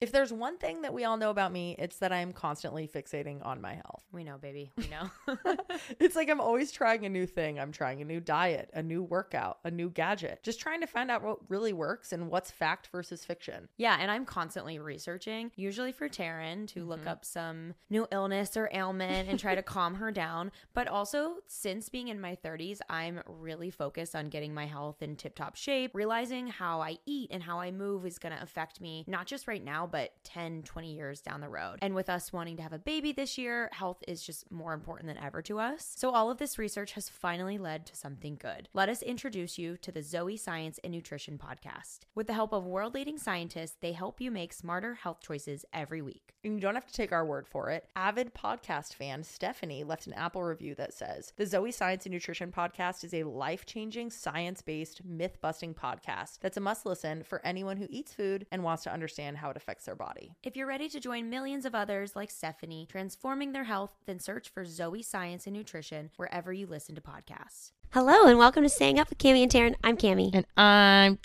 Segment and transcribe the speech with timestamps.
[0.00, 3.44] If there's one thing that we all know about me, it's that I'm constantly fixating
[3.44, 4.02] on my health.
[4.12, 4.72] We know, baby.
[4.76, 5.10] We know.
[5.98, 7.58] It's like I'm always trying a new thing.
[7.58, 11.10] I'm trying a new diet, a new workout, a new gadget, just trying to find
[11.10, 13.68] out what really works and what's fact versus fiction.
[13.76, 17.08] yeah, and I'm constantly researching, usually for Taryn to look mm-hmm.
[17.08, 20.52] up some new illness or ailment and try to calm her down.
[20.74, 25.16] But also, since being in my 30s, I'm really focused on getting my health in
[25.16, 28.80] tip top shape, realizing how I eat and how I move is going to affect
[28.80, 31.78] me, not just right now, but 10, 20 years down the road.
[31.82, 35.08] And with us wanting to have a baby this year, health is just more important
[35.08, 35.94] than ever to us.
[35.96, 38.68] So, all of this research has finally led to something good.
[38.72, 42.00] Let us introduce you to the Zoe Science and Nutrition podcast.
[42.14, 46.02] With the help of world leading scientists, they help you make smarter health choices every
[46.02, 46.34] week.
[46.42, 47.86] And you don't have to take our word for it.
[47.96, 52.50] Avid podcast fan Stephanie left an Apple review that says The Zoe Science and Nutrition
[52.50, 57.44] podcast is a life changing, science based, myth busting podcast that's a must listen for
[57.44, 60.34] anyone who eats food and wants to understand how it affects their body.
[60.42, 64.48] If you're ready to join millions of others like Stephanie, transforming their health, then search
[64.48, 67.72] for Zoe Science and Nutrition wherever you listen to podcasts.
[67.90, 69.74] Hello and welcome to Staying Up with Cammie and Taryn.
[69.82, 70.30] I'm Cammie.
[70.32, 71.18] And I'm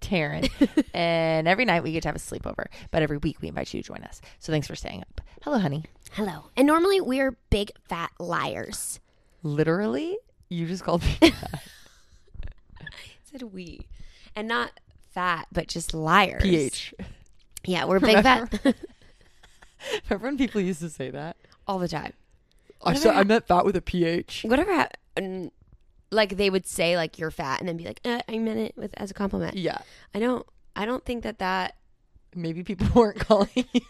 [0.00, 0.50] Taryn.
[0.94, 3.82] and every night we get to have a sleepover, but every week we invite you
[3.82, 4.20] to join us.
[4.38, 5.20] So thanks for staying up.
[5.42, 5.84] Hello, honey.
[6.12, 6.46] Hello.
[6.56, 9.00] And normally we're big fat liars.
[9.42, 11.14] Literally, you just called me.
[11.20, 11.60] fat.
[12.80, 12.86] I
[13.24, 13.86] said we.
[14.36, 14.78] And not
[15.12, 16.42] fat, but just liars.
[16.42, 16.94] PH.
[17.64, 18.52] Yeah, we're big fat
[20.08, 21.36] Remember when people used to say that?
[21.66, 22.12] all the time.
[22.84, 24.44] I said I meant fat with a PH.
[24.48, 25.52] Whatever hap- n-
[26.10, 28.74] like they would say like you're fat and then be like, uh, I meant it
[28.76, 29.56] with as a compliment.
[29.56, 29.78] Yeah.
[30.14, 31.76] I don't I don't think that that
[32.34, 33.80] Maybe people weren't calling you.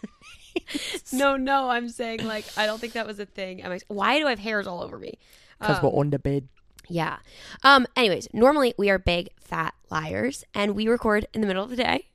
[1.11, 3.63] No, no, I'm saying like I don't think that was a thing.
[3.63, 5.17] I'm like, why do I have hairs all over me?
[5.59, 6.47] Because Um, we're on the bed.
[6.89, 7.17] Yeah.
[7.63, 7.87] Um.
[7.95, 11.77] Anyways, normally we are big fat liars, and we record in the middle of the
[11.77, 12.07] day,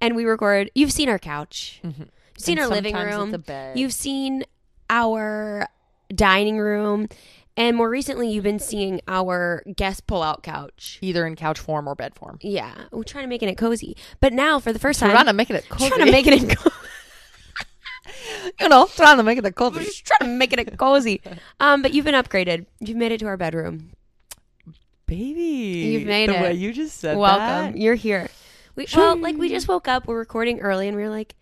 [0.00, 0.70] and we record.
[0.74, 1.80] You've seen our couch.
[1.82, 3.28] You've seen And our living room.
[3.28, 3.78] it's a bed.
[3.78, 4.44] You've seen
[4.90, 5.66] our
[6.14, 7.08] dining room,
[7.56, 10.98] and more recently, you've been seeing our guest pull-out couch.
[11.02, 12.38] Either in couch form or bed form.
[12.42, 15.26] Yeah, we're trying to make it cozy, but now for the 1st We're time, trying
[15.26, 15.88] to make it cozy.
[15.90, 16.70] trying to make it a co-
[18.60, 19.84] you know, trying to make it a we're cozy.
[19.84, 21.20] just trying to make it cozy.
[21.60, 22.66] Um, but you've been upgraded.
[22.80, 23.90] You've made it to our bedroom.
[25.06, 25.42] Baby.
[25.92, 26.42] You've made the it.
[26.42, 27.72] way you just said Welcome.
[27.72, 27.76] that.
[27.78, 28.28] You're here.
[28.74, 30.06] We, well, like we just woke up.
[30.06, 31.34] We're recording early, and we were like,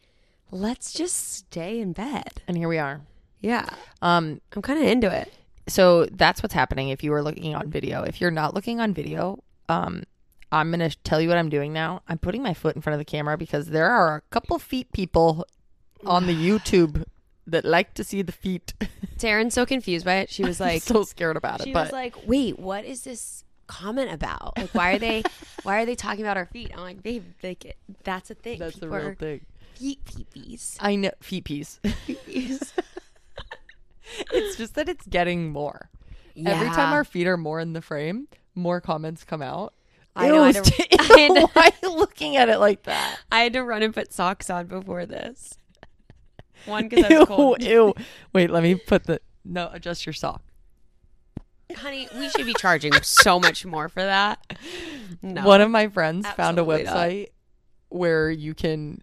[0.50, 2.42] let's just stay in bed.
[2.48, 3.00] And here we are.
[3.40, 3.68] Yeah,
[4.02, 5.32] Um, I'm kind of into it.
[5.66, 8.02] so that's what's happening if you are looking on video.
[8.02, 10.02] If you're not looking on video, um,
[10.52, 12.02] I'm gonna tell you what I'm doing now.
[12.08, 14.92] I'm putting my foot in front of the camera because there are a couple feet
[14.92, 15.46] people
[16.04, 17.04] on the YouTube
[17.46, 18.74] that like to see the feet.
[19.16, 20.28] Taryn's so confused by it.
[20.30, 21.72] She was like, so scared about she it.
[21.72, 24.58] But was like, wait, what is this comment about?
[24.58, 25.22] Like, why are they,
[25.62, 26.70] why are they talking about our feet?
[26.74, 28.58] I'm like, babe, like that's a thing.
[28.58, 29.40] that's the real are thing.
[29.74, 30.76] Feet peepees.
[30.80, 31.80] I know feet piece.
[34.32, 35.88] it's just that it's getting more.
[36.36, 39.74] Every time our feet are more in the frame, more comments come out.
[40.16, 43.18] I know, I Ew, don't- St- Why are you looking at it like that?
[43.30, 45.54] I had to run and put socks on before this.
[46.66, 47.62] One because I was cold.
[47.62, 47.94] ew.
[48.32, 49.70] Wait, let me put the no.
[49.72, 50.42] Adjust your sock.
[51.76, 54.38] Honey, we should be charging so much more for that.
[55.22, 55.44] No.
[55.46, 56.96] One of my friends found a Absolutely not.
[56.96, 57.26] website
[57.88, 59.02] where you can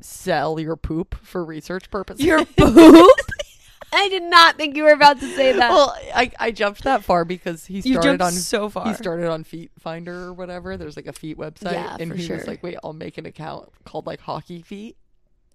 [0.00, 2.24] sell your poop for research purposes.
[2.24, 3.10] Your poop?
[3.92, 5.70] I did not think you were about to say that.
[5.70, 8.86] well, I, I jumped that far because he you started jumped on so far.
[8.86, 10.76] He started on Feet Finder or whatever.
[10.76, 12.36] There's like a feet website, Yeah, and for he sure.
[12.36, 14.96] was like, "Wait, I'll make an account called like Hockey Feet,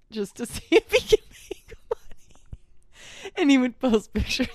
[0.09, 4.47] just to see if he can make money." And he would post pictures.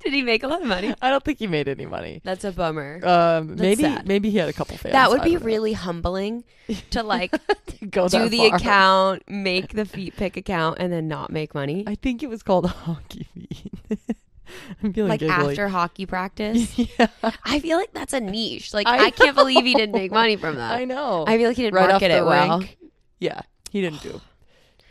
[0.00, 0.94] Did he make a lot of money?
[1.02, 2.20] I don't think he made any money.
[2.24, 3.00] That's a bummer.
[3.04, 4.06] Um, maybe sad.
[4.08, 4.92] maybe he had a couple fans.
[4.92, 5.46] that would I be don't know.
[5.46, 6.44] really humbling
[6.90, 7.32] to like
[7.90, 8.56] Go do that the far.
[8.56, 11.84] account, make the feet pick account, and then not make money.
[11.86, 13.72] I think it was called Hockey Feet.
[14.82, 15.50] I'm feeling like giggly.
[15.52, 16.76] after hockey practice.
[16.98, 17.06] yeah,
[17.44, 18.74] I feel like that's a niche.
[18.74, 20.72] Like I I, can't believe he didn't make money from that.
[20.76, 21.24] I know.
[21.26, 22.58] I feel like he didn't right off market the it well.
[22.58, 22.78] rink.
[23.20, 24.20] Yeah, he didn't do.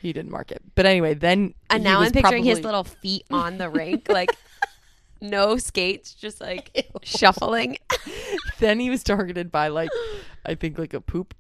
[0.02, 0.62] He didn't market.
[0.76, 3.70] But anyway, then And he now was I'm picturing his probably- little feet on the
[3.70, 4.30] rink, like
[5.22, 7.78] no skates, just like shuffling.
[8.60, 9.90] then he was targeted by like
[10.46, 11.34] I think like a poop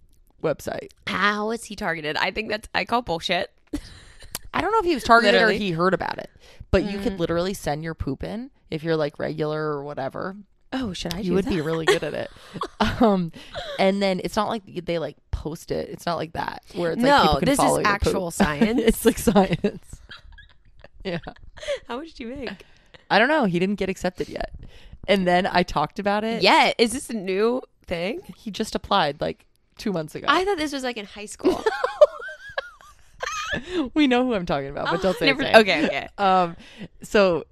[0.43, 0.89] website.
[1.07, 2.17] How is he targeted?
[2.17, 3.51] I think that's I call bullshit.
[4.53, 5.55] I don't know if he was targeted Literally.
[5.55, 6.29] or he heard about it.
[6.71, 7.03] But you Mm.
[7.03, 10.35] could literally send your poop in if you're like regular or whatever.
[10.71, 11.19] Oh, should I?
[11.19, 12.31] you would be really good at it.
[13.01, 13.31] um,
[13.79, 15.89] and then it's not like they like post it.
[15.89, 17.87] It's not like that where it's like No, people can this is follow poop.
[17.87, 18.79] actual science.
[18.83, 20.01] it's like science.
[21.03, 21.17] yeah,
[21.87, 22.65] How much do you make?
[23.09, 23.45] I don't know.
[23.45, 24.53] He didn't get accepted yet.
[25.07, 26.43] And then I talked about it.
[26.43, 28.21] Yeah, is this a new thing?
[28.37, 29.45] he just applied like
[29.77, 30.27] two months ago.
[30.29, 31.63] I thought this was like in high school.
[33.93, 36.07] we know who I'm talking about, but don't say Never- okay, okay.
[36.17, 36.55] Um,
[37.01, 37.45] so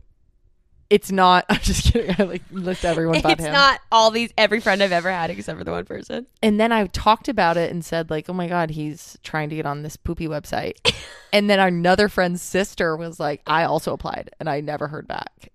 [0.90, 1.46] it's not.
[1.50, 2.16] I'm just kidding.
[2.18, 3.54] I like list everyone but It's him.
[3.54, 6.26] not all these every friend I've ever had except for the one person.
[6.42, 9.56] and then I talked about it and said like, oh my god, he's trying to
[9.56, 10.74] get on this poopy website.
[11.34, 15.52] and then another friend's sister was like, I also applied, and I never heard back.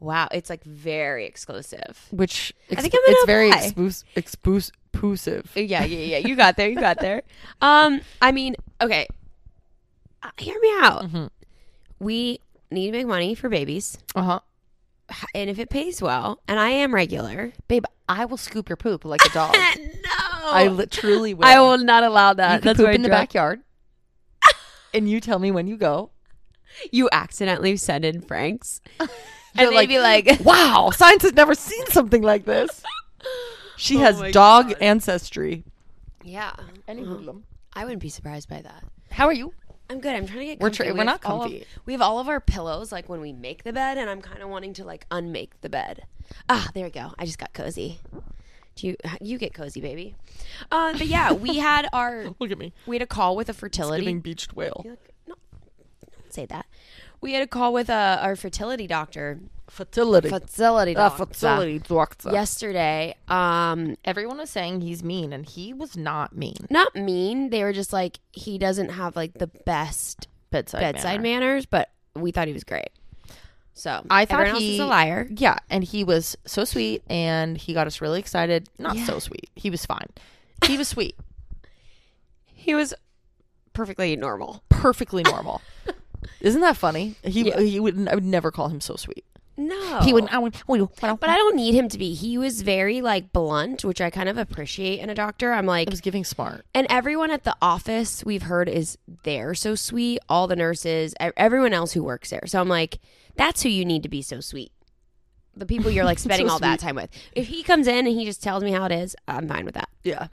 [0.00, 1.98] Wow, it's like very exclusive.
[2.10, 3.62] Which I think I'm gonna it's very apply.
[3.70, 5.50] expus- expus- exclusive.
[5.56, 6.18] Yeah, yeah, yeah.
[6.18, 6.68] You got there.
[6.68, 7.22] You got there.
[7.60, 9.08] Um, I mean, okay.
[10.22, 11.02] Uh, hear me out.
[11.10, 11.30] Mhm.
[11.98, 12.40] We
[12.70, 14.40] need to make money for babies, Uh huh.
[15.34, 19.04] and if it pays well, and I am regular, Babe, I will scoop your poop
[19.04, 19.54] like a dog.
[19.54, 20.10] no,
[20.44, 21.44] I li- truly will.
[21.44, 22.62] I will not allow You that.
[22.62, 23.60] can That's poop in the backyard,
[24.94, 26.10] and you tell me when you go.
[26.90, 29.08] You accidentally send in Franks, and
[29.54, 32.82] they'd like, be like, "Wow, science has never seen something like this."
[33.76, 34.76] She Oh has dog God.
[34.80, 35.64] ancestry.
[36.24, 36.52] "Yeah."
[36.88, 37.14] Any Uh-huh.
[37.14, 37.44] hoodlum.
[37.72, 38.82] I wouldn't be surprised by that.
[39.10, 39.52] How are you?
[39.90, 40.14] I'm good.
[40.14, 40.60] I'm trying to get.
[40.60, 40.76] We're Comfy.
[40.84, 41.66] tra- We we're not all of- comfy.
[41.86, 44.42] we have all of our pillows like when we make the bed, and I'm kind
[44.42, 46.04] of wanting to like unmake the bed.
[46.48, 47.12] Ah, there we go.
[47.18, 48.00] I just got cozy.
[48.76, 50.16] Do you you get cozy, baby?
[50.72, 53.54] Uh, but yeah, we had our Look at me, we had a call with a
[53.54, 54.00] fertility.
[54.02, 54.82] giving beached whale.
[54.86, 55.34] Look- no,
[56.22, 56.66] don't say that.
[57.24, 59.40] We had a call with uh, our fertility doctor,
[59.70, 60.28] Fertility.
[60.28, 62.30] fertility Uh, doctor, fertility doctor.
[62.32, 63.16] yesterday.
[63.28, 66.66] Um, Everyone was saying he's mean, and he was not mean.
[66.68, 67.48] not mean.
[67.48, 71.46] They were just like he doesn't have like the best Bedside, bedside manner.
[71.46, 72.90] manners, but we thought he was great.
[73.72, 75.26] So I thought everyone else he is a liar.
[75.34, 78.68] Yeah, and he was so sweet, and he got us really excited.
[78.78, 79.06] Not Yeah.
[79.06, 79.48] so sweet.
[79.56, 80.08] He was fine.
[80.66, 81.16] He was sweet.
[82.56, 82.92] He was
[83.72, 84.62] perfectly normal.
[84.68, 85.62] Perfectly normal.
[86.40, 87.16] Isn't that funny?
[87.22, 87.60] He Yeah.
[87.60, 89.24] he would I would never call him so sweet.
[89.56, 90.26] No, He would.
[90.30, 90.56] I would.
[90.66, 92.12] But I don't need him to be.
[92.12, 95.52] He was very like blunt, which I kind of appreciate in a doctor.
[95.52, 96.66] I'm like, I was giving smart.
[96.74, 100.18] and everyone at the office we've heard is there so sweet.
[100.28, 102.42] All the nurses, e- everyone else who works there.
[102.46, 102.98] So I'm like,
[103.36, 104.72] that's who you need to be so sweet.
[105.56, 107.10] The people you're like spending all that time with.
[107.36, 109.74] If he comes in and he just tells me how it is, I'm fine with
[109.74, 109.88] that.
[110.02, 110.26] Yeah.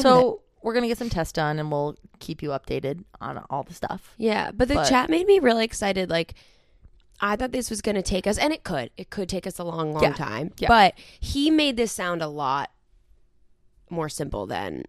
[0.00, 3.74] So we're gonna get some tests done, and we'll keep you updated on all the
[3.74, 4.14] stuff.
[4.16, 6.08] Yeah, but the But- chat made me really excited.
[6.10, 6.34] Like,
[7.20, 8.90] I thought this was going to take us, and it could.
[8.96, 10.12] It could take us a long, long Yeah.
[10.14, 10.52] time.
[10.58, 10.66] Yeah.
[10.66, 12.70] But he made this sound a lot
[13.90, 14.84] more simple than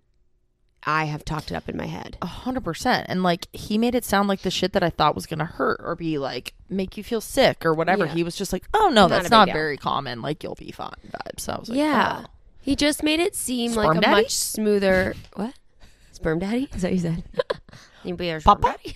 [0.85, 2.17] I have talked it up in my head.
[2.21, 3.05] A hundred percent.
[3.07, 5.79] And like he made it sound like the shit that I thought was gonna hurt
[5.83, 8.05] or be like make you feel sick or whatever.
[8.05, 8.13] Yeah.
[8.13, 9.53] He was just like, oh no, Not that's not deal.
[9.53, 10.21] very common.
[10.21, 10.91] Like you'll be fine.
[11.07, 11.39] Vibes.
[11.41, 12.29] So I was like, yeah, oh.
[12.59, 14.21] he just made it seem Sperm like a daddy?
[14.23, 15.13] much smoother.
[15.35, 15.53] What?
[16.23, 16.69] Sperm daddy?
[16.73, 17.23] Is that what you said?
[18.05, 18.77] you be our sperm Papa?
[18.81, 18.95] daddy?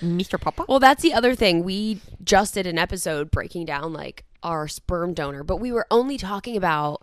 [0.00, 0.40] Mr.
[0.40, 0.64] Papa.
[0.66, 1.62] Well, that's the other thing.
[1.62, 6.16] We just did an episode breaking down like our sperm donor, but we were only
[6.16, 7.02] talking about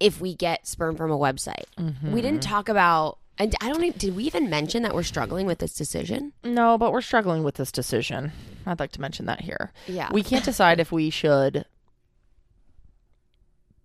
[0.00, 1.66] if we get sperm from a website.
[1.78, 2.10] Mm-hmm.
[2.10, 5.46] We didn't talk about and I don't even did we even mention that we're struggling
[5.46, 6.32] with this decision?
[6.42, 8.32] No, but we're struggling with this decision.
[8.66, 9.72] I'd like to mention that here.
[9.86, 10.08] Yeah.
[10.12, 11.64] We can't decide if we should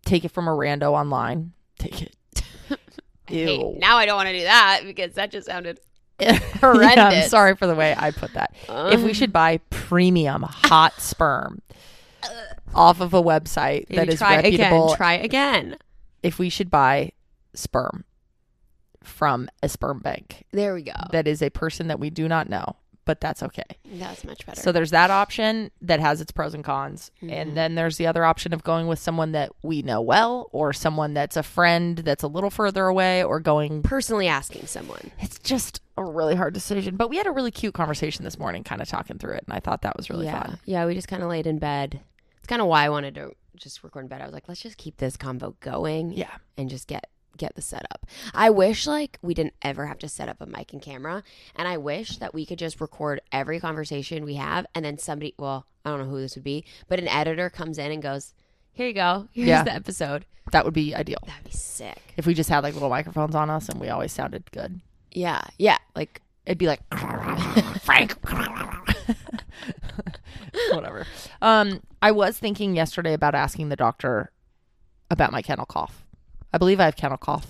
[0.04, 1.54] take it from a rando online.
[1.78, 2.16] Take it.
[3.30, 3.76] Ew.
[3.80, 5.80] now I don't want to do that because that just sounded
[6.20, 7.30] Yeah, I'm horrendous.
[7.30, 8.54] sorry for the way I put that.
[8.70, 9.34] if we should um.
[9.34, 11.62] buy premium hot sperm
[12.76, 14.98] off of a website that Maybe is try reputable, again.
[14.98, 15.78] Try again.
[16.22, 17.12] if we should buy
[17.54, 18.04] sperm
[19.04, 20.94] from a sperm bank There we go.
[21.12, 23.64] that is a person that we do not know, but that's okay.
[23.86, 24.62] That's much better.
[24.62, 27.12] So there's that option that has its pros and cons.
[27.22, 27.32] Mhm.
[27.32, 30.74] And then there's the other option of going with someone that we know well or
[30.74, 35.12] someone that's a friend that's a little further away or going personally asking someone.
[35.20, 36.96] it's just a really hard decision.
[36.96, 39.56] But we had a really cute conversation this morning kind of talking through it and
[39.56, 40.42] I thought that was really yeah.
[40.42, 40.60] fun.
[40.66, 42.00] Yeah, we just kind of laid in bed.
[42.38, 44.22] It's kind of why I wanted to just record in bed.
[44.22, 46.12] I was like, let's just keep this convo going.
[46.14, 46.32] Yeah.
[46.58, 48.06] and just get get the setup.
[48.34, 51.24] I wish like we didn't ever have to set up a mic and camera,
[51.56, 55.34] and I wish that we could just record every conversation we have, and then somebody,
[55.38, 58.34] well, I don't know who this would be, but an editor comes in and goes,
[58.72, 59.64] "Here you go, here's Yeah.
[59.64, 61.20] the episode." That would be ideal.
[61.26, 62.02] That'd be sick.
[62.18, 64.82] If we just had like little microphones on us and we always sounded good.
[65.12, 66.82] Yeah, yeah, like It'd be like
[67.84, 68.16] Frank.
[70.72, 71.06] Whatever.
[71.42, 74.32] Um, I was thinking yesterday about asking the doctor
[75.10, 76.03] about my kennel cough.
[76.54, 77.48] I believe I have kennel cough.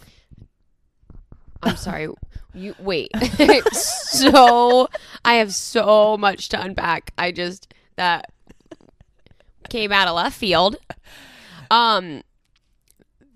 [1.62, 2.08] I'm sorry.
[2.54, 3.12] You wait.
[3.74, 4.88] so
[5.26, 7.12] I have so much to unpack.
[7.18, 8.32] I just that
[9.70, 10.78] came out of left field.
[11.70, 12.24] Um,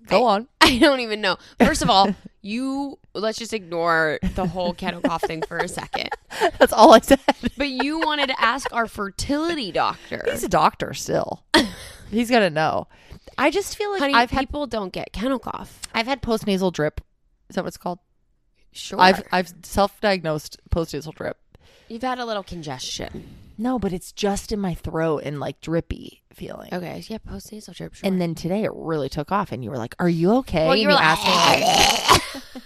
[0.06, 0.48] Go on.
[0.60, 1.36] I don't even know.
[1.58, 6.10] First of all, you let's just ignore the whole kennel cough thing for a second.
[6.58, 7.20] That's all I said.
[7.56, 10.22] But you wanted to ask our fertility doctor.
[10.30, 11.44] He's a doctor still.
[12.10, 12.88] He's gonna know.
[13.36, 15.80] I just feel like Honey, I've had people don't get kennel cough.
[15.94, 17.00] I've had postnasal drip.
[17.48, 17.98] Is that what it's called?
[18.72, 19.00] Sure.
[19.00, 21.38] I've I've self-diagnosed post-nasal drip.
[21.88, 23.36] You've had a little congestion.
[23.56, 26.72] No, but it's just in my throat and like drippy feeling.
[26.72, 27.02] Okay.
[27.08, 27.94] Yeah, post nasal drip.
[27.94, 28.06] Sure.
[28.06, 30.72] And then today it really took off, and you were like, "Are you okay?" well,
[30.72, 32.62] and you were like, asked like,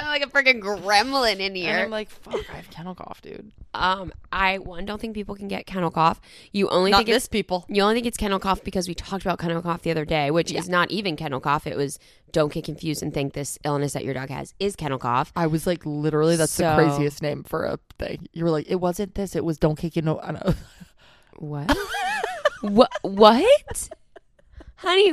[0.00, 1.78] sound like a freaking gremlin in and here.
[1.78, 5.46] I'm like, "Fuck, I have kennel cough, dude." um, I one don't think people can
[5.48, 6.20] get kennel cough.
[6.52, 7.64] You only Not think it's people.
[7.68, 10.30] You only think it's kennel cough because we talked about kennel cough the other day,
[10.30, 11.66] which is not even kennel cough.
[11.66, 11.98] It was
[12.32, 15.32] don't get confused and think this illness that your dog has is kennel cough.
[15.36, 18.28] I was like, literally, that's So- the craziest name for a thing.
[18.32, 19.34] You were like, it wasn't this.
[19.36, 20.20] It was don't kick you know.
[21.38, 21.76] What?
[22.62, 22.90] what?
[23.02, 23.88] What?
[24.76, 25.12] Honey,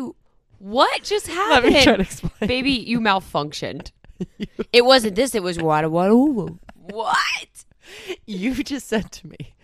[0.59, 1.95] what just Let me try happened?
[1.97, 2.47] to explain.
[2.47, 3.91] Baby, you malfunctioned.
[4.73, 5.33] it wasn't this.
[5.35, 5.89] It was what?
[5.91, 6.53] What?
[6.73, 7.65] What?
[8.25, 9.55] You just said to me,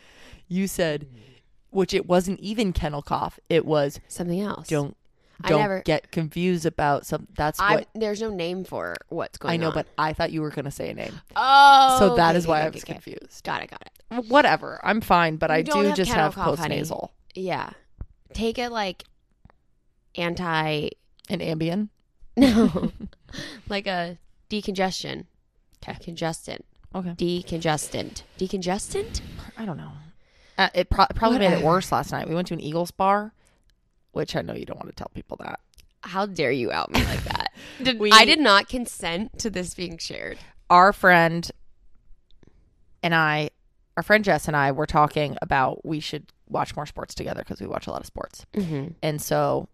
[0.48, 1.08] you said,
[1.72, 3.40] which it wasn't even kennel cough.
[3.50, 4.68] It was Something else.
[4.68, 4.96] don't
[5.42, 7.28] don't never- get confused about some.
[7.36, 7.76] That's I.
[7.76, 9.54] what There's no name for what's going on.
[9.54, 9.70] I on.
[9.70, 12.38] know, but I thought you were going to say a name, oh, so that okay,
[12.38, 12.94] is why okay, I was okay.
[12.94, 13.44] confused.
[13.44, 13.70] Got it.
[13.72, 14.26] Got it.
[14.30, 16.76] Whatever, I'm fine, but You I don't have just have cough, post honey.
[16.78, 17.72] nasal Yeah.
[18.34, 19.04] Take it like
[20.16, 20.90] anti.
[21.30, 21.90] and Ambien.
[22.36, 22.92] No,
[23.70, 24.18] like a
[24.62, 25.26] decongestion.
[25.82, 25.98] 'Kay.
[26.02, 26.66] Congestant.
[26.96, 28.22] Okay, Decongestant.
[28.38, 29.22] Decongestant?
[29.58, 29.92] I don't know.
[30.58, 32.30] Uh, it pro- probably made it worse last night.
[32.30, 33.34] We went to an Eagles bar,
[34.12, 35.60] which I know you don't want to tell people that.
[36.02, 37.52] How dare you out me like that?
[37.82, 40.38] Did, We- I did not consent to this being shared.
[40.70, 41.50] our friend
[43.02, 43.50] and I,
[43.98, 47.60] our friend Jess and I were talking about we should watch more sports together because
[47.60, 48.46] we watch a lot of sports.
[48.54, 48.90] Mm-hmm.
[49.02, 49.68] And so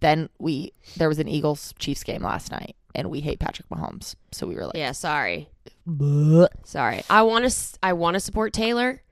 [0.00, 4.14] then we, there was an Eagles Chiefs game last night and we hate Patrick Mahomes.
[4.32, 5.48] So we were like, Yeah, sorry.
[5.86, 7.02] "Bleh." Sorry.
[7.08, 9.02] I want to I want to support Taylor,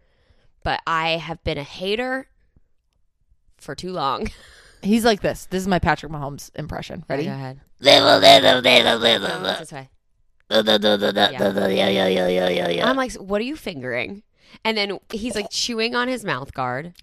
[0.63, 2.29] but I have been a hater
[3.59, 4.29] for too long.
[4.83, 5.47] he's like this.
[5.47, 7.05] This is my Patrick Mahomes impression.
[7.09, 7.25] Ready?
[7.25, 7.61] Go ahead.
[7.81, 9.59] Yeah.
[9.59, 9.91] This way.
[12.89, 14.23] I'm like, what are you fingering?
[14.65, 16.95] And then he's like chewing on his mouth guard.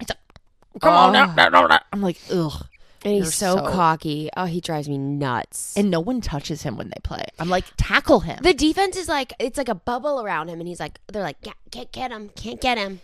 [0.81, 1.13] Come on.
[1.13, 1.77] no, no, no, no.
[1.91, 2.65] I'm like, ugh.
[3.05, 4.29] And he's so, so- cocky.
[4.37, 5.75] Oh, he drives me nuts.
[5.75, 7.25] And no one touches him when they play.
[7.39, 8.39] I'm like, tackle him.
[8.41, 10.59] the defense is like, it's like a bubble around him.
[10.59, 12.29] And he's like, they're like, "Ca- can't get him.
[12.35, 13.01] Can't get him.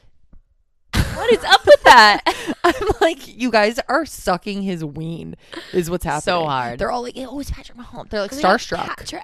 [0.94, 2.22] What is up with that?
[2.64, 5.36] I'm like, you guys are sucking his ween,
[5.74, 6.22] is what's happening.
[6.22, 6.80] So hard.
[6.80, 8.10] They're all like, oh, it's Patrick Mahomes.
[8.10, 8.86] They're like They're like, starstruck.
[8.98, 9.24] Patrick.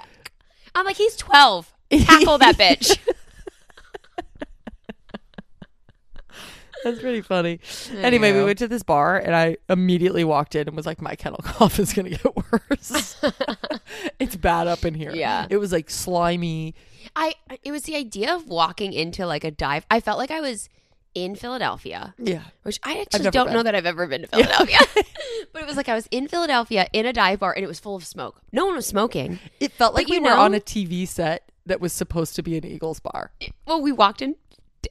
[0.75, 1.73] I'm like, he's 12.
[1.91, 2.97] Tackle that bitch.
[6.85, 7.59] That's pretty funny.
[7.97, 11.15] Anyway, we went to this bar and I immediately walked in and was like, my
[11.15, 13.15] kennel cough is going to get worse.
[14.19, 15.11] it's bad up in here.
[15.11, 15.47] Yeah.
[15.49, 16.75] It was like slimy.
[17.15, 19.83] I it was the idea of walking into like a dive.
[19.89, 20.69] I felt like I was
[21.15, 22.43] in Philadelphia, Yeah.
[22.63, 23.53] which I actually don't been.
[23.55, 24.77] know that I've ever been to Philadelphia.
[25.53, 27.79] but it was like I was in Philadelphia in a dive bar and it was
[27.79, 28.41] full of smoke.
[28.51, 29.39] No one was smoking.
[29.59, 32.35] It felt like But we you were know- on a TV set that was supposed
[32.35, 33.31] to be an Eagles bar.
[33.65, 34.35] Well, we walked in.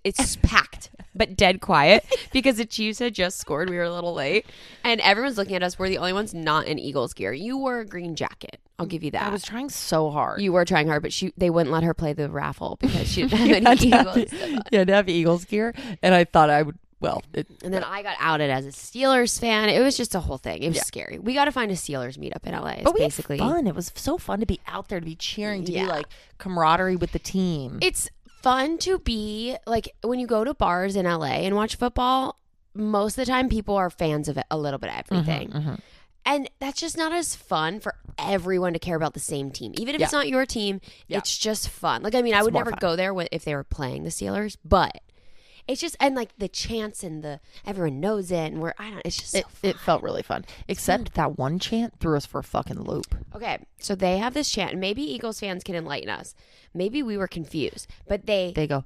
[0.03, 3.71] It's packed, but dead quiet because the Chiefs had just scored.
[3.71, 4.47] We were a little late,
[4.83, 5.79] and everyone's looking at us.
[5.79, 7.33] We're the only ones not in Eagles gear.
[7.33, 8.61] You wore a green jacket.
[8.79, 9.23] I'll give you that.
[9.23, 10.41] I was trying so hard.
[10.41, 13.23] you were trying hard, but she they wouldn't let her play the raffle because she
[13.23, 14.31] didn't have any had to have Eagles.
[14.31, 15.73] the- you had to have Eagles gear.
[16.03, 19.39] And I thought I would, well, it, And then I got outed as a Steelers
[19.39, 19.69] fan.
[19.69, 20.63] It was just a whole thing.
[20.65, 20.83] It was Yeah.
[20.85, 21.19] scary.
[21.21, 22.71] We got to find a Steelers meetup in LA.
[22.73, 23.67] It's but we basically had fun.
[23.69, 25.83] It was so fun to be out there, to be cheering, to Yeah.
[25.85, 26.07] be like
[26.39, 27.79] camaraderie with the team.
[27.81, 28.09] it's
[28.45, 32.39] fun to be like when you go to bars in LA and watch football.
[32.77, 35.81] Most of the time, people are fans of it, a little bit of everything, Mhm.
[36.27, 39.73] and that's just not as fun for everyone to care about the same team.
[39.77, 41.19] Even if it's not your team, Yeah.
[41.19, 42.03] it's just fun.
[42.03, 42.79] Like I mean, I would never fun.
[42.81, 45.01] go there if they were playing the Steelers, but
[45.67, 49.03] it's just and like the chants and the everyone knows it, and we're I don't.
[49.05, 50.45] It's just so It, it felt really fun.
[50.69, 53.15] Except that one chant threw us for a fucking loop.
[53.35, 54.73] Okay, so they have this chant.
[54.73, 56.35] and Maybe Eagles fans can enlighten us.
[56.75, 58.85] Maybe we were confused, but they, They go,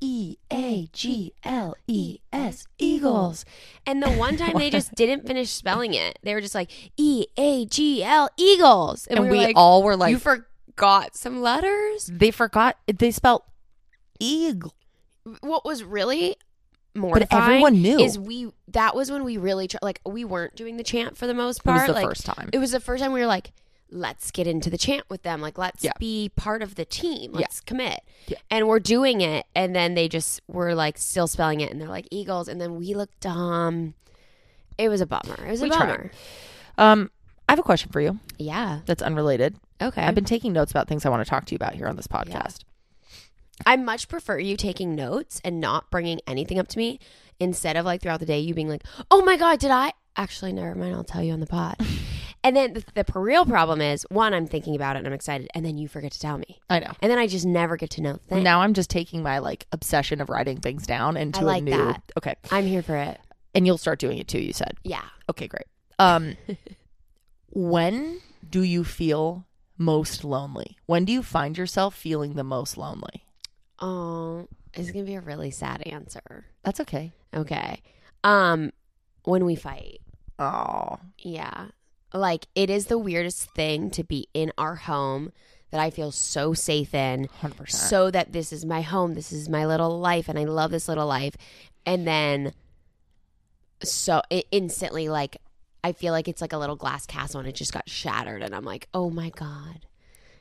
[0.00, 3.44] E A G L E S, Eagles.
[3.86, 6.18] and the one time they just didn't finish spelling it.
[6.22, 9.82] They were just like E A G L Eagles, And we, we, were like, all
[9.82, 12.06] were like, you forgot some letters.
[12.12, 13.42] they forgot, they spelled
[14.18, 14.74] eagle.
[15.40, 16.36] What was really
[16.94, 17.98] mortifying But everyone knew.
[17.98, 21.26] is we that was when we really tr- like we weren't doing the chant for
[21.26, 21.86] the most It was part.
[21.88, 22.50] the like, first time.
[22.52, 23.52] It was the first time we were like,
[23.90, 25.40] let's get into the chant with them.
[25.40, 25.92] Like, let's Yeah.
[25.98, 27.32] be part of the team.
[27.32, 28.00] Let's commit.
[28.26, 28.38] Yeah.
[28.50, 29.46] And we're doing it.
[29.54, 31.70] And then they just were like still spelling it.
[31.70, 32.48] And they're like Eagles.
[32.48, 33.94] And then we looked dumb.
[34.78, 35.36] It was a bummer.
[35.46, 35.86] It was We a tried.
[35.86, 36.10] bummer.
[36.78, 37.10] Um,
[37.48, 38.80] I have a question for you Yeah.
[38.86, 39.56] that's unrelated.
[39.80, 40.02] Okay.
[40.02, 41.96] I've been taking notes about things I want to talk to you about here on
[41.96, 42.60] this podcast.
[43.64, 47.00] I much prefer you taking notes and not bringing anything up to me
[47.40, 49.92] instead of like throughout the day you being like, oh my God, did I?
[50.16, 50.94] Actually, never mind.
[50.94, 51.76] I'll tell you on the pod.
[52.44, 55.48] And then the, the real problem is one, I'm thinking about it and I'm excited,
[55.52, 56.92] and then you forget to tell me, I know.
[57.02, 58.44] and then I just never get to know things.
[58.44, 61.64] Now I'm just taking my like obsession of writing things down into I like a
[61.64, 61.70] new.
[61.72, 62.02] that.
[62.16, 63.18] Okay, I'm here for it.
[63.52, 64.38] and you'll start doing it too.
[64.38, 64.76] You said.
[64.84, 65.02] Yeah.
[65.28, 65.64] Okay, great.
[65.98, 66.36] Um,
[67.50, 69.44] when do you feel
[69.76, 70.76] most lonely?
[70.86, 73.24] When do you find yourself feeling the most lonely?
[73.78, 76.46] Oh, it's gonna be a really sad answer.
[76.62, 77.12] That's okay.
[77.34, 77.82] Okay.
[78.24, 78.72] Um,
[79.24, 80.00] when we fight.
[80.38, 81.68] Oh, Yeah.
[82.12, 85.32] Like it is the weirdest thing to be in our home
[85.70, 87.22] that I feel so safe in.
[87.22, 87.90] 100 percent.
[87.90, 90.88] So that this is my home, this is my little life, and I love this
[90.88, 91.34] little life.
[91.84, 92.52] And then,
[93.82, 95.36] so it instantly, like,
[95.84, 98.42] I feel like it's like a little glass castle and it just got shattered.
[98.42, 99.86] And I'm like, oh my God.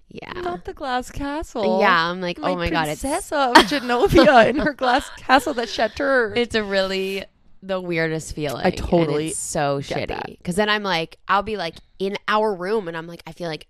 [0.09, 0.31] Yeah.
[0.33, 1.79] Not the glass castle.
[1.79, 2.09] yeah.
[2.09, 2.87] I'm like, oh my God.
[2.87, 6.37] It's, of Genovia in her glass castle that shattered.
[6.37, 7.25] it's a really
[7.61, 8.65] the weirdest feeling.
[8.65, 10.37] I totally it's so shitty.
[10.37, 13.49] Because then I'm like, I'll be like in our room, and I'm like, I feel
[13.49, 13.67] like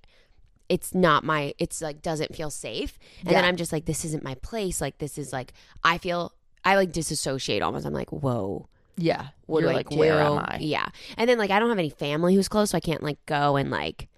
[0.70, 1.54] it's not my.
[1.58, 4.82] It's like doesn't feel safe, and then I'm just like, this isn't my place.
[4.82, 6.34] Like this is like I feel.
[6.64, 7.86] I like disassociate almost.
[7.86, 8.68] I'm like, whoa.
[8.98, 9.28] yeah.
[9.46, 10.00] What You're do like, I do?
[10.00, 10.58] where am I?
[10.60, 10.88] Yeah,
[11.18, 13.56] and then like I don't have any family who's close, so I can't like go
[13.56, 14.10] and like,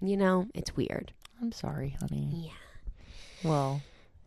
[0.00, 1.12] you know, it's weird.
[1.40, 2.46] I'm sorry, honey.
[2.46, 3.48] Yeah.
[3.48, 3.82] Well,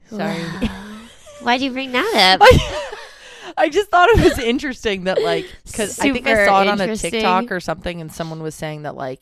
[0.10, 0.40] sorry.
[1.42, 2.48] Why'd you bring that up?
[3.58, 6.82] I just thought it was interesting that like because I think I saw it on
[6.82, 6.96] a.
[6.96, 9.22] TikTok or something, and someone was saying that like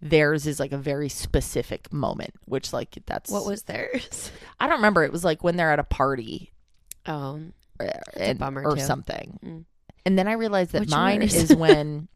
[0.00, 4.30] theirs is like a very specific moment, which like that's what was theirs?
[4.60, 5.02] I don't remember.
[5.04, 6.52] It was like when they're at a party
[7.06, 7.40] Oh,
[7.80, 8.80] uh, a and- or too.
[8.82, 9.64] something, Mm.
[10.04, 12.08] and then I realized that What's mine is when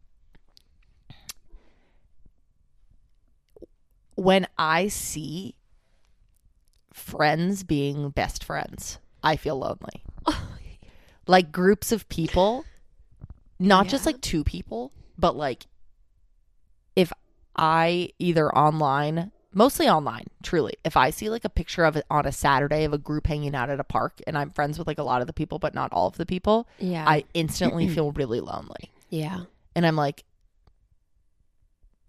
[4.21, 5.55] when I see
[6.93, 10.03] friends being best friends, I feel lonely.
[11.27, 12.65] like groups of people,
[13.59, 15.65] not just like two people, but like
[16.95, 17.11] if
[17.55, 22.27] I either online, mostly online, truly, if I see like a picture of it on
[22.27, 24.99] a Saturday of a group hanging out at a park and I'm friends with like
[24.99, 27.05] a lot of the people, but not all of the people, yeah.
[27.07, 28.91] I instantly feel really lonely.
[29.09, 29.45] yeah.
[29.73, 30.25] And I'm like,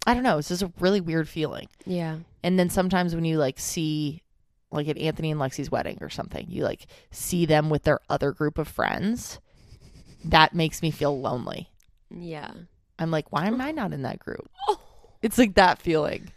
[0.05, 1.67] I don't know, it's just a really weird feeling.
[1.85, 2.17] Yeah.
[2.43, 4.21] And then sometimes when you like see
[4.71, 8.31] like at Anthony and Lexi's wedding or something, you like see them with their other
[8.31, 9.39] group of friends.
[10.25, 11.69] That makes me feel lonely.
[12.09, 12.51] Yeah.
[12.99, 14.49] I'm like, why am I not in that group?
[14.69, 14.79] Oh.
[15.21, 16.29] It's like that feeling.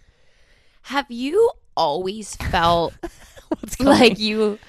[0.83, 2.95] Have you always felt
[3.81, 4.61] like you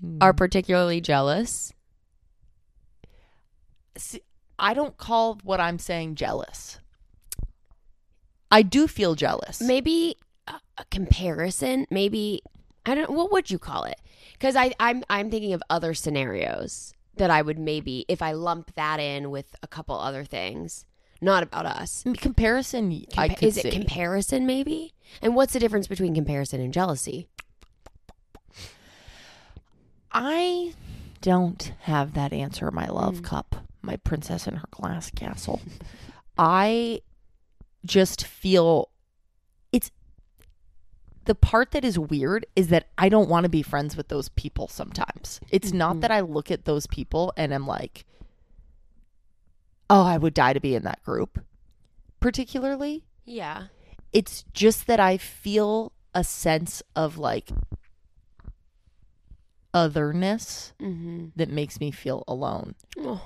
[0.00, 0.18] hmm.
[0.20, 1.72] are particularly jealous?
[3.96, 4.22] See,
[4.58, 6.80] I don't call what I'm saying jealous.
[8.52, 9.60] I do feel jealous.
[9.60, 11.86] Maybe a, comparison.
[11.90, 12.42] Maybe
[12.86, 13.10] I don't.
[13.10, 14.00] What would you call it?
[14.34, 18.74] Because I I'm I'm thinking of other scenarios that I would maybe if I lump
[18.74, 20.84] that in with a couple other things,
[21.20, 22.04] not about us.
[22.18, 23.70] Comparison, I Compa- could is it see.
[23.70, 24.92] comparison maybe?
[25.20, 27.28] And what's the difference between comparison and jealousy?
[30.12, 30.74] I
[31.20, 33.24] don't have that answer, my love Mm.
[33.24, 35.60] cup, my princess in her glass castle.
[36.36, 37.00] I
[37.84, 38.88] just feel
[39.72, 39.90] it's
[41.24, 44.28] the part that is weird is that I don't want to be friends with those
[44.30, 45.40] people sometimes.
[45.50, 46.00] It's not Mhm.
[46.02, 48.04] that I look at those people and I'm like,
[49.88, 51.44] oh, I would die to be in that group,
[52.20, 53.04] particularly.
[53.24, 53.68] Yeah.
[54.12, 57.50] It's just that I feel a sense of like
[59.74, 61.28] otherness Mm-hmm.
[61.36, 62.74] that makes me feel alone.
[62.98, 63.22] Oh.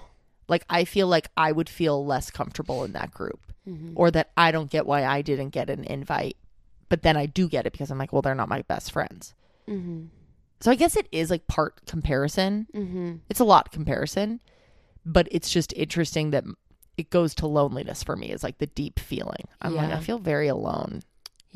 [0.49, 3.95] Like I feel like I would feel less comfortable in that group Mm-hmm.
[3.97, 6.37] or that I don't get why I didn't get an invite.
[6.89, 9.35] But then I do get it because I'm like, well, they're not my best friends.
[9.69, 10.05] Mm-hmm.
[10.61, 12.69] So I guess it is like part comparison.
[12.73, 13.17] Mm-hmm.
[13.29, 14.41] It's a lot comparison,
[15.05, 16.45] but it's just interesting that
[16.97, 19.49] it goes to loneliness for me is like the deep feeling.
[19.61, 21.03] I'm like I feel very alone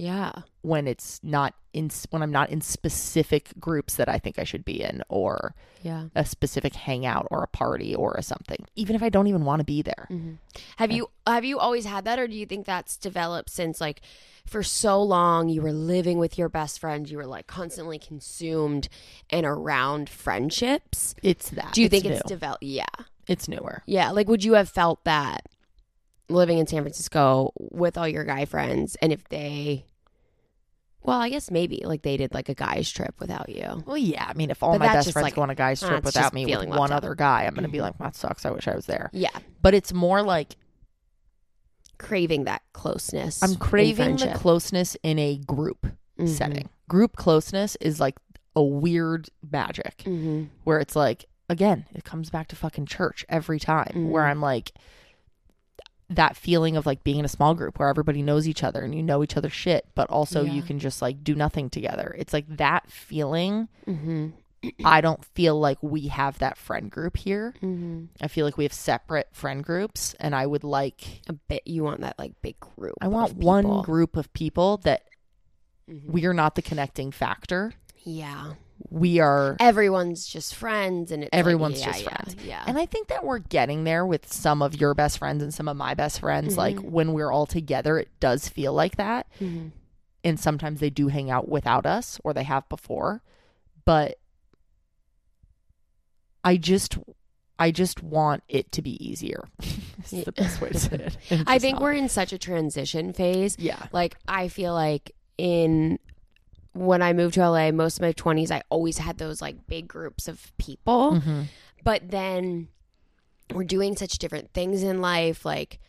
[0.01, 0.33] Yeah.
[0.63, 4.65] when it's not in when I'm not in specific groups that I think I should
[4.65, 6.07] be in or Yeah.
[6.15, 8.65] a specific hangout or a party or a something.
[8.77, 10.09] Even if I don't even want to be there.
[10.11, 10.35] Mm-hmm.
[10.79, 14.01] Have you have you always had that, or do you think that's developed since like
[14.47, 18.89] for so long you were living with your best friend, you were like constantly consumed
[19.31, 21.15] and around friendships?
[21.23, 21.73] It's that.
[21.73, 22.29] Do you think it's new.
[22.29, 22.63] developed?
[22.65, 22.85] Yeah,
[23.29, 23.83] it's newer?
[23.87, 24.11] yeah.
[24.11, 25.47] Like, would you have felt that
[26.29, 29.85] living in San Francisco with all your guy friends, and if they,
[31.03, 33.83] well, I guess maybe like they did like a guys trip without you.
[33.87, 34.27] Well, yeah.
[34.29, 35.81] I mean, if all But my that's best just friends like- go on a guy's
[35.81, 36.97] trip that's without just me with feeling left one out.
[36.99, 37.83] other guy, I'm going to be Mhm.
[37.83, 38.45] like, that sucks.
[38.45, 39.11] I wish I was there.
[39.13, 39.31] Yeah,
[39.63, 40.57] But it's more like
[41.99, 43.43] craving that closeness.
[43.43, 44.41] I'm in craving the friendship.
[44.41, 45.87] closest in a group
[46.19, 46.29] Mhm.
[46.29, 46.69] setting.
[46.89, 48.17] Group closeness is like
[48.57, 50.49] a weird magic Mhm.
[50.65, 54.31] where it's like, again, it comes back to fucking church every time where Mhm.
[54.31, 54.73] I'm like,
[56.11, 58.95] that feeling of like being in a small group where everybody knows each other and
[58.95, 62.15] you know each other's shit, but also you can just like do nothing together.
[62.19, 63.69] It's like that feeling.
[63.87, 64.29] Mm-hmm.
[64.85, 67.55] I don't feel like we have that friend group here.
[67.63, 68.07] Mm-hmm.
[68.21, 71.63] I feel like we have separate friend groups, and I would like, A bit.
[71.67, 72.97] You want that like big group.
[73.01, 75.05] I want one group of people that
[75.89, 76.11] Mhm.
[76.11, 77.73] we are not the connecting factor.
[78.05, 78.53] Yeah.
[78.89, 82.37] We are Everyone's just friends, and it's like, Everyone's yeah, just yeah, friends.
[82.45, 82.65] Yeah.
[82.67, 85.69] And I think that we're getting there with some of your best friends and some
[85.69, 86.57] of my best friends.
[86.57, 86.91] Like Mhm.
[86.91, 89.27] when we're all together, it does feel like that.
[89.41, 89.73] Mhm.
[90.25, 93.23] And sometimes they do hang out without us or they have before.
[93.85, 94.19] But
[96.45, 96.99] I just
[97.59, 99.45] I just want it to be easier.
[100.01, 100.97] It's the best way to say
[101.31, 101.43] it.
[101.47, 101.83] I think not.
[101.83, 103.57] we're in such a transition phase.
[103.59, 103.87] Yeah.
[103.93, 105.99] Like I feel like in
[106.73, 109.89] when I moved to LA, most of my 20s, I always had those like big
[109.89, 111.21] groups of people.
[111.21, 111.47] Mhm.
[111.85, 112.69] But then
[113.53, 115.45] we're doing such different things in life.
[115.45, 115.81] Like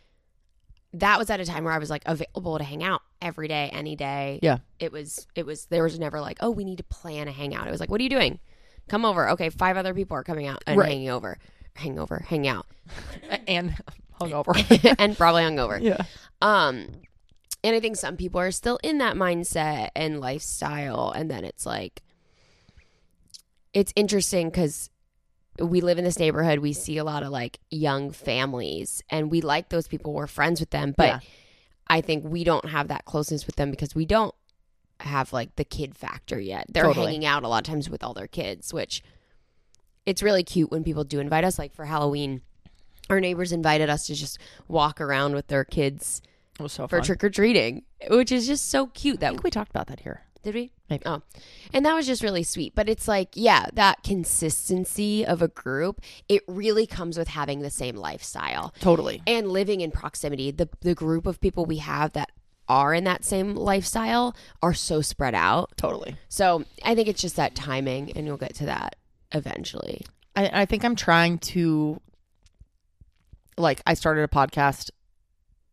[0.94, 3.70] that was at a time where I was like available to hang out every day,
[3.72, 4.40] any day.
[4.42, 4.58] Yeah.
[4.80, 7.66] It was, it was, there was never like, oh, we need to plan a hangout.
[7.66, 8.40] It was like, what are you doing?
[8.88, 9.30] Come over.
[9.30, 9.48] Okay.
[9.50, 10.88] Five other people are coming out and Right.
[10.90, 11.38] hanging over,
[11.76, 12.66] hang over, hang out,
[13.46, 13.74] And
[14.20, 14.94] hungover.
[14.98, 15.80] and probably hungover.
[15.80, 16.02] yeah.
[16.42, 16.88] Um,
[17.64, 21.12] and I think some people are still in that mindset and lifestyle.
[21.14, 22.02] And then it's like,
[23.72, 24.90] it's interesting because
[25.58, 26.58] we live in this neighborhood.
[26.58, 30.12] We see a lot of like young families, and we like those people.
[30.12, 30.94] We're friends with them.
[30.96, 31.20] But Yeah.
[31.88, 34.34] I think we don't have that closeness with them because we don't
[35.00, 36.66] have like the kid factor yet.
[36.68, 37.06] They're Totally.
[37.06, 39.02] hanging out a lot of times with all their kids, which
[40.06, 41.58] it's really cute when people do invite us.
[41.58, 42.40] Like for Halloween,
[43.10, 46.22] our neighbors invited us to just walk around with their kids
[46.58, 47.04] It was so for fun.
[47.06, 49.16] trick or treating, which is just so cute.
[49.18, 50.22] I That think we talked about that here.
[50.42, 50.72] did we?
[50.90, 51.02] Maybe.
[51.06, 51.22] Oh,
[51.72, 52.74] and that was just really sweet.
[52.74, 57.70] But it's like, yeah, that consistency of a group, it really comes with having the
[57.70, 59.22] same lifestyle Totally.
[59.26, 60.50] and living in proximity.
[60.50, 62.30] The the group of people we have that
[62.68, 65.72] are in that same lifestyle are so spread out.
[65.76, 66.16] Totally.
[66.28, 68.96] So I think it's just that timing, and you'll get to that
[69.32, 70.04] eventually.
[70.36, 72.00] I, I think I'm trying to
[73.56, 74.90] like I started a podcast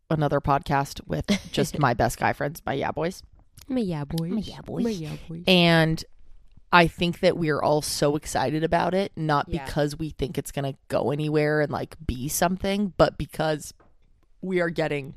[0.10, 3.24] another podcast with just my best guy friends, my yeah boys.
[3.67, 4.32] My yeah boys.
[4.32, 4.84] My yeah boys.
[4.84, 5.43] My yeah boys.
[5.48, 6.04] And
[6.72, 9.65] I think that we're all so excited about it, not Yeah.
[9.65, 13.74] because we think it's gonna go anywhere and like be something, but because
[14.41, 15.15] we are getting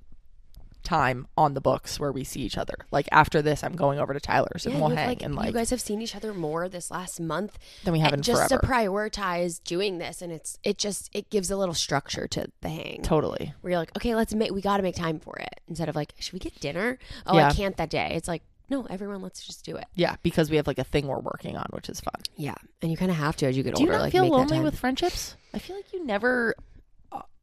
[0.82, 2.74] time on the books where we see each other.
[2.90, 5.52] Like after this I'm going over to Tyler's and we'll hang like, and like you
[5.52, 8.60] guys have seen each other more this last month than we have in just forever.
[8.60, 12.68] to prioritize doing this and it's it just it gives a little structure to the
[12.68, 13.54] hang totally.
[13.60, 15.96] where you're like okay let's make we got to make time for it instead of
[15.96, 17.48] like should we get dinner oh Yeah.
[17.48, 20.56] i can't that day it's like no everyone let's just do it Yeah, because we
[20.56, 22.14] have like a thing we're working on, which is fun.
[22.36, 24.12] yeah and you kind of have to as you get Do you older not like
[24.12, 25.36] feel lonely with friendships?
[25.54, 26.54] I feel like you never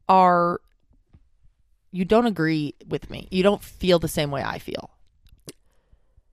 [0.07, 0.59] are.
[1.91, 3.27] You don't agree with me.
[3.31, 4.91] You don't feel the same way I feel.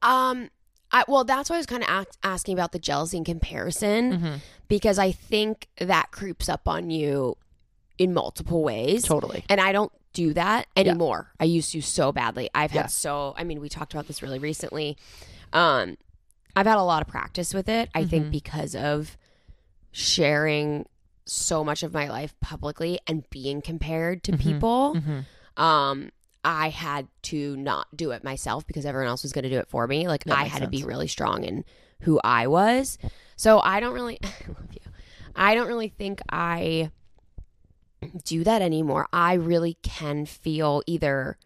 [0.03, 0.51] um
[0.93, 4.13] I, well that's why i was kind of act, asking about the jealousy and comparison
[4.13, 4.35] Mm-hmm.
[4.69, 7.37] because i think that creeps up on you
[7.99, 9.45] in multiple ways Totally.
[9.49, 11.33] And I don't do that anymore.
[11.41, 12.49] I used to so badly.
[12.55, 12.87] I've had Yeah.
[12.87, 14.97] so I mean, we talked about this really recently.
[15.53, 15.97] Um
[16.55, 17.89] I've had a lot of practice with it.
[17.95, 18.31] I think Mhm.
[18.31, 19.17] because of
[19.93, 20.87] sharing
[21.25, 24.39] so much of my life publicly and being compared to Mhm.
[24.41, 24.97] people.
[25.57, 26.11] Um
[26.45, 29.69] I had to not do it myself because everyone else was going to do it
[29.69, 30.07] for me.
[30.07, 31.65] Like That I had to be really strong in
[32.03, 32.99] who I was.
[33.35, 34.93] So I don't really I love you.
[35.35, 36.91] I don't really think I
[38.25, 39.09] do that anymore.
[39.13, 41.37] I really can feel either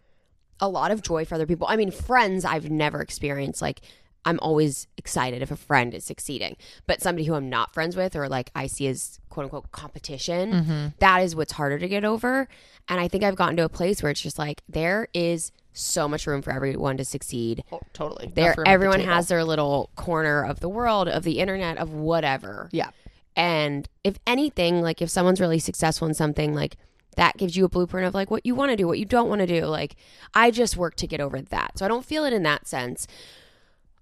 [0.61, 1.67] a lot of joy for other people.
[1.69, 3.81] I mean, friends I've never experienced like
[4.25, 6.57] I'm always excited if a friend is succeeding.
[6.87, 10.53] But somebody who I'm not friends with or like I see as quote unquote competition,
[10.53, 10.87] Mm-hmm.
[10.99, 12.49] that is what's harder to get over.
[12.89, 16.09] And I think I've gotten to a place where it's just like there is so
[16.09, 17.63] much room for everyone to succeed.
[17.73, 18.31] Oh, totally.
[18.35, 21.93] There at the everyone has their little corner of the world, of the internet, of
[21.95, 22.69] whatever.
[22.73, 22.91] Yeah.
[23.37, 26.77] And if anything, like if someone's really successful in something, like
[27.17, 29.29] that gives you a blueprint of like what you want to do, what you don't
[29.29, 29.65] want to do.
[29.67, 29.97] Like
[30.35, 31.79] I just work to get over that.
[31.79, 33.07] So I don't feel it in that sense.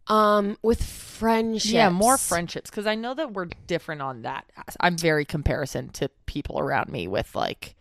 [0.09, 1.71] Um with friendships.
[1.73, 4.45] Yeah, more friendships because I know that we're different on that.
[4.81, 7.75] I'm very comparison to people around me with like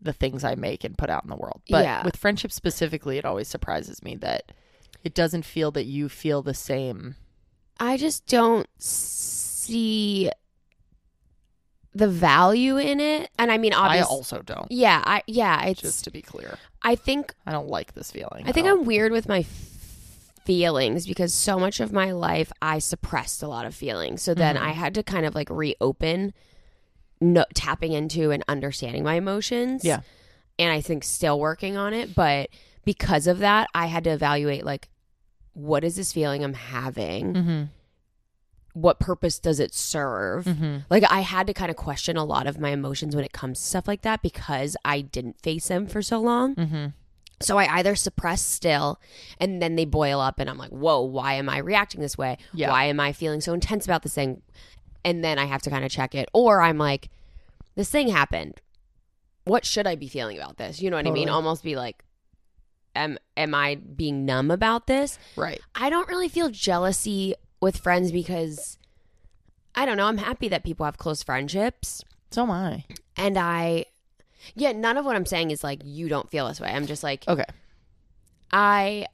[0.00, 1.62] the things I make and put out in the world.
[1.68, 2.04] But Yeah.
[2.04, 4.52] with friendships specifically, it always surprises me that
[5.04, 7.16] it doesn't feel that you feel the same.
[7.78, 10.30] I just don't see
[11.94, 13.30] the value in it.
[13.38, 14.70] And I mean obviously, I also don't.
[14.70, 18.44] Yeah, I yeah, it's Just to be clear, I think I don't like this feeling.
[18.46, 18.66] I think.
[18.66, 19.42] I'm weird with my
[20.44, 24.22] feelings because so much of my life I suppressed a lot of feelings.
[24.22, 24.60] So then Mhm.
[24.62, 26.32] I had to kind of like reopen
[27.20, 29.84] no, tapping into and understanding my emotions.
[29.84, 30.00] Yeah.
[30.58, 32.14] and I think still working on it.
[32.14, 32.50] But
[32.84, 34.90] because of that, I had to evaluate like,
[35.54, 37.34] what is this feeling I'm having?
[37.34, 37.62] Mm-hmm.
[38.74, 40.44] What purpose does it serve?
[40.44, 40.78] Mm-hmm.
[40.90, 43.60] Like, I had to kind of question a lot of my emotions when it comes
[43.60, 46.92] to stuff like that because I didn't face them for so long.
[47.44, 49.00] So I either suppress still
[49.38, 52.38] and then they boil up and I'm like, whoa, why am I reacting this way?
[52.52, 52.70] Yeah.
[52.70, 54.42] Why am I feeling so intense about this thing?
[55.04, 56.28] And then I have to kind of check it.
[56.32, 57.10] Or I'm like,
[57.74, 58.60] this thing happened.
[59.44, 60.80] What should I be feeling about this?
[60.80, 61.28] You know what I mean?
[61.28, 62.04] Almost be like,
[62.94, 65.18] am am I being numb about this?
[65.36, 65.60] Right.
[65.74, 68.78] I don't really feel jealousy with friends because
[69.74, 70.06] I don't know.
[70.06, 72.04] I'm happy that people have close friendships.
[72.30, 72.84] So am I.
[73.16, 73.86] And I,
[74.54, 76.68] yeah, none of what I'm saying is like, you don't feel this way.
[76.70, 77.44] I'm just like, Okay.
[78.52, 79.06] I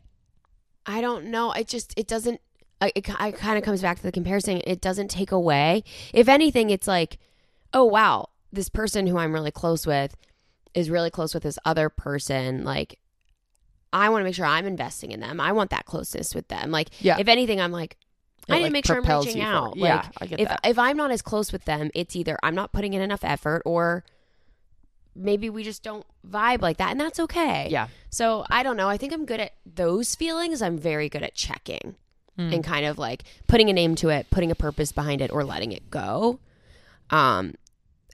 [0.87, 1.53] I don't know.
[1.53, 2.41] It just it doesn't.
[2.81, 4.61] I, it, it kind of comes back to the comparison.
[4.65, 5.83] It doesn't take away.
[6.15, 7.19] If anything, it's like,
[7.75, 10.17] oh wow, this person who I'm really close with
[10.75, 12.65] is really close with this other person.
[12.65, 12.99] Like,
[13.93, 15.41] I want to make sure I'm investing in them.
[15.41, 16.71] I want that closeness with them.
[16.71, 17.17] Like, Yeah.
[17.19, 17.97] if anything, I'm like,
[18.49, 19.63] It, I need like, to make sure I'm reaching out.
[19.75, 19.79] forward.
[19.79, 20.61] Yeah, Like, I get if that.
[20.65, 23.63] if I'm not as close with them, it's either I'm not putting in enough effort
[23.67, 24.05] or
[25.19, 27.69] maybe we just don't vibe like that, and that's okay.
[27.71, 27.89] yeah.
[28.11, 28.89] So I don't know.
[28.89, 30.63] I think I'm good at those feelings.
[30.63, 31.97] I'm very good at checking
[32.37, 32.53] Hmm.
[32.53, 35.43] and kind of like putting a name to it, putting a purpose behind it, or
[35.45, 36.39] letting it go.
[37.11, 37.55] Um,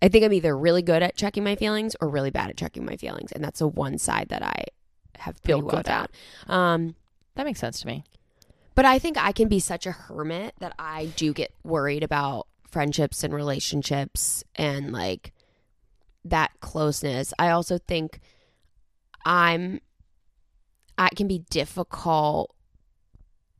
[0.02, 2.84] I think I'm either really good at checking my feelings or really bad at checking
[2.86, 4.64] my feelings, and that's the one side that I
[5.16, 6.08] have Feel feel well down.
[6.48, 6.94] Um,
[7.34, 8.04] That makes sense to me.
[8.74, 12.46] but I think I can be such a hermit that I do get worried about
[12.70, 15.32] friendships and relationships and like
[16.24, 17.32] that closeness.
[17.38, 18.20] I also think
[19.24, 19.80] I'm
[20.96, 22.54] I can be difficult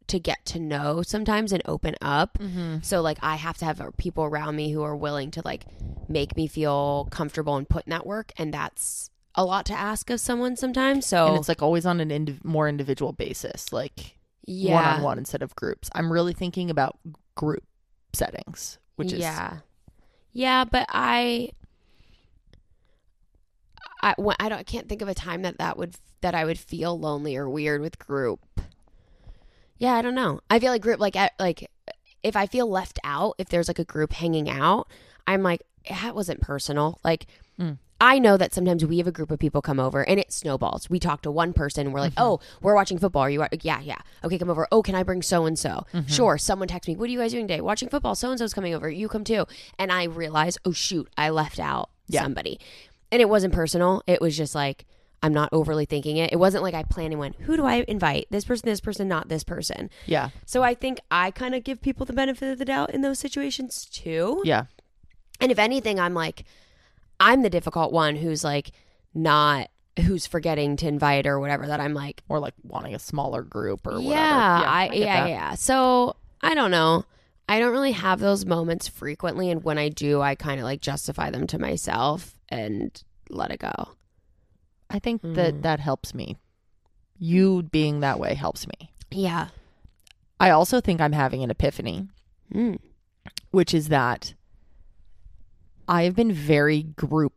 [0.07, 2.39] to get to know sometimes and open up.
[2.39, 2.79] Mm-hmm.
[2.83, 5.65] So like I have to have people around me who are willing to like
[6.09, 10.11] make me feel comfortable and put in that work and that's a lot to ask
[10.11, 11.07] of someone sometimes.
[11.07, 14.75] So And it's like always on an indiv- more individual basis, like yeah.
[14.75, 15.91] one on one instead of groups.
[15.95, 16.99] I'm really thinking about
[17.35, 17.65] group
[18.13, 19.59] settings, which is yeah
[20.35, 21.49] yeah but i
[24.05, 26.59] i i don't I can't think of a time that that would that i would
[26.59, 28.41] feel lonely or weird with group
[29.79, 31.71] yeah i don't know i feel like group like at- like
[32.23, 34.89] if i feel left out if there's like a group hanging out
[35.27, 37.79] i'm like that wasn't personal like Mm.
[38.01, 40.91] I know that sometimes we have a group of people come over and it snowballs.
[40.91, 43.23] We talk to one person, we're like, "Oh, we're watching football.
[43.23, 43.39] Are you?
[43.39, 43.99] wa- Yeah, yeah.
[44.25, 44.67] Okay, come over.
[44.73, 45.87] Oh, can I bring so and so?
[46.09, 47.61] Sure." Someone texts me, "What are you guys doing today?
[47.61, 48.17] Watching football.
[48.17, 48.91] So and so's coming over.
[48.91, 49.47] You come too."
[49.79, 52.23] And I realize, "Oh shoot, I left out Yeah.
[52.25, 52.59] somebody."
[53.15, 54.03] And it wasn't personal.
[54.09, 54.87] It was just like
[55.23, 56.33] I'm not overly thinking it.
[56.33, 58.27] It wasn't like I planned and went, "Who do I invite?
[58.31, 61.81] This person, this person, not this person." yeah, So I think I kind of give
[61.81, 64.43] people the benefit of the doubt in those situations too.
[64.45, 64.65] yeah,
[65.41, 66.43] And if anything, I'm like,
[67.21, 68.73] I'm the difficult one who's like
[69.15, 69.71] not
[70.05, 71.69] who's forgetting to invite or whatever.
[71.69, 74.11] That I'm like, or like wanting a smaller group or whatever.
[74.11, 75.31] yeah, I, get yeah, that.
[75.31, 75.55] yeah.
[75.55, 77.05] So I don't know.
[77.49, 80.81] I don't really have those moments frequently, and when I do, I kind of like
[80.81, 83.73] justify them to myself and let it go.
[84.91, 85.63] I think that Mm.
[85.63, 86.37] that helps me.
[87.19, 88.93] You being that way helps me.
[89.11, 89.49] Yeah.
[90.41, 92.09] I also think I'm having an epiphany,
[92.53, 92.79] Mm.
[93.51, 94.35] which is that
[95.89, 97.33] I have been very group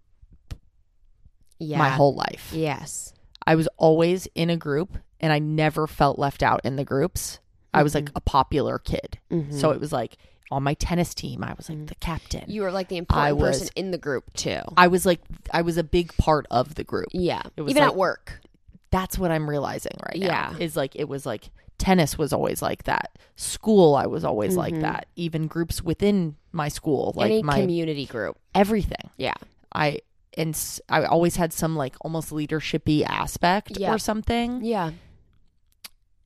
[1.60, 1.78] Yeah.
[1.78, 2.52] my whole life.
[2.54, 3.14] Yes.
[3.46, 7.40] I was always in a group and I never felt left out in the groups.
[7.74, 9.20] I was like a popular kid.
[9.32, 9.54] Mhm.
[9.54, 10.18] So it was like
[10.52, 11.88] on my tennis team, I was like Mm.
[11.88, 12.46] the captain.
[12.48, 14.62] you were like the important was- person in the group too.
[14.78, 15.20] I was like
[15.52, 17.08] I was a big part of the group.
[17.12, 17.42] Yeah.
[17.58, 18.42] It was Even like- at work.
[18.90, 20.54] That's what I'm realizing right now.
[20.54, 20.58] Yeah.
[20.60, 23.18] Is like it was like tennis was always like that.
[23.36, 24.82] School I was always like Mhm.
[24.82, 25.08] that.
[25.16, 28.38] Even groups within my school, like Any my community group.
[28.56, 29.10] everything.
[29.18, 29.34] Yeah.
[29.76, 30.00] I
[30.38, 33.94] and s- I always had some like almost leadershipy aspect Yeah.
[33.94, 34.64] or something.
[34.64, 34.92] Yeah.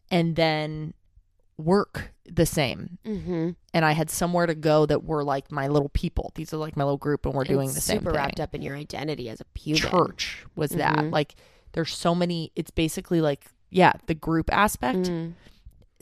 [0.10, 0.94] And then
[1.64, 2.98] work the same.
[3.06, 3.50] Mm-hmm.
[3.74, 6.32] And I had somewhere to go that were like my little people.
[6.36, 8.62] These are like my little group and we're doing the same super wrapped up in
[8.62, 9.82] your identity as a human.
[9.82, 10.96] Church was that.
[10.98, 11.12] Mhm.
[11.12, 11.36] Like
[11.74, 15.34] there's so many it's basically like yeah, the group aspect Mm.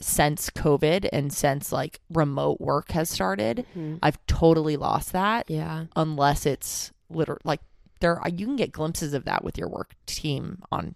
[0.00, 3.66] since COVID and since like remote work has started.
[3.76, 3.98] Mhm.
[4.02, 5.86] I've totally lost that Yeah.
[5.96, 7.60] unless it's literally like
[8.00, 10.94] there you can get glimpses of that with your work team on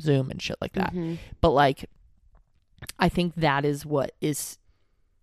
[0.00, 0.94] Zoom and shit like that.
[0.94, 1.18] Mhm.
[1.40, 1.90] But like
[2.98, 4.58] I think that is what is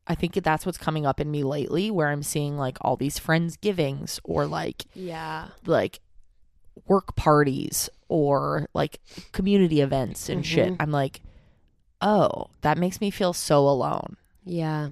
[0.10, 3.20] I think that's what's coming up in me lately where I'm seeing like all these
[3.20, 5.50] friends givings or like Yeah.
[5.66, 6.00] like
[6.88, 9.02] work parties or like
[9.34, 10.70] community events and shit.
[10.74, 10.78] Mhm.
[10.80, 11.22] I'm like,
[12.02, 14.16] "Oh, that makes me feel so alone."
[14.46, 14.90] Yeah.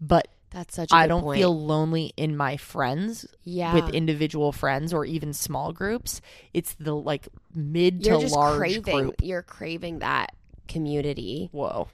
[0.00, 1.38] But That's such a I don't point.
[1.38, 3.74] feel lonely in my friends yeah.
[3.74, 6.20] with individual friends or even small groups.
[6.54, 9.14] It's the like mid You're to just large craving group.
[9.22, 10.34] you're craving that
[10.70, 11.50] community.
[11.52, 11.88] Whoa.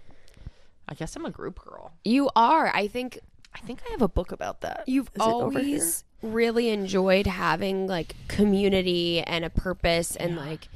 [0.89, 1.93] I guess I'm a group girl.
[2.05, 2.69] You are.
[2.75, 3.19] I think
[3.55, 4.85] I think I have a book about that.
[4.87, 5.61] you've Is it over here?
[5.61, 10.69] always really enjoyed having like community and a purpose and like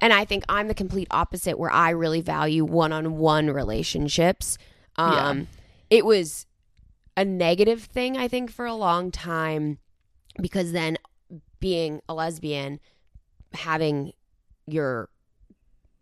[0.00, 4.58] and I think I'm the complete opposite where I really value one-on-one relationships.
[4.96, 5.48] Um
[5.90, 6.46] it was
[7.16, 9.78] a negative thing I think for a long time
[10.40, 10.96] because then
[11.60, 12.80] being a lesbian
[13.52, 14.12] having
[14.66, 15.08] your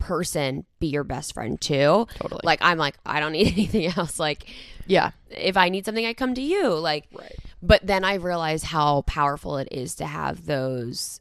[0.01, 2.07] person be your best friend too.
[2.17, 2.41] Totally.
[2.43, 4.49] Like I'm like I don't need anything else like
[4.87, 5.13] yeah.
[5.31, 6.75] if I need something, I come to you.
[6.75, 7.37] Like, Right.
[7.63, 11.21] but then I realized how powerful it is to have those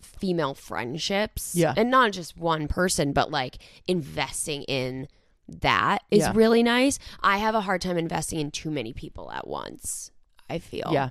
[0.00, 1.54] female friendships.
[1.54, 1.72] Yeah.
[1.74, 5.08] And not just one person, but like investing in
[5.48, 6.32] that is Yeah.
[6.34, 6.98] really nice.
[7.22, 10.10] I have a hard time investing in too many people at once.
[10.50, 10.90] I feel.
[10.92, 11.10] Yeah.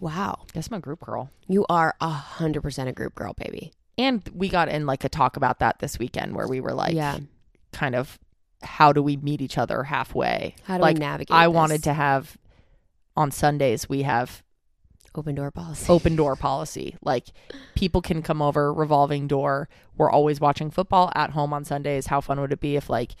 [0.00, 0.40] Wow.
[0.52, 1.30] Guess I'm group girl.
[1.46, 3.72] You are a hundred percent a group girl, baby.
[4.02, 6.94] And we got in like a talk about that this weekend where we were like
[6.94, 7.18] yeah.
[7.72, 8.18] kind of
[8.62, 10.56] how do we meet each other halfway?
[10.64, 11.34] How do like we navigate?
[11.34, 11.54] I this?
[11.54, 12.36] wanted to have
[13.16, 14.42] on Sundays we have
[15.14, 15.92] open door policy.
[15.92, 16.96] open door policy.
[17.00, 17.28] Like
[17.76, 19.68] people can come over, revolving door.
[19.96, 22.06] We're always watching football at home on Sundays.
[22.06, 23.14] How fun would it be if like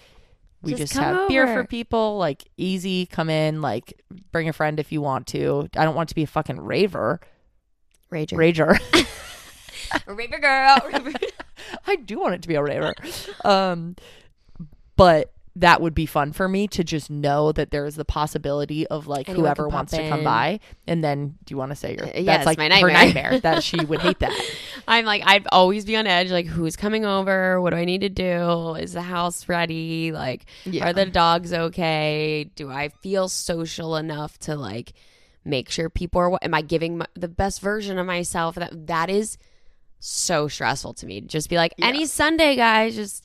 [0.62, 4.00] we Just just, have beer for people, like easy, come in, like
[4.32, 5.68] bring a friend if you want to.
[5.76, 7.20] I don't want to be a fucking raver.
[8.10, 8.36] Rager.
[8.36, 9.08] Rager.
[10.06, 10.76] Raver girl.
[10.92, 11.12] Raver-
[11.86, 12.94] I do want it to be a raver.
[13.44, 13.96] Um
[14.96, 18.86] but that would be fun for me to just know that there is the possibility
[18.86, 21.72] of like Anyone whoever can pop wants to come by and then do you want
[21.72, 22.92] to say your Uh, that's yes, like my her nightmare.
[22.92, 24.32] nightmare that she would hate that
[24.88, 26.32] I'm like, I'd always be on edge.
[26.32, 27.60] Like, who's coming over?
[27.60, 28.74] What do I need to do?
[28.74, 30.10] Is the house ready?
[30.10, 30.88] Like, Yeah.
[30.88, 32.50] are the dogs okay?
[32.56, 34.92] Do I feel social enough to like
[35.44, 36.36] make sure people are?
[36.42, 38.56] Am I giving my, the best version of myself?
[38.56, 39.38] That that is
[40.04, 41.20] so stressful to me.
[41.20, 43.24] Just be like, any Sunday, guys, just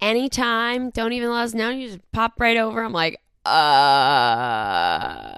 [0.00, 0.90] anytime.
[0.90, 1.70] Don't even let us know.
[1.70, 2.82] You just pop right over.
[2.82, 5.36] I'm like, uh,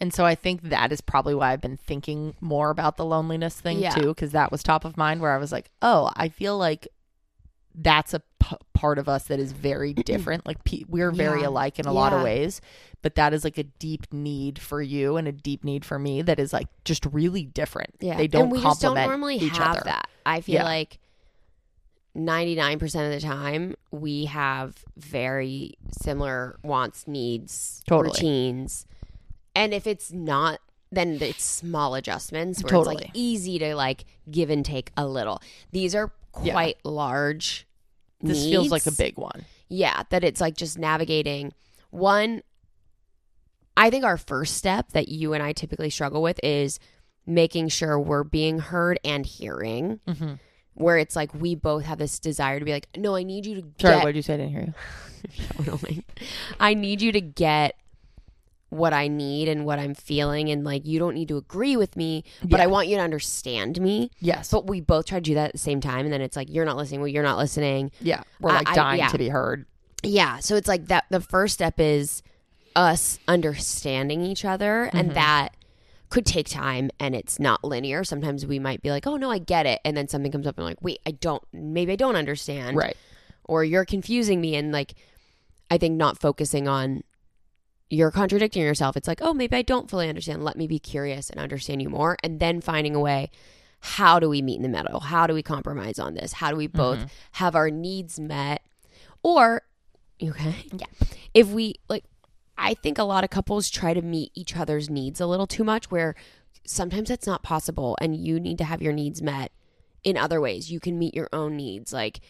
[0.00, 3.60] And so I think that is probably why I've been thinking more about the loneliness
[3.60, 3.90] thing Yeah.
[3.90, 6.86] too, because that was top of mind where I was like, oh, I feel like
[7.80, 10.44] that's a p- part of us that is very different.
[10.46, 11.48] like pe- we're very Yeah.
[11.48, 12.60] alike in a lot of ways,
[13.02, 16.22] but that is like a deep need for you and a deep need for me
[16.22, 17.94] that is like just really different.
[18.00, 19.82] Yeah, They don't and we just don't normally each have other.
[19.84, 20.08] that.
[20.26, 20.64] I feel Yeah.
[20.64, 20.98] like
[22.14, 28.08] ninety nine percent of the time we have very similar wants, needs, Totally.
[28.10, 28.86] routines,
[29.54, 30.60] and if it's not,
[30.90, 32.96] then it's small adjustments where it's Totally.
[32.96, 35.40] like easy to like give and take a little.
[35.70, 36.12] These are
[36.42, 36.52] Yeah.
[36.52, 37.66] quite large.
[38.20, 39.44] This feels like a big one.
[39.68, 41.52] Yeah, that it's like just navigating
[41.90, 42.42] one.
[43.76, 46.80] I think our first step that you and I typically struggle with is
[47.26, 50.00] making sure we're being heard and hearing.
[50.06, 50.34] Mm-hmm.
[50.74, 53.56] Where it's like we both have this desire to be like, no, I need you
[53.56, 54.04] to Sorry, get.
[54.04, 54.34] what did you say?
[54.34, 54.74] I didn't hear
[55.86, 56.02] you.
[56.60, 57.74] I need you to get
[58.70, 61.96] what I need and what I'm feeling, and like you don't need to agree with
[61.96, 62.64] me, but Yeah.
[62.64, 64.10] I want you to understand me.
[64.20, 64.50] Yes.
[64.50, 66.48] But we both try to do that at the same time, and then it's like
[66.50, 67.00] you're not listening.
[67.00, 67.90] Well, you're not listening.
[68.00, 68.22] yeah.
[68.40, 69.08] We're like I- dying yeah.
[69.08, 69.64] to be heard.
[70.02, 70.38] Yeah.
[70.40, 72.22] So it's like that the first step is
[72.76, 74.96] us understanding each other Mm-hmm.
[74.98, 75.48] and that
[76.10, 78.04] could take time and it's not linear.
[78.04, 80.56] Sometimes we might be like, "Oh no, I get it." And then something comes up
[80.56, 82.96] and I'm like, "Wait, I don't maybe I don't understand." Right.
[83.44, 84.94] Or you're confusing me and like
[85.70, 87.02] I think not focusing on
[87.90, 88.96] you're contradicting yourself.
[88.96, 90.44] It's like, "Oh, maybe I don't fully understand.
[90.44, 93.30] Let me be curious and understand you more." And then finding a way
[93.80, 95.00] how do we meet in the middle?
[95.00, 96.34] How do we compromise on this?
[96.34, 96.76] How do we mm-hmm.
[96.76, 98.62] both have our needs met?
[99.22, 99.62] Or
[100.22, 100.66] okay.
[100.72, 100.86] Yeah.
[101.34, 102.04] If we like
[102.56, 105.62] I think a lot of couples try to meet each other's needs a little too
[105.64, 106.16] much where
[106.66, 109.52] sometimes that's not possible and you need to have your needs met
[110.02, 110.70] in other ways.
[110.70, 111.92] You can meet your own needs.
[111.92, 112.20] Like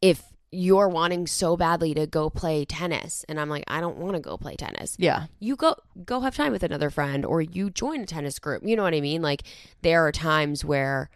[0.00, 4.14] if you're wanting so badly to go play tennis and I'm like I don't want
[4.16, 4.94] to go play tennis.
[4.98, 5.26] Yeah.
[5.40, 8.62] You go go have time with another friend or you join a tennis group.
[8.64, 9.22] You know what I mean?
[9.22, 9.44] Like
[9.80, 11.08] there are times where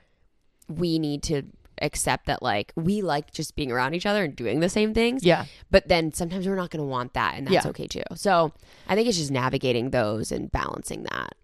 [0.69, 1.43] we need to
[1.83, 5.23] accept that like we like just being around each other and doing the same things
[5.23, 5.45] Yeah.
[5.71, 7.69] but then sometimes we're not going to want that and that's Yeah.
[7.69, 8.55] okay too so
[8.89, 11.35] i think it's just navigating those and balancing that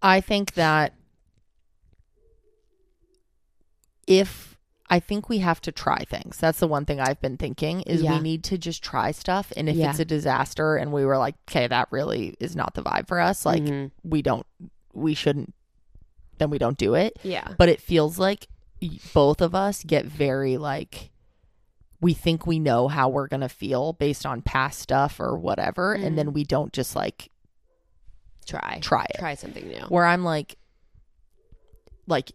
[0.00, 0.94] I think that
[4.06, 4.53] if
[4.90, 6.36] I think we have to try things.
[6.36, 8.16] That's the one thing I've been thinking is Yeah.
[8.16, 9.90] we need to just try stuff and if Yeah.
[9.90, 13.18] it's a disaster and we were like, "Okay, that really is not the vibe for
[13.18, 13.90] us." Like Mhm.
[14.04, 14.46] we don't
[14.92, 15.54] we shouldn't
[16.38, 17.16] then we don't do it.
[17.22, 18.48] yeah But it feels like
[19.14, 21.10] both of us get very like
[22.00, 25.96] we think we know how we're going to feel based on past stuff or whatever
[25.96, 26.04] Mm.
[26.06, 27.30] and then we don't just like
[28.46, 28.78] Try.
[28.82, 29.18] try it.
[29.18, 29.80] Try something new.
[29.88, 30.58] Where I'm like
[32.06, 32.32] like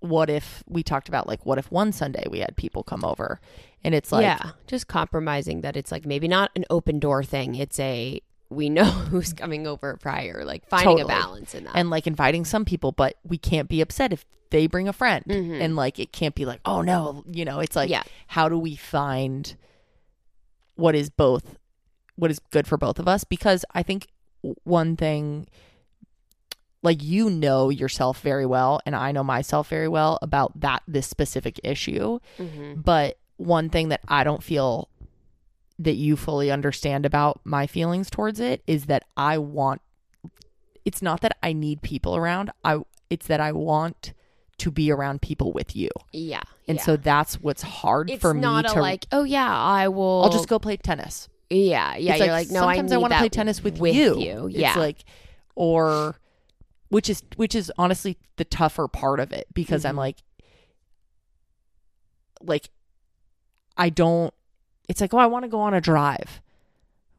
[0.00, 3.40] what if we talked about like what if one Sunday we had people come over
[3.84, 4.50] and it's like yeah.
[4.66, 7.54] Just compromising that it's like maybe not an open door thing.
[7.56, 8.20] It's a
[8.50, 11.02] we know who's coming over prior, like finding Totally.
[11.02, 11.76] a balance in that.
[11.76, 15.24] and like inviting some people but we can't be upset if they bring a friend
[15.28, 15.60] Mhm.
[15.60, 18.02] and like it can't be like oh no you know it's like Yeah.
[18.28, 19.54] how do we find
[20.76, 21.56] what is both
[22.16, 24.06] what is good for both of us because i think
[24.64, 25.46] one thing
[26.82, 31.06] like you know yourself very well and i know myself very well about that this
[31.06, 32.82] specific issue Mhm.
[32.82, 34.88] but one thing that i don't feel
[35.78, 39.80] that you fully understand about my feelings towards it is that i want
[40.84, 42.78] it's not that i need people around i
[43.10, 44.12] it's that i want
[44.58, 46.42] to be around people with you yeah.
[46.66, 46.82] and yeah.
[46.84, 50.22] so that's what's hard it's for me to like, oh yeah, I will.
[50.24, 51.28] I'll just go play tennis.
[51.48, 52.14] Yeah, yeah.
[52.14, 54.18] It's you're like, no, sometimes I, I, want to play tennis with, you.
[54.18, 54.46] you.
[54.48, 55.04] It's Yeah, like
[55.54, 56.16] or
[56.88, 59.98] which is which is honestly the tougher part of it because I'm Mhm.
[59.98, 60.16] like
[62.40, 62.70] like
[63.76, 64.32] I don't
[64.88, 66.40] it's like, oh I want to go on a drive.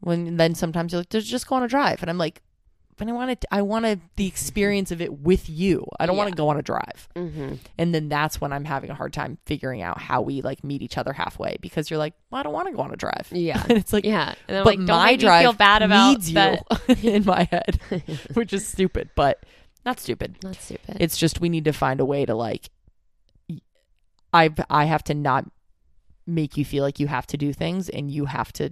[0.01, 2.01] When then sometimes you're like, just go on a drive.
[2.01, 2.41] And I'm like,
[2.97, 5.85] but I want to I want the experience of it with you.
[5.99, 7.07] I don't want to go on a drive.
[7.15, 10.63] hmm And then that's when I'm having a hard time figuring out how we like
[10.63, 12.97] meet each other halfway because you're like, well, I don't want to go on a
[12.97, 13.27] drive.
[13.31, 13.61] Yeah.
[13.69, 14.33] and it's like, yeah.
[14.47, 16.57] And I'm but like, don't my drive feel bad about needs you
[17.03, 17.79] in my head,
[18.33, 19.43] which is stupid, but
[19.85, 20.37] not stupid.
[20.43, 20.97] Not stupid.
[20.99, 22.69] It's just we need to find a way to like.
[24.33, 25.45] I I have to not
[26.27, 28.71] make you feel like you have to do things, and you have to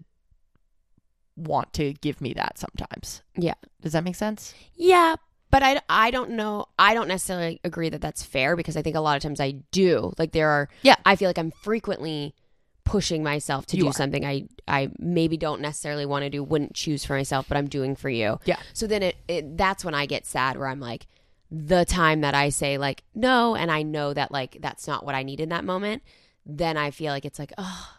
[1.36, 3.22] want to give me that sometimes.
[3.36, 3.54] Yeah.
[3.82, 4.54] Does that make sense?
[4.76, 5.16] Yeah,
[5.52, 6.66] but I, I don't know.
[6.80, 9.52] I don't necessarily agree that that's fair because I think a lot of times I
[9.72, 10.14] do.
[10.18, 10.96] Like there are, Yeah.
[11.06, 12.34] I feel like I'm frequently
[12.88, 13.94] pushing myself to You do are.
[13.94, 17.68] something I, I maybe don't necessarily want to do, wouldn't choose for myself, but I'm
[17.68, 18.40] doing for you.
[18.46, 18.58] Yeah.
[18.74, 21.08] So then it, it that's when I get sad where I'm like,
[21.50, 25.16] the time that I say like no, and I know that like that's not what
[25.16, 26.04] I need in that moment,
[26.46, 27.90] then I feel like it's like oh,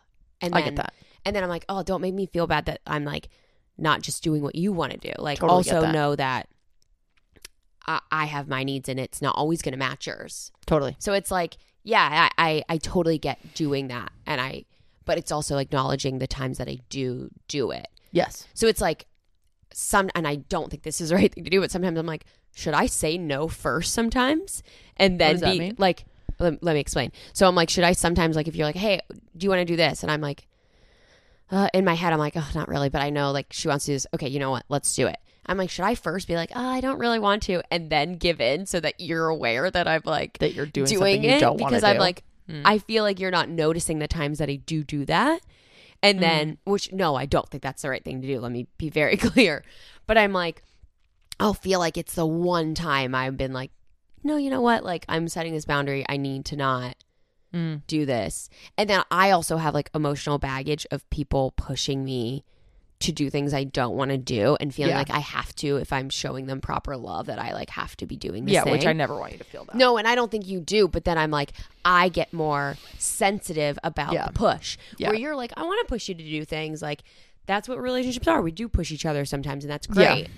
[0.40, 0.94] and I then, get that.
[1.24, 3.28] and then I'm like, oh, don't make me feel bad that I'm like
[3.78, 5.12] not just doing what you want to do.
[5.18, 5.92] Like, Totally also that.
[5.92, 6.48] know that
[7.86, 10.50] I, I have my needs and it's not always going to match yours.
[10.66, 10.96] Totally.
[10.98, 14.10] So it's like, yeah, I, I, I totally get doing that.
[14.26, 14.64] And I,
[15.08, 17.88] but it's also acknowledging the times that I do do it.
[18.12, 18.46] Yes.
[18.52, 19.06] So it's like
[19.72, 22.04] some, and I don't think this is the right thing to do, but sometimes I'm
[22.04, 24.62] like, should I say no first sometimes?
[24.98, 26.04] And then be like,
[26.38, 27.10] let, let me explain.
[27.32, 29.64] So I'm like, should I sometimes, like, if you're like, hey, do you want to
[29.64, 30.02] do this?
[30.02, 30.46] And I'm like,
[31.50, 33.86] uh, in my head, I'm like, oh, not really, but I know like she wants
[33.86, 34.06] to do this.
[34.12, 34.64] Okay, you know what?
[34.68, 35.16] Let's do it.
[35.46, 38.16] I'm like, should I first be like, oh, I don't really want to, and then
[38.16, 41.30] give in so that you're aware that I'm like That you're doing, doing something you
[41.30, 41.86] it don't want to because do.
[41.88, 42.62] I'm like, Mm.
[42.64, 45.40] I feel like you're not noticing the times that I do do that,
[46.02, 48.40] and then which no, I don't think that's the right thing to do.
[48.40, 49.64] Let me be very clear,
[50.06, 50.62] but I'm like,
[51.40, 53.70] I'll feel like it's the one time I've been like,
[54.24, 54.82] no, you know what?
[54.84, 56.04] Like I'm setting this boundary.
[56.08, 56.96] I need to not
[57.54, 57.80] Mm.
[57.86, 58.50] do this.
[58.76, 62.44] And then I also have like emotional baggage of people pushing me
[63.00, 64.98] to do things I don't want to do and feeling Yeah.
[64.98, 68.06] like I have to if I'm showing them proper love that I like have to
[68.06, 68.86] be doing this yeah, which.
[68.86, 69.76] I never want you to feel that.
[69.76, 71.52] No, and I don't think you do, but then I'm like,
[71.84, 74.26] I get more sensitive about Yeah.
[74.26, 74.76] the push.
[74.96, 75.10] Yeah.
[75.10, 76.82] Where you're like, I want to push you to do things.
[76.82, 77.02] Like,
[77.46, 78.42] that's what relationships are.
[78.42, 80.14] We do push each other sometimes, and that's Yeah.
[80.14, 80.28] great.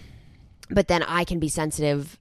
[0.68, 2.18] But then I can be sensitive,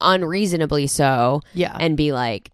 [0.00, 1.76] unreasonably so, Yeah.
[1.78, 2.50] and be like,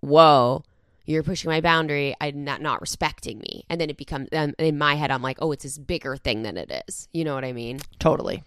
[0.00, 0.64] whoa.
[1.06, 2.14] You're pushing my boundary.
[2.20, 5.10] I'm not not respecting me, and then it becomes um, in my head.
[5.10, 7.08] I'm like, oh, it's this bigger thing than it is.
[7.12, 7.80] You know what I mean?
[7.98, 8.42] totally.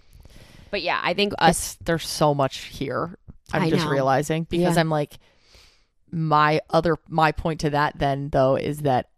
[0.71, 1.49] But yeah, I think us.
[1.49, 3.17] Us, there's so much here.
[3.53, 3.91] I'm I just know.
[3.91, 4.81] realizing because Yeah.
[4.81, 5.17] I'm like,
[6.11, 9.09] my other my point to that then though is that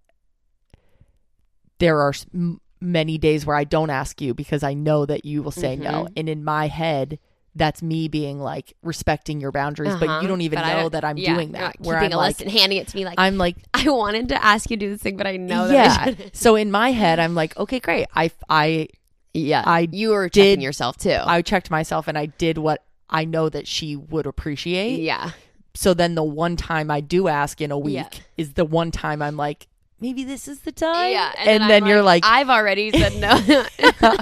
[1.80, 5.42] there are m- many days where I don't ask you because I know that you
[5.44, 6.14] will say no, Mhm.
[6.18, 7.20] and in my head.
[7.56, 10.22] That's me being like respecting your boundaries, but Uh-huh.
[10.22, 11.76] you don't even But know don't- that I'm yeah, doing that.
[11.80, 13.90] Where keeping I'm a like, list and handing it to me like I'm like, I
[13.90, 16.26] wanted to ask you to do this thing, but I know that yeah.
[16.34, 18.06] so in my head, I'm like, okay, great.
[18.16, 18.88] I I
[19.34, 21.18] Yeah, I you were did- checking yourself too.
[21.26, 25.00] I checked myself and I did what I know that she would appreciate.
[25.02, 25.32] yeah,
[25.74, 28.10] So then the one time I do ask in a week Yeah.
[28.38, 29.68] is the one time I'm like,
[30.00, 31.12] maybe this is the time.
[31.12, 33.34] yeah, And, then, I'm you're like, I've already said no.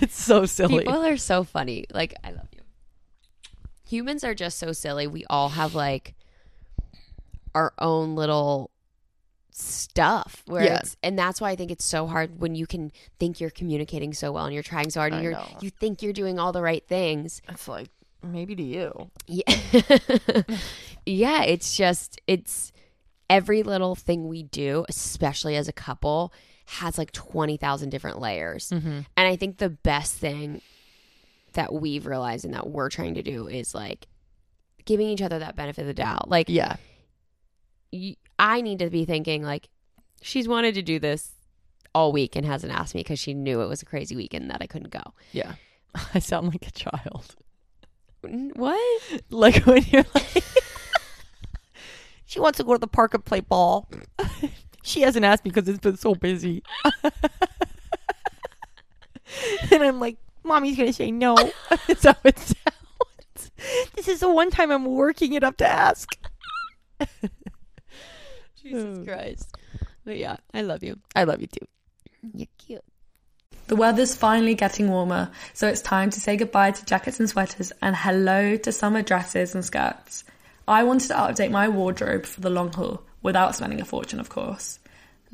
[0.00, 0.78] it's so silly.
[0.84, 1.86] People are so funny.
[1.92, 2.48] Like, I love.
[3.86, 5.06] Humans are just so silly.
[5.06, 6.14] We all have like
[7.54, 8.70] our own little
[9.50, 10.78] stuff where Yeah.
[10.78, 14.12] it's and that's why I think it's so hard when you can think you're communicating
[14.12, 15.46] so well and you're trying so hard and I you're know.
[15.60, 17.88] you think you're doing all the right things It's like,
[18.22, 19.10] maybe to you.
[19.28, 19.44] Yeah.
[21.06, 22.72] yeah, it's just it's
[23.30, 26.32] every little thing we do, especially as a couple,
[26.66, 28.70] has like 20,000 different layers.
[28.70, 28.88] Mm-hmm.
[29.16, 30.60] And I think the best thing
[31.54, 34.06] that we've realized and that we're trying to do is like
[34.84, 36.28] giving each other that benefit of the doubt.
[36.28, 36.76] Like, Yeah.
[37.92, 39.68] y- I need to be thinking, like,
[40.22, 41.32] she's wanted to do this
[41.94, 44.58] all week and hasn't asked me because she knew it was a crazy weekend that
[44.60, 45.02] I couldn't go.
[45.32, 45.54] Yeah.
[46.14, 47.34] I sound like a child.
[48.24, 49.02] N- What?
[49.30, 50.44] Like when you're like,
[52.26, 53.88] she wants to go to the park and play ball.
[54.82, 56.62] she hasn't asked me because it's been so busy.
[59.72, 61.36] and I'm like, mommy's going to say no.
[61.86, 63.50] That's how it sounds.
[63.94, 66.08] This is the one time I'm working it up to ask.
[68.62, 69.04] Jesus hmm.
[69.04, 69.56] Christ.
[70.04, 70.98] But yeah, I love you.
[71.14, 71.66] I love you too.
[72.34, 72.84] You're cute.
[73.66, 77.72] The weather's finally getting warmer, so it's time to say goodbye to jackets and sweaters
[77.80, 80.24] and hello to summer dresses and skirts.
[80.68, 84.28] I wanted to update my wardrobe for the long haul without spending a fortune, of
[84.28, 84.78] course.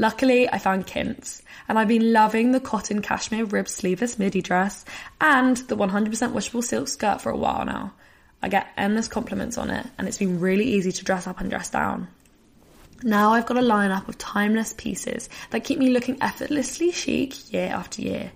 [0.01, 4.87] Luckily, I found Quince, and I've been loving the cotton cashmere rib sleeveless midi dress
[5.21, 7.93] and the 100% washable silk skirt for a while now.
[8.43, 11.51] I get endless compliments on it, and it's been really easy to dress up and
[11.51, 12.09] dress down.
[13.03, 17.69] Now I've got a lineup of timeless pieces that keep me looking effortlessly chic year
[17.69, 18.33] after year.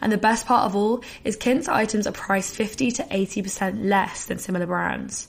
[0.00, 4.26] And the best part of all is Quince items are priced 50 to 80% less
[4.26, 5.26] than similar brands.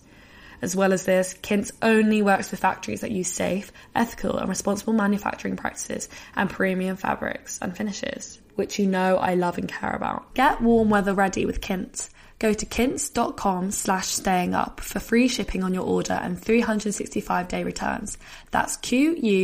[0.64, 4.94] As well as this, Quince only works with factories that use safe, ethical, and responsible
[4.94, 6.08] manufacturing practices
[6.38, 10.34] and premium fabrics and finishes, which you know I love and care about.
[10.36, 12.10] Get warm weather ready with Quince.
[12.40, 17.66] Go to quince.com slash staying up for free shipping on your order and 365 day
[17.66, 18.18] returns.
[18.52, 19.44] That's Q-U-I-N-C-E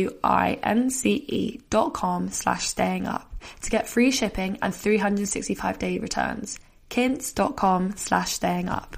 [1.68, 6.58] dot com slash staying up to get free shipping and 365 day returns.
[6.88, 8.96] Quince.com slash staying up.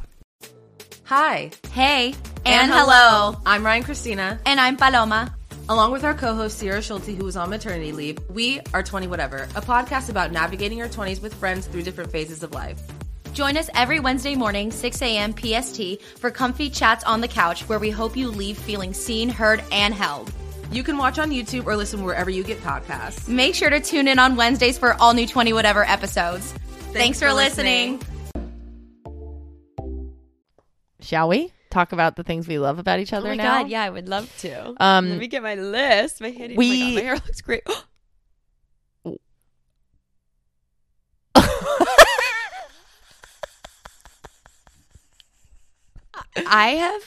[1.04, 3.36] Hi, Hey, and, hello.
[3.44, 4.40] I'm Ryan Christina.
[4.46, 5.34] And I'm Paloma.
[5.68, 9.08] Along with our co host Sierra Schultzzie, who is on maternity leave, we are 20
[9.08, 12.80] Whatever, a podcast about navigating your 20s with friends through different phases of life.
[13.32, 15.34] Join us every Wednesday morning, 6 a.m.
[15.36, 19.62] PST, for comfy chats on the couch where we hope you leave feeling seen, heard,
[19.72, 20.30] and held.
[20.70, 23.28] You can watch on YouTube or listen wherever you get podcasts.
[23.28, 26.52] Make sure to tune in on Wednesdays for all new 20 Whatever episodes.
[26.92, 28.00] Thanks, for, for listening.
[31.02, 33.62] Shall we talk about the things we love about each other Oh my now?
[33.62, 34.74] god, yeah, I would love to.
[34.82, 36.20] Um, Let me get my list.
[36.20, 37.62] My, hand, we- oh my, God, my hair looks great.
[46.46, 47.02] I have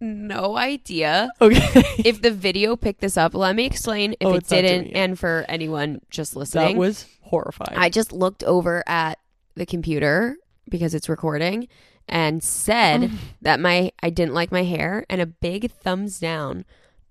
[0.00, 1.58] no idea Okay.
[2.04, 3.34] if the video picked this up.
[3.34, 4.96] Let me explain if Oh, it it's not doing didn't, it.
[4.96, 6.74] and for anyone just listening.
[6.74, 7.78] that was horrifying.
[7.78, 9.18] I just looked over at
[9.54, 10.36] the computer
[10.68, 11.68] because it's recording
[12.08, 16.64] and said that my I didn't like my hair and a big thumbs down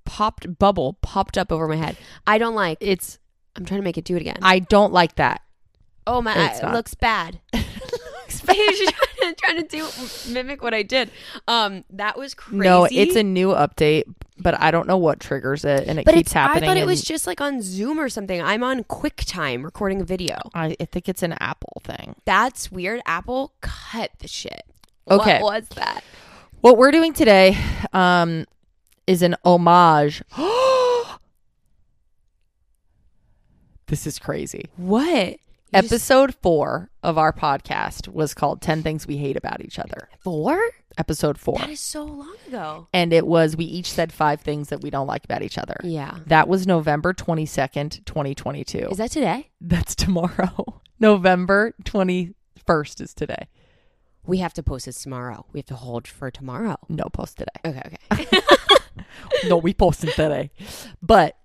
[0.06, 1.98] popped bubble popped up over my head.
[2.28, 3.20] I don't like it's.
[3.56, 4.38] I'm trying to make it do it again.
[4.42, 5.42] I don't like that.
[6.08, 6.74] oh my It's it not.
[6.74, 7.40] looks bad.
[8.30, 8.40] She's
[8.92, 9.88] trying, to, trying to do
[10.32, 11.12] mimic what I did.
[11.48, 12.64] Um that was crazy.
[12.64, 14.04] No, it's a new update,
[14.38, 16.64] but I don't know what triggers it, and it but keeps happening.
[16.64, 18.42] I thought it and was just like on Zoom or something.
[18.42, 20.38] I'm on QuickTime recording a video.
[20.54, 22.16] I, I think it's an Apple thing.
[22.26, 23.02] That's weird.
[23.06, 24.64] Apple cut the shit.
[25.10, 25.42] Okay.
[25.42, 26.04] What was that?
[26.62, 27.58] What we're doing today
[27.94, 28.46] um,
[29.08, 30.22] is an homage.
[33.88, 34.66] this is crazy.
[34.78, 35.38] What?
[35.74, 40.10] Episode four of our podcast was called 10 Things We Hate About Each Other.
[40.20, 40.62] Four?
[40.98, 41.58] Episode four.
[41.60, 42.88] That is so long ago.
[42.94, 45.78] and it was, we each said five things that we don't like about each other.
[45.84, 46.18] Yeah.
[46.28, 48.90] That was November 22nd, 2022.
[48.92, 49.50] Is that today?
[49.62, 50.82] That's tomorrow.
[51.00, 53.48] November 21st is today.
[54.26, 55.46] We have to post this tomorrow.
[55.52, 56.78] We have to hold for tomorrow.
[56.90, 57.52] No post today.
[57.66, 58.28] Okay, okay.
[59.50, 60.52] no, we posted today.
[61.02, 61.38] But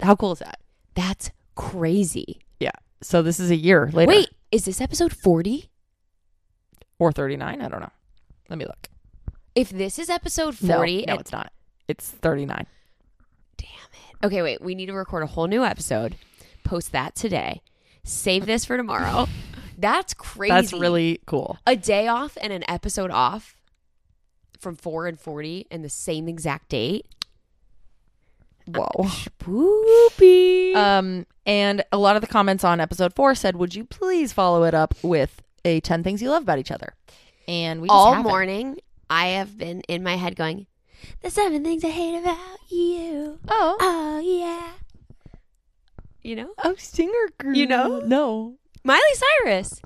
[0.00, 0.58] how cool is that?
[0.94, 2.40] That's crazy.
[2.60, 2.72] Yeah.
[3.02, 4.08] So this is a year later.
[4.08, 5.70] Wait, is this episode 40?
[6.98, 7.60] Or 39?
[7.60, 7.90] I don't know.
[8.48, 8.88] Let me look.
[9.54, 11.52] If this is episode 40, No, and- it's not.
[11.86, 12.66] It's 39.
[13.58, 14.26] Damn it.
[14.26, 16.16] okay, wait, we need to record a whole new episode.
[16.64, 17.60] Post that today.
[18.04, 19.28] Save this for tomorrow.
[19.78, 20.52] That's crazy.
[20.52, 21.58] That's really cool.
[21.66, 23.56] a day off and an episode off
[24.58, 27.06] from 4 and 40 and the same exact date.
[28.66, 28.88] Whoa.
[29.04, 30.74] Spoopy.
[30.74, 34.64] Um, and a lot of the comments on episode four said, "Would you please follow
[34.64, 36.94] it up with a ten things you love about each other?"
[37.46, 38.30] And we just all haven't.
[38.30, 38.78] morning
[39.10, 40.66] I have been in my head going,
[41.20, 42.38] "The seven things I hate about
[42.70, 44.72] you." Oh, Oh yeah.
[46.22, 47.54] You know, oh, singer girl.
[47.54, 48.00] You know?
[48.00, 48.54] No.
[48.84, 49.80] Miley Cyrus.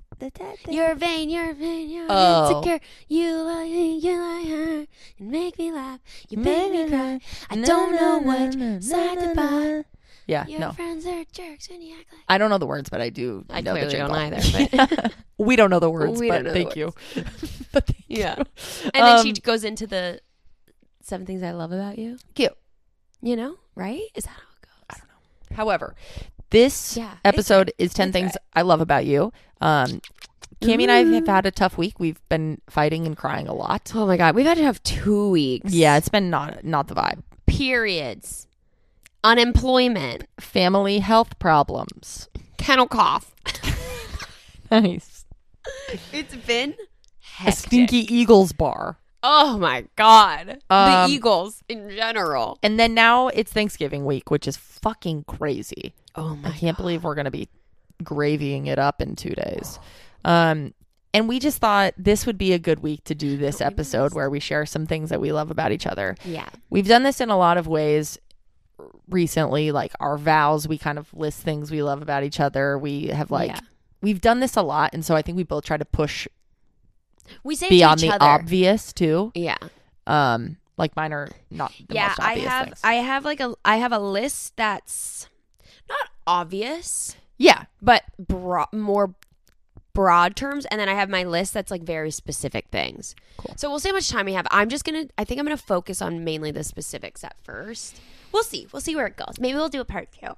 [0.68, 2.58] You're vain, you're vain, you're Oh.
[2.58, 2.80] insecure.
[3.06, 4.86] You lie, you lie her
[5.20, 6.00] and make me laugh.
[6.28, 7.20] You make me cry.
[7.48, 9.84] I don't know what side to buy.
[10.26, 10.72] Yeah, Your no.
[10.72, 12.20] friends are jerks when you act like.
[12.28, 13.44] I don't know the words, but I do.
[13.48, 16.44] I know the clearly don't either, but- we don't know the words, We but don't
[16.44, 16.92] know the thank you.
[17.72, 18.34] but thank Yeah.
[18.36, 18.44] you.
[18.92, 20.20] And then she Um, goes into the
[21.00, 22.18] seven things I love about you.
[22.34, 22.52] Cute.
[23.22, 24.02] You know, right?
[24.16, 24.84] Is that how it goes?
[24.90, 25.56] I don't know.
[25.56, 25.94] However,
[26.50, 28.36] this Yeah, episode is 10 It's things.
[28.54, 29.32] I love about you.
[29.60, 30.00] Um,
[30.60, 32.00] Cammie and I have had a tough week.
[32.00, 33.92] We've been fighting and crying a lot.
[33.94, 35.72] Oh my god, we've had to have two weeks.
[35.72, 37.22] Yeah, it's been not not the vibe.
[37.46, 38.46] Periods.
[39.22, 40.24] Unemployment.
[40.40, 42.28] Family health problems.
[42.56, 43.34] Kennel cough.
[44.70, 45.24] Nice.
[46.12, 46.74] It's been
[47.46, 48.98] A stinky Eagles bar.
[49.22, 50.58] Oh my god.
[50.70, 52.58] Um, the Eagles in general.
[52.62, 55.94] And then now it's Thanksgiving week, which is fucking crazy.
[56.18, 57.48] Oh my I can't believe we're going to be
[58.02, 59.78] gravying it up in 2 days.
[60.24, 60.74] Um
[61.14, 64.28] and we just thought this would be a good week to do this episode where
[64.28, 66.16] we share some things that we love about each other.
[66.24, 66.48] Yeah.
[66.68, 68.18] We've done this in a lot of ways
[69.08, 70.68] recently, like our vows.
[70.68, 72.76] We kind of list things we love about each other.
[72.78, 73.60] We have like Yeah.
[74.02, 76.28] we've done this a lot, and so I think we both try to push
[77.42, 78.24] We say beyond the other.
[78.24, 79.32] obvious too.
[79.34, 79.56] Yeah.
[80.06, 82.80] Um, like mine are not the yeah, most I have.
[82.84, 85.26] I have like a I have a list that's
[85.88, 89.14] not obvious, yeah, but bro- more
[89.98, 93.16] broad terms and then I have my list that's like very specific things.
[93.36, 93.54] Cool.
[93.56, 94.46] So we'll see how much time we have.
[94.52, 97.34] I'm just going to I think I'm going to focus on mainly the specifics at
[97.42, 98.00] first.
[98.30, 98.68] We'll see.
[98.72, 99.40] We'll see where it goes.
[99.40, 100.28] Maybe we'll do a part 2.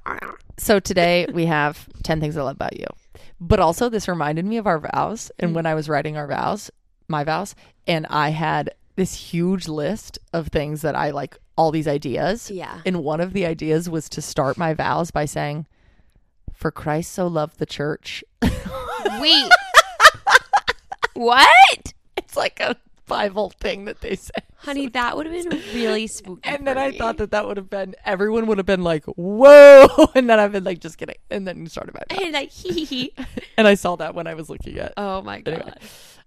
[0.56, 2.86] So today we have 10 things I love about you.
[3.38, 5.56] But also this reminded me of our vows and mm-hmm.
[5.56, 6.70] when I was writing our vows,
[7.06, 7.54] my vows,
[7.86, 12.50] and I had this huge list of things that I like all these ideas.
[12.50, 12.80] Yeah.
[12.86, 15.66] And one of the ideas was to start my vows by saying,
[16.54, 18.24] For Christ so loved the church.
[18.42, 19.50] Wait.
[21.12, 21.92] what?
[22.16, 24.32] It's like a Bible thing that they say.
[24.56, 26.48] Honey, that would have been really spooky.
[26.48, 26.98] And then I me.
[26.98, 29.86] thought that that would have been, everyone would have been like, whoa.
[30.14, 31.16] And then I've been like, just kidding.
[31.30, 32.24] And then started my vows.
[32.24, 33.14] and like hee hee hee.
[33.58, 34.94] And I saw that when I was looking at.
[34.96, 35.54] Oh my god.
[35.54, 35.74] Anyway.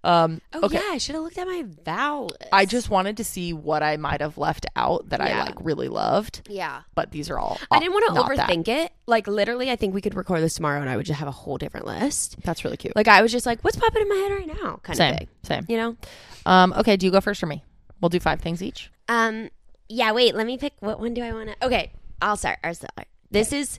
[0.04, 0.76] Um, Oh okay.
[0.76, 2.28] yeah, I should have looked at my vow.
[2.52, 5.88] I just wanted to see what I might have left out that I like really
[5.88, 6.82] loved, yeah.
[6.94, 7.58] but these are all.
[7.70, 8.48] I didn't want to not that.
[8.50, 8.92] overthink it.
[9.06, 11.32] Like literally, I think we could record this tomorrow, and I would just have a
[11.32, 12.36] whole different list.
[12.44, 12.94] That's really cute.
[12.94, 15.18] Like I was just like, what's popping in my head right now, kind same, of
[15.18, 15.28] thing.
[15.42, 15.66] same.
[15.68, 15.96] You know?
[16.44, 17.64] Um, okay, do you go first or me?
[18.00, 18.90] We'll do five things each.
[19.08, 19.48] Um.
[19.88, 20.12] Yeah.
[20.12, 20.34] Wait.
[20.34, 20.74] Let me pick.
[20.80, 21.66] What one do I want to?
[21.66, 21.92] Okay.
[22.20, 22.58] I'll start.
[22.62, 23.08] I'll start.
[23.30, 23.78] This is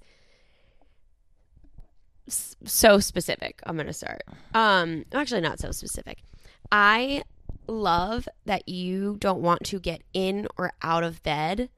[2.27, 3.59] so specific.
[3.65, 4.23] I'm gonna start.
[4.53, 5.05] Um.
[5.13, 6.23] Actually, not so specific.
[6.71, 7.23] I
[7.67, 11.69] love that you don't want to get in or out of bed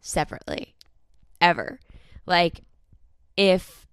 [0.00, 0.74] separately
[1.40, 1.78] ever.
[2.26, 2.62] Like
[3.36, 3.86] if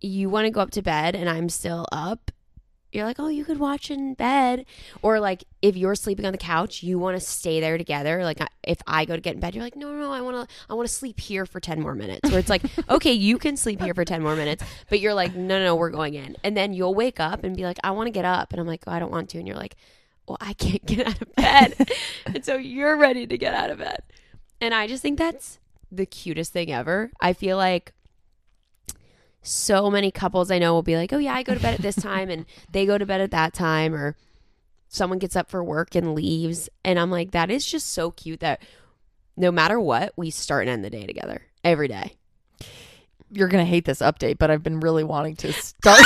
[0.00, 2.30] you want to go up to bed and I'm still up,
[2.92, 4.66] you're like, "Oh, you could watch in bed."
[5.02, 8.24] Or like if you're sleeping on the couch, you want to stay there together.
[8.24, 10.54] Like if I go to get in bed, you're like, "No, no, I want to
[10.68, 13.56] I want to sleep here for 10 more minutes." Where it's like, "Okay, you can
[13.56, 16.56] sleep here for 10 more minutes." But you're like, "No, no, we're going in." And
[16.56, 18.84] then you'll wake up and be like, "I want to get up." And I'm like,
[18.86, 19.76] oh, "I don't want to." And you're like,
[20.28, 21.90] well, I can't get out of bed.
[22.26, 24.02] and so you're ready to get out of bed.
[24.60, 25.58] And I just think that's
[25.90, 27.10] the cutest thing ever.
[27.20, 27.92] I feel like
[29.42, 31.80] so many couples I know will be like, oh, yeah, I go to bed at
[31.80, 34.16] this time and they go to bed at that time, or
[34.88, 36.68] someone gets up for work and leaves.
[36.84, 38.60] And I'm like, that is just so cute that
[39.36, 42.14] no matter what, we start and end the day together every day.
[43.30, 46.00] You're gonna hate this update, but I've been really wanting to start.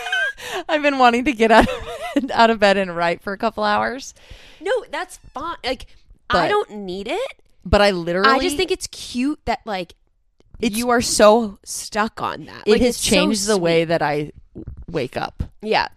[0.68, 3.64] I've been wanting to get out of, out of bed and write for a couple
[3.64, 4.14] hours,
[4.60, 5.56] No, that's fine.
[5.64, 5.86] Like,
[6.30, 7.32] I don't need it.
[7.64, 9.94] but I literally I just think it's cute that, like,
[10.62, 12.62] It's- you are so stuck on that.
[12.66, 14.32] it Like, has it's so changed the way that I
[14.90, 15.42] wake up.
[15.60, 15.88] Yeah,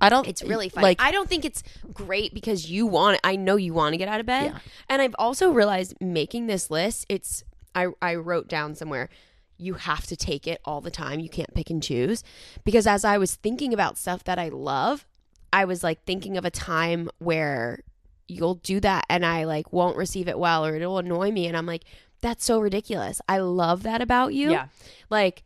[0.00, 0.26] I don't.
[0.26, 0.82] it's really fun.
[0.82, 1.62] Like I don't think it's
[1.92, 3.20] great because you want.
[3.24, 4.58] I know you want to get out of bed, Yeah.
[4.88, 7.06] and I've also realized making this list.
[7.08, 7.44] It's
[7.74, 9.08] I I wrote down somewhere.
[9.56, 11.20] You have to take it all the time.
[11.20, 12.24] You can't pick and choose
[12.64, 15.06] because as I was thinking about stuff that I love,
[15.52, 17.84] I was like thinking of a time where
[18.26, 21.56] you'll do that and I like won't receive it well or it'll annoy me and
[21.56, 21.84] I'm like
[22.24, 23.20] that's so ridiculous.
[23.28, 24.50] I love that about you.
[24.50, 24.68] Yeah.
[25.10, 25.42] Like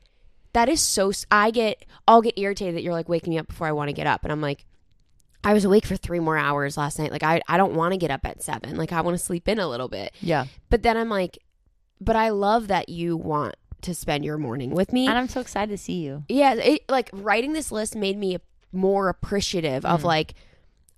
[0.53, 3.67] that is so I get I'll get irritated that you're like waking me up before
[3.67, 4.65] I want to get up and I'm like
[5.43, 7.11] I was awake for 3 more hours last night.
[7.11, 8.77] Like I I don't want to get up at 7.
[8.77, 10.15] Like I want to sleep in a little bit.
[10.21, 11.39] yeah, But then I'm like
[12.01, 15.09] but I love that you want to spend your morning with me.
[15.09, 16.23] and I'm so excited to see you.
[16.29, 18.39] Yeah, it like writing this list made me
[18.71, 20.05] more appreciative of mm.
[20.05, 20.35] like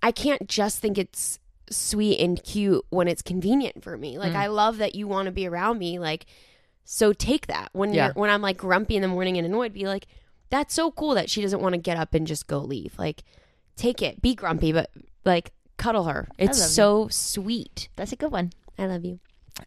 [0.03, 1.39] I can't just think it's
[1.71, 4.17] sweet and cute when it's convenient for me.
[4.17, 4.37] Like mm.
[4.37, 6.25] I love that you want to be around me like
[6.83, 7.69] so take that.
[7.73, 8.07] When Yeah.
[8.07, 10.07] you're when I'm like grumpy in the morning and annoyed be like
[10.51, 12.93] that's so cool that she doesn't want to get up and just go leave.
[12.99, 13.23] Like,
[13.77, 14.91] take it, be grumpy, but
[15.25, 16.27] like cuddle her.
[16.37, 17.89] It's so sweet.
[17.95, 18.51] That's a good one.
[18.77, 19.19] I love you.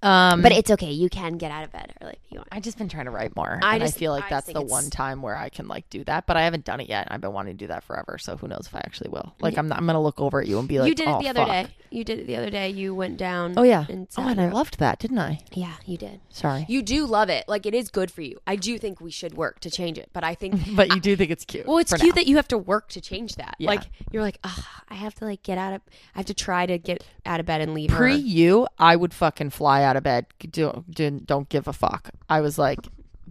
[0.02, 0.90] Um, But it's okay.
[0.90, 2.48] You can get out of bed early if you want.
[2.52, 3.58] I've just been trying to write more.
[3.62, 5.88] I and just- I feel like I that's the one time where I can like
[5.90, 7.08] do that, but I haven't done it yet.
[7.10, 9.34] I've been wanting to do that forever, so who knows if I actually will.
[9.40, 11.14] Like I'm not, I'm gonna look over at you and be like, you did it
[11.14, 11.66] "Oh, the other fuck." day.
[11.90, 12.70] You did it the other day.
[12.70, 13.54] You went down.
[13.56, 13.84] Oh yeah.
[13.88, 15.40] And oh, and I loved that, didn't I?
[15.52, 16.20] Yeah, you did.
[16.28, 17.44] Sorry, You do love it.
[17.48, 18.40] Like it is good for you.
[18.46, 20.10] I do think we should work to change it.
[20.12, 21.66] But I think but you do think it's cute.
[21.66, 22.14] Well, it's cute now.
[22.16, 23.54] that you have to work to change that.
[23.58, 23.68] Yeah.
[23.70, 25.82] Like you're like, Ugh, I have to like get out of.
[26.14, 28.18] I have to try to get out of bed and leave pre her.
[28.18, 30.26] you, I would fucking fly out of bed.
[30.38, 32.10] Do, do, don't give a fuck.
[32.28, 32.80] I was like,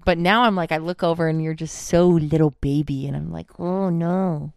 [0.05, 3.31] but now I'm like, I look over and you're just so little baby, and I'm
[3.31, 4.53] like, oh no.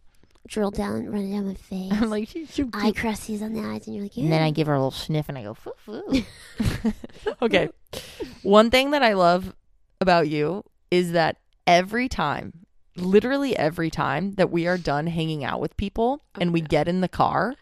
[0.47, 1.93] drill down, run it down my face.
[1.93, 2.29] I'm like,
[2.75, 4.25] eye crusties on the eyes, and you're like, yeah.
[4.25, 6.23] And then I give her a little sniff and I go, foo foo.
[7.43, 7.69] okay.
[8.43, 9.55] One thing that I love
[10.01, 12.67] about you is that every time,
[12.97, 16.89] literally every time that we are done hanging out with people oh, and we get
[16.89, 17.55] in the car,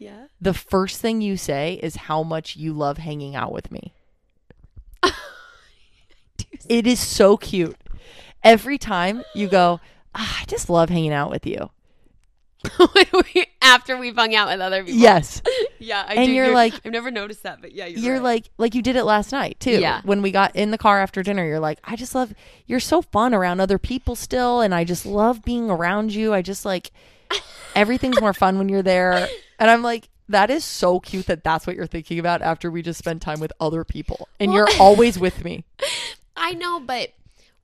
[0.00, 0.26] Yeah.
[0.40, 3.92] the first thing you say is how much you love hanging out with me.
[6.68, 7.76] it is so cute.
[8.42, 9.78] Every time you go,
[10.14, 11.70] ah, I just love hanging out with you.
[13.62, 15.00] After we've hung out with other people.
[15.00, 15.42] Yes.
[15.82, 16.04] Yeah.
[16.06, 16.32] I And do.
[16.32, 18.22] you're like- I've never noticed that, but yeah, you're, you're right.
[18.22, 19.80] like like you did it last night too.
[19.80, 20.02] Yeah.
[20.04, 22.34] When we got in the car after dinner, you're like, I just love
[22.66, 26.34] you're so fun around other people still, and I just love being around you.
[26.34, 26.90] I just like
[27.74, 29.26] everything's more fun when you're there,
[29.60, 30.08] and I'm like.
[30.28, 33.40] That is so cute that that's what you're thinking about after we just spend time
[33.40, 34.28] with other people.
[34.38, 35.64] And you're always with me.
[36.36, 37.10] I know, but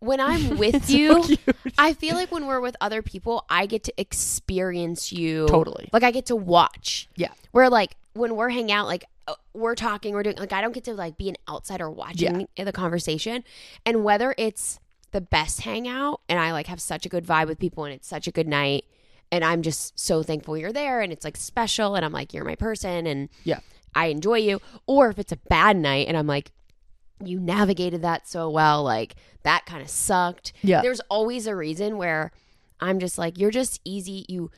[0.01, 1.39] when I'm with It's so you.
[1.79, 5.89] I feel like when we're with other people, I get to experience you Totally.
[5.93, 7.09] Like I get to watch.
[7.17, 7.33] Yeah.
[7.53, 10.73] Where like when we're hanging out, like uh, we're talking, we're doing like I don't
[10.73, 13.45] get to like be an outsider watching the conversation,
[13.85, 14.79] and whether it's
[15.13, 18.09] the best hangout and I like have such a good vibe with people and it's
[18.09, 18.85] such a good night.
[19.33, 22.45] And I'm just so thankful you're there and it's like special and I'm like, you're
[22.45, 23.61] my person and Yeah.
[23.95, 24.61] I enjoy you.
[24.87, 26.53] Or if it's a bad night and I'm like,
[27.25, 30.53] you navigated that so well, like that kind of sucked.
[30.63, 30.83] Yeah.
[30.83, 32.31] There's always a reason where
[32.81, 34.27] I'm just like, you're just easy.
[34.29, 34.51] You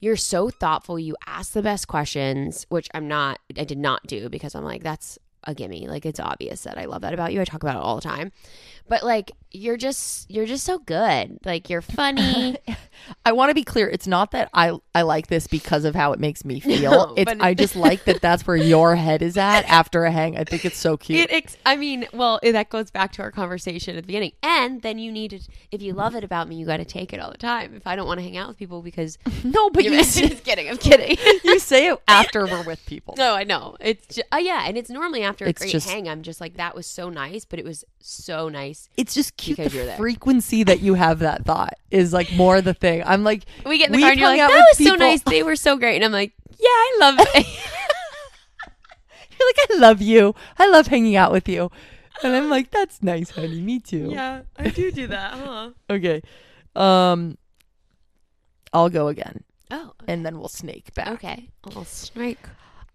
[0.00, 0.98] you're so thoughtful.
[0.98, 4.82] You ask the best questions, which I'm not I did not do because I'm like,
[4.82, 5.88] that's a gimme.
[5.88, 7.40] Like it's obvious that I love that about you.
[7.40, 8.30] I talk about it all the time.
[8.88, 11.38] But like you're just you're just so good.
[11.44, 12.56] Like you're funny.
[13.26, 13.88] I want to be clear.
[13.88, 16.90] It's not that I I like this because of how it makes me feel.
[16.90, 20.36] No, it's I just like that that's where your head is at after a hang.
[20.38, 21.20] I think it's so cute.
[21.20, 24.32] It ex- I mean, well, that goes back to our conversation at the beginning.
[24.42, 25.40] And then you need to,
[25.70, 27.74] if you love it about me, you got to take it all the time.
[27.74, 30.68] If I don't want to hang out with people because no, but you just kidding,
[30.68, 31.16] I'm kidding.
[31.44, 33.14] you say it after we're with people.
[33.18, 35.88] no, I know it's just, uh, yeah, and it's normally after a It's great just-
[35.90, 36.08] hang.
[36.08, 38.88] I'm just like that was so nice, but it was so nice.
[38.96, 39.56] It's just cute.
[39.58, 43.02] Because the frequency that you have that thought is like more the thing.
[43.04, 45.22] I'm like, We get in the car and you're like, that was so nice.
[45.22, 47.46] They were so great, and I'm like, yeah, I love it.
[49.38, 50.34] You're like, I love you.
[50.58, 51.70] I love hanging out with you.
[52.22, 53.60] And I'm like, that's nice, honey.
[53.60, 54.10] Me too.
[54.12, 55.70] Yeah, I do do that, huh?
[55.90, 56.22] Okay.
[56.76, 57.36] Um,
[58.72, 61.08] I'll go again, Oh, and then we'll snake back.
[61.08, 61.48] okay.
[61.74, 62.38] I'll snake.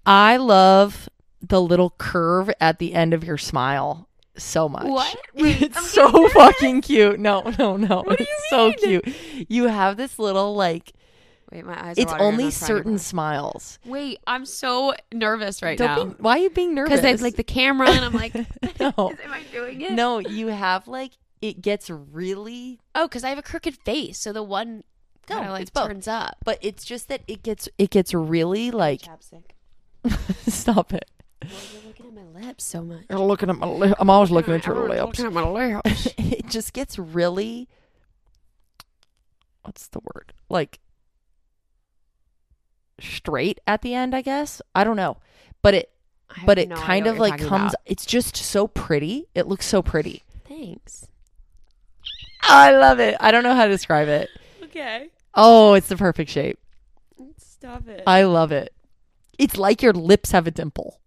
[0.06, 1.10] I love
[1.42, 4.08] the little curve at the end of your smile
[4.38, 4.86] so much.
[4.86, 5.16] What?
[5.36, 7.20] Wait, it's I'm so fucking cute.
[7.20, 8.04] No, no, no.
[8.10, 9.08] it's so cute.
[9.50, 10.94] You have this little like
[11.52, 11.98] Wait, my eyes.
[11.98, 13.80] Are it's only certain smiles.
[13.86, 16.04] Wait, I'm so nervous right Don't now.
[16.04, 16.90] be- why are you being nervous?
[16.90, 18.34] Because there's like the camera, and I'm like,
[18.80, 18.94] no.
[18.98, 19.92] am I doing it?
[19.94, 24.34] No, you have like it gets really Oh, because I have a crooked face, so
[24.34, 24.84] the one
[25.30, 25.88] No, kind of like it's both.
[25.88, 26.36] turns up.
[26.44, 29.02] but it's just that it gets it gets really like
[30.48, 31.10] stop it.
[31.44, 33.04] Well, you're looking at my lips so much.
[33.10, 33.96] You're looking at my lip.
[34.00, 35.20] I'm always looking at your lips.
[35.20, 36.08] Looking at my lips.
[36.18, 37.68] it just gets really
[39.68, 40.80] what's the word like
[43.02, 45.18] straight at the end i guess i don't know
[45.62, 45.92] but it
[46.46, 49.82] but it no kind of like comes talking it's just so pretty it looks so
[49.82, 50.24] pretty.
[50.48, 51.08] Thanks.
[52.44, 54.30] i love it i don't know how to describe it
[54.64, 55.10] Okay.
[55.36, 56.60] oh it's the perfect shape
[57.38, 58.04] Stop it.
[58.08, 58.74] i love it
[59.38, 61.02] it's like your lips have a dimple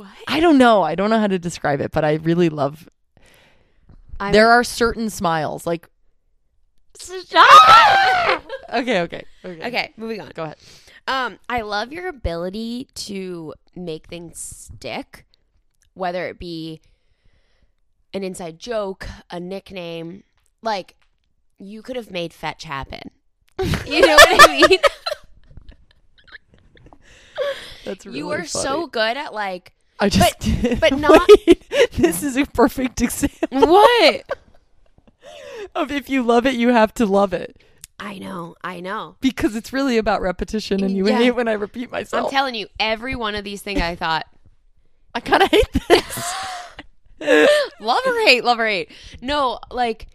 [0.00, 0.08] what?
[0.28, 2.88] i don't know i don't know how to describe it but i really love
[4.18, 5.88] I there are certain smiles like
[8.74, 10.30] okay okay okay okay, moving on.
[10.34, 10.56] go ahead
[11.08, 15.24] Um, I love your ability to make things stick,
[15.94, 16.80] whether it be
[18.12, 20.22] an inside joke, a nickname.
[20.62, 20.96] Like,
[21.58, 23.10] you could have made fetch happen.
[23.86, 24.78] You know what I mean?
[27.84, 28.46] that's really you are funny.
[28.48, 33.48] so good at like I just but not- Wait, this is a perfect example.
[33.66, 34.22] what?
[35.74, 37.62] of if you love it, you have to love it
[37.98, 39.16] I know, I know.
[39.20, 41.18] because it's really about repetition, and you Yeah.
[41.18, 42.26] hate when I repeat myself.
[42.26, 44.24] I'm telling you, every one of these things I thought,
[45.14, 46.34] I kind of hate this.
[47.78, 48.90] love or hate, love or hate.
[49.20, 50.06] No, like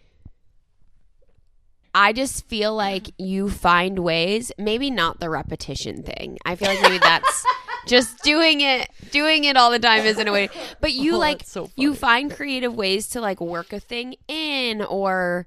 [1.94, 6.38] I just feel like you find ways, maybe not the repetition thing.
[6.46, 7.46] I feel like maybe that's
[7.86, 10.50] just doing it doing it all the time isn't a way.
[10.82, 14.82] But you Oh, like so you find creative ways to like work a thing in
[14.82, 15.46] or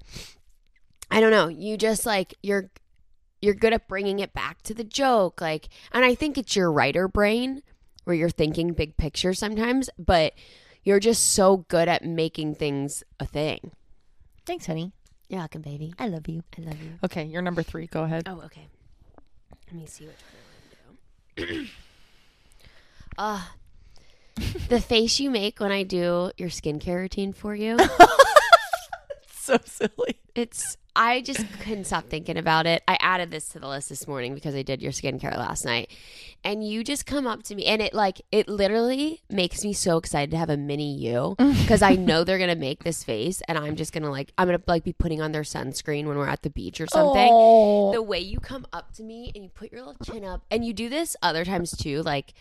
[1.11, 2.69] I don't know, you just like you're
[3.41, 6.71] you're good at bringing it back to the joke like and I think it's your
[6.71, 7.61] writer brain
[8.03, 10.33] where you're thinking big picture sometimes, but
[10.83, 13.71] you're just so good at making things a thing.
[14.45, 14.93] Thanks, honey.
[15.27, 15.93] You're welcome, baby.
[15.99, 16.43] I love you.
[16.57, 16.91] I love you.
[17.03, 17.85] Okay, you're number three.
[17.85, 18.23] Go ahead.
[18.27, 18.65] Oh, okay.
[19.67, 21.67] Let me see which one I want to do.
[23.19, 23.41] Uh,
[24.69, 27.75] the face you make when I do your skincare routine for you.
[27.77, 27.91] It's
[29.33, 30.15] so silly.
[30.35, 32.81] It's I just couldn't stop thinking about it.
[32.87, 35.91] I added this to the list this morning because I did your skincare last night.
[36.45, 39.97] And you just come up to me and it like it literally makes me so
[39.97, 43.57] excited to have a mini you because I know they're gonna make this face and
[43.57, 46.43] I'm just gonna like I'm gonna like be putting on their sunscreen when we're at
[46.43, 47.29] the beach or something.
[47.29, 47.91] Oh.
[47.91, 50.63] The way you come up to me and you put your little chin up and
[50.63, 52.33] you do this other times too, like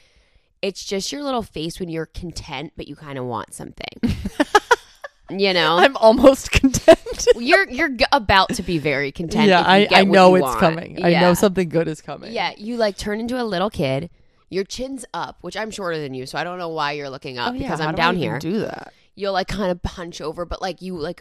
[0.62, 3.86] it's just your little face when you're content but you kind of want something.
[5.30, 5.76] you know?
[5.76, 7.28] I'm almost content.
[7.36, 9.48] you're you're g- about to be very content.
[9.48, 10.60] yeah, I, I know it's want.
[10.60, 11.04] coming.
[11.04, 12.32] I know something good is coming.
[12.32, 14.10] Yeah, you like turn into a little kid.
[14.50, 17.36] Your chin's up, which I'm shorter than you, so I don't know why you're looking
[17.36, 17.64] up Oh, yeah.
[17.64, 18.38] because I'm do down here.
[18.38, 18.94] Do that.
[19.14, 21.20] You'll like kind of hunch over, but like you like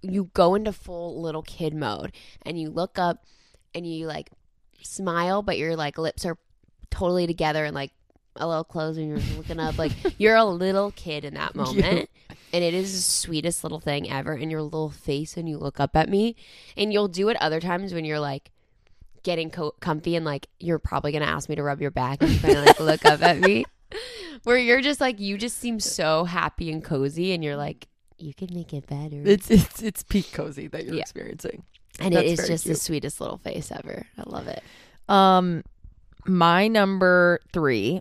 [0.00, 2.12] you go into full little kid mode
[2.46, 3.24] and you look up
[3.74, 4.30] and you like
[4.82, 6.38] smile, but your like lips are
[6.90, 7.92] totally together and like
[8.36, 11.54] a little closed and you're just looking up like you're a little kid in that
[11.54, 12.08] moment.
[12.54, 14.32] And it is the sweetest little thing ever.
[14.32, 16.36] And your little face and you look up at me.
[16.76, 18.50] And you'll do it other times when you're like
[19.22, 22.32] getting co- comfy and like you're probably gonna ask me to rub your back and
[22.32, 23.64] you kind of like look up at me.
[24.44, 27.86] Where you're just like you just seem so happy and cozy and you're like
[28.18, 29.22] you could make it better.
[29.24, 31.02] It's it's it's peak cozy that you're Yeah.
[31.02, 31.62] experiencing.
[32.00, 32.78] and that's it is very just the cute.
[32.80, 34.06] sweetest little face ever.
[34.18, 34.62] I love it.
[35.08, 35.62] Um,
[36.26, 38.00] my number three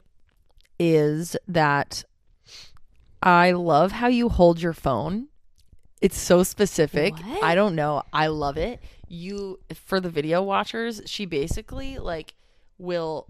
[0.83, 2.03] is that
[3.21, 5.27] I love how you hold your phone.
[6.01, 7.13] It's so specific.
[7.13, 7.43] What?
[7.43, 8.01] I don't know.
[8.11, 8.81] I love it.
[9.07, 12.33] You for the video watchers, she basically like
[12.79, 13.27] will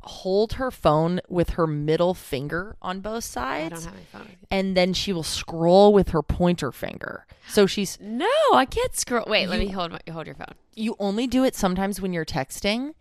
[0.00, 4.36] hold her phone with her middle finger on both I sides don't have my phone.
[4.50, 7.26] and then she will scroll with her pointer finger.
[7.48, 9.24] So she's No, I can't scroll.
[9.26, 10.54] Wait, let me hold my, hold your phone.
[10.74, 12.94] you only do it sometimes when you're texting.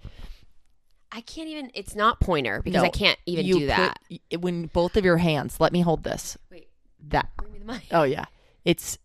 [1.12, 1.72] I can't even.
[1.74, 4.00] It's not pointer because No, I can't even you do that.
[4.32, 5.60] put- when both of your hands.
[5.60, 6.38] Let me hold this.
[6.52, 6.68] Wait,
[7.08, 7.30] That.
[7.38, 7.84] bring me the mic.
[7.92, 8.26] Oh yeah,
[8.66, 8.98] it's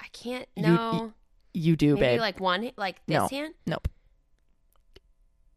[0.00, 0.48] I can't.
[0.56, 1.12] You- No,
[1.52, 2.20] you do, maybe babe.
[2.20, 3.28] like one, like this No.
[3.28, 3.54] hand.
[3.66, 3.88] nope,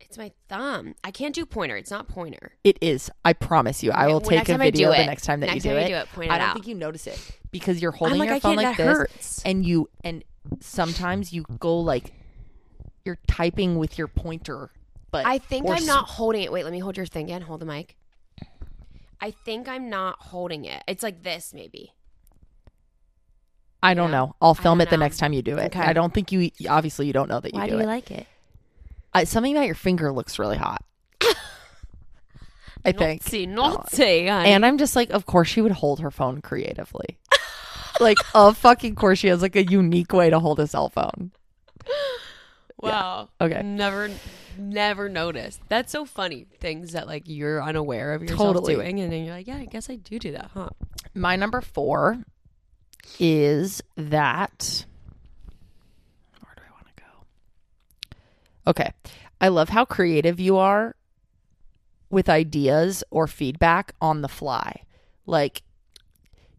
[0.01, 0.95] It's my thumb.
[1.03, 1.75] I can't do pointer.
[1.77, 2.53] It's not pointer.
[2.63, 3.09] it is.
[3.23, 3.91] I promise you.
[3.91, 5.61] I will well, take a time I do video the next time that next you
[5.61, 5.87] do time I it.
[5.89, 6.53] do it, point I don't out.
[6.55, 7.19] think you notice it
[7.51, 9.41] because you're holding like, your phone like that this, hurts.
[9.45, 10.23] and you and
[10.61, 12.13] sometimes you go like
[13.05, 14.71] you're typing with your pointer.
[15.11, 16.51] But I think I'm not holding it.
[16.51, 17.41] Wait, let me hold your thing again.
[17.41, 17.95] Hold the mic.
[19.21, 20.83] I think I'm not holding it.
[20.87, 21.93] It's like this, maybe.
[23.81, 24.17] I don't Yeah.
[24.17, 24.35] know.
[24.41, 25.05] I'll film don't it the know.
[25.05, 25.67] next time you do it.
[25.67, 25.79] Okay.
[25.79, 26.51] I don't think you.
[26.69, 27.87] Obviously, you don't know that you Why do, do you it.
[27.87, 28.27] like it?
[29.13, 30.83] I, something about your finger looks really hot.
[32.85, 33.23] I think.
[33.25, 33.49] Naughty, oh.
[33.51, 34.27] naughty.
[34.27, 34.49] honey.
[34.49, 37.17] And I'm just like, of course she would hold her phone creatively.
[37.99, 41.31] like, of fucking course she has like a unique way to hold a cell phone.
[42.81, 43.27] wow.
[43.41, 43.61] Okay.
[43.63, 44.09] Never,
[44.59, 45.61] never noticed.
[45.69, 46.45] That's so funny.
[46.59, 48.75] Things that like you're unaware of yourself Totally.
[48.75, 50.69] doing, and then you're like, yeah, I guess I do do that, huh?
[51.13, 52.23] My number four
[53.19, 54.85] is that.
[56.41, 58.11] Where do I want to go?
[58.71, 58.91] Okay.
[59.41, 60.95] I love how creative you are
[62.09, 64.83] with ideas or feedback on the fly.
[65.25, 65.63] Like,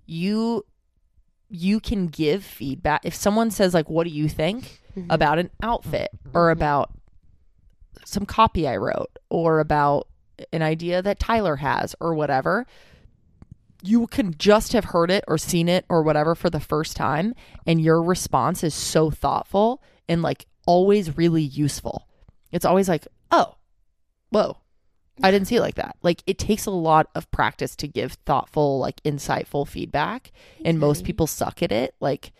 [0.06, 0.64] you
[1.50, 5.10] you can give feedback if someone says like what do you think mm-hmm.
[5.10, 6.58] about an outfit or mm-hmm.
[6.58, 6.90] about
[8.04, 10.08] some copy I wrote or about
[10.52, 12.66] an idea that Tyler has or whatever
[13.82, 17.34] you can just have heard it or seen it or whatever for the first time
[17.66, 22.06] and your response is so thoughtful and like always really useful.
[22.52, 23.54] It's always like oh
[24.30, 24.56] whoa
[25.22, 25.96] i didn't see it like that.
[26.02, 30.32] Like it takes a lot of practice to give thoughtful like insightful feedback
[30.64, 31.94] and most people suck at it.
[32.00, 32.32] Like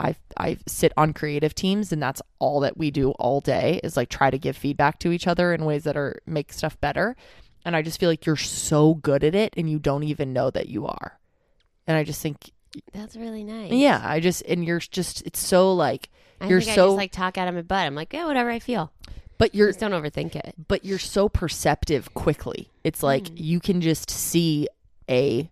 [0.00, 3.96] i i sit on creative teams and that's all that we do all day is
[3.96, 7.16] like try to give feedback to each other in ways that are make stuff better
[7.64, 10.48] and I just feel like you're so good at it and you don't even know
[10.50, 11.18] that you are.
[11.86, 12.52] And I just think
[12.94, 13.72] That's really nice.
[13.72, 16.08] Yeah, I just and you're just it's so like
[16.40, 17.84] I you're think I so just like talk out of my butt.
[17.84, 18.90] I'm like, yeah, whatever I feel.
[19.36, 20.54] but you're Just don't overthink it.
[20.68, 22.70] but you're so perceptive quickly.
[22.84, 23.32] It's like Mm.
[23.36, 24.68] you can just see
[25.10, 25.50] a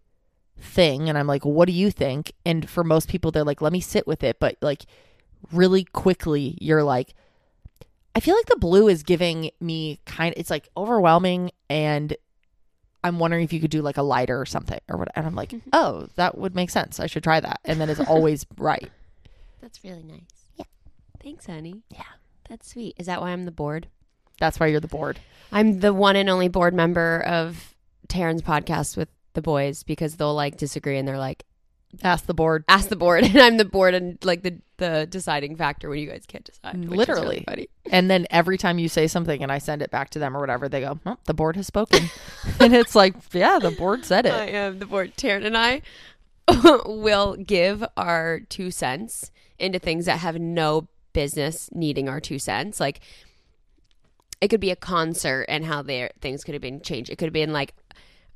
[0.59, 3.73] thing and I'm like, "What do you think?" And for most people they're like, "Let
[3.73, 4.87] me sit with it." But like
[5.53, 7.15] really quickly you're like
[8.15, 12.17] I feel like the blue is giving me kind it's like overwhelming and
[13.05, 15.35] I'm wondering if you could do like a lighter or something or what and I'm
[15.35, 15.69] like, Mm-hmm.
[15.73, 16.99] "Oh, that would make sense.
[16.99, 18.91] I should try that." And then it's always right.
[19.61, 20.21] That's really nice.
[20.57, 20.65] Yeah.
[21.23, 21.83] Thanks, honey.
[21.91, 22.03] Yeah.
[22.49, 22.95] That's sweet.
[22.99, 23.89] Is that why I'm the board?
[24.41, 25.19] That's why you're the board.
[25.53, 27.75] I'm the one and only board member of
[28.09, 31.45] Taryn's podcast with the boys because they'll like disagree and they're like,
[32.03, 32.65] Ask the board.
[32.69, 33.25] ask the board.
[33.29, 36.75] And I'm the board and like the, the deciding factor when you guys can't decide.
[36.85, 37.45] really Literally.
[37.47, 37.69] funny.
[37.91, 40.41] And then every time you say something and I send it back to them or
[40.41, 42.11] whatever, they go, well, the board has spoken.
[42.61, 45.17] and it's like, yeah, the board said it I am the board.
[45.17, 45.81] Taryn and I
[46.87, 52.79] will give our two cents into things that have no business needing our two cents.
[52.79, 53.01] Like
[54.41, 57.11] it could be a concert and how their things could have been changed.
[57.11, 57.75] It could have been like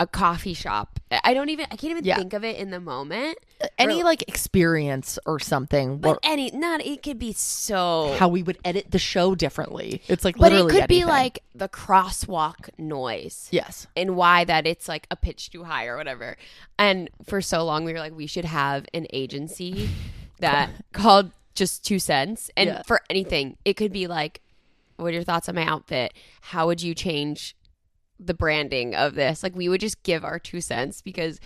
[0.01, 0.98] a coffee shop.
[1.24, 2.16] I don't even I can't even Yeah.
[2.16, 3.36] think of it in the moment.
[3.78, 4.03] Any Really.
[4.05, 8.59] like experience or something, But or any not it could be so how we would
[8.64, 10.01] edit the show differently.
[10.09, 13.48] It's like But it could be like the crosswalk noise.
[13.53, 13.86] yes.
[13.94, 16.36] and why that it's like a pitch too high or whatever.
[16.78, 19.90] And for so long we were like we should have an agency
[20.38, 22.82] that called just 2 cents and Yeah.
[22.86, 23.59] for anything.
[23.66, 24.40] It could be like
[24.96, 26.12] what are your thoughts on my outfit?
[26.40, 27.57] How would you change
[28.23, 29.43] the branding of this?
[29.43, 31.41] Like we would just give our 2 cents because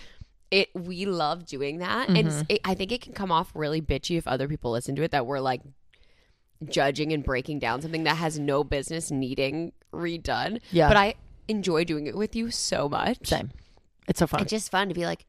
[0.51, 2.27] it we love doing that and Mm-hmm.
[2.27, 5.03] s- it, I think it can come off really bitchy if other people listen to
[5.03, 5.61] it that we're like
[6.69, 10.59] judging and breaking down something that has no business needing redone.
[10.71, 10.87] Yeah.
[10.87, 11.15] But I
[11.47, 13.27] enjoy doing it with you so much.
[13.27, 13.51] Same.
[14.07, 14.41] It's so fun.
[14.41, 15.25] It's just fun to be like,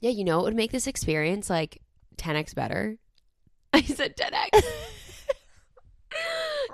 [0.00, 1.80] yeah, you know, it would make this experience like
[2.16, 2.96] 10x better.
[3.72, 4.62] I said 10x.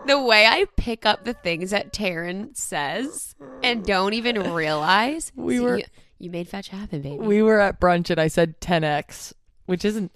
[0.07, 5.33] the way I pick up the things that Taryn says and don't even realize.
[5.35, 5.85] We were- You,
[6.19, 7.17] you made fetch happen, baby.
[7.19, 9.33] we were at brunch and I said 10x,
[9.67, 10.13] which isn't.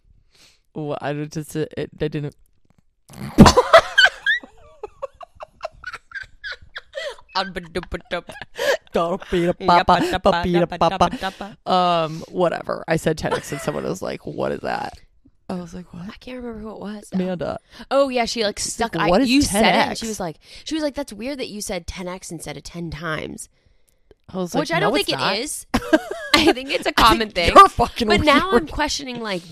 [0.75, 2.37] Well, I don't- just it, it I didn't.
[11.67, 12.85] Um, whatever.
[12.87, 14.95] I said 10x and someone was like, "What is that?"
[15.49, 17.11] I was like, "What?" I can't remember who it was.
[17.13, 17.59] Amanda.
[17.91, 18.95] Oh yeah, she like stuck.
[18.95, 19.75] like, "What I, is you said it.
[19.75, 22.57] And 10x?" she was like, she was like, that's weird that you said 10x instead
[22.57, 23.49] of 10 times,
[24.33, 25.67] I was like, which I don't it's think not." it is.
[26.35, 27.53] I think it's a common thing.
[27.55, 29.43] You're fucking But now I'm questioning like,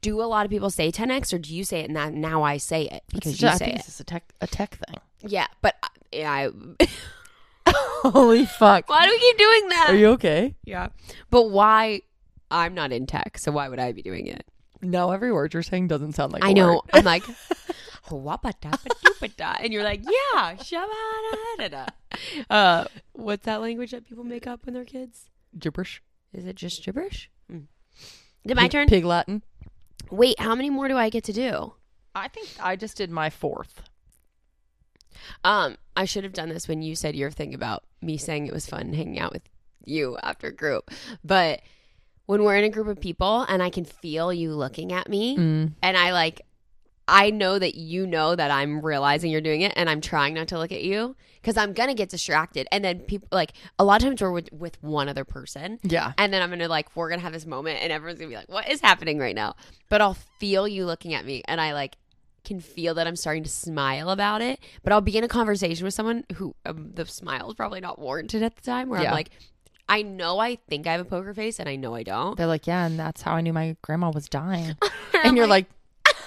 [0.00, 2.42] do a lot of people say 10x or do you say it and that now
[2.42, 3.80] I say it because It's you I say it?
[3.86, 4.96] It's a tech a tech thing.
[5.20, 6.86] Yeah, but I- yeah, I,
[8.04, 8.88] Holy fuck!
[8.88, 9.86] why do we keep doing that?
[9.90, 10.56] Are you okay?
[10.64, 10.88] yeah,
[11.30, 12.02] but why?
[12.50, 14.44] I'm not in tech, so why would I be doing it?
[14.82, 16.44] No, every word you're saying doesn't sound like.
[16.44, 16.72] I a know.
[16.74, 16.80] word.
[16.92, 17.22] I'm like,
[18.08, 20.56] "Wappa-dappa-doopa-da," and you're like, yeah.
[22.50, 25.30] Uh, what's that language that people make up when they're kids?
[25.58, 26.02] gibberish.
[26.32, 27.30] Is it just gibberish?
[27.48, 27.60] Hmm.
[28.44, 28.86] Is it my Pig- turn?
[28.88, 29.42] Pig Latin.
[30.10, 31.72] Wait, how many more do I get to do?
[32.14, 33.82] I think I just did my fourth.
[35.44, 38.52] Um, I should have done this when you said your thing about me saying it
[38.52, 39.42] was fun hanging out with
[39.84, 40.90] you after group.
[41.24, 41.60] But
[42.32, 45.36] when we're in a group of people and I can feel you looking at me
[45.36, 45.72] Mm.
[45.82, 46.40] and I like
[47.08, 50.48] I know that you know that I'm realizing you're doing it and I'm trying not
[50.48, 52.66] to look at you because I'm gonna get distracted.
[52.70, 55.78] And then people like a lot of times we're with, with one other person.
[55.82, 56.12] Yeah.
[56.16, 58.48] And then I'm gonna like we're gonna have this moment and everyone's gonna be like,
[58.48, 59.56] What is happening right now?
[59.88, 61.96] But I'll feel you looking at me and I like
[62.44, 64.60] can feel that I'm starting to smile about it.
[64.84, 67.98] But I'll be in a conversation with someone who um, the smile is probably not
[67.98, 69.08] warranted at the time where Yeah.
[69.08, 69.30] I'm like,
[69.88, 72.36] I know I think I have a poker face and I know I don't.
[72.36, 74.76] They're like, yeah, and that's how I knew my grandma was dying.
[74.82, 74.90] I'm
[75.24, 75.66] and you're like,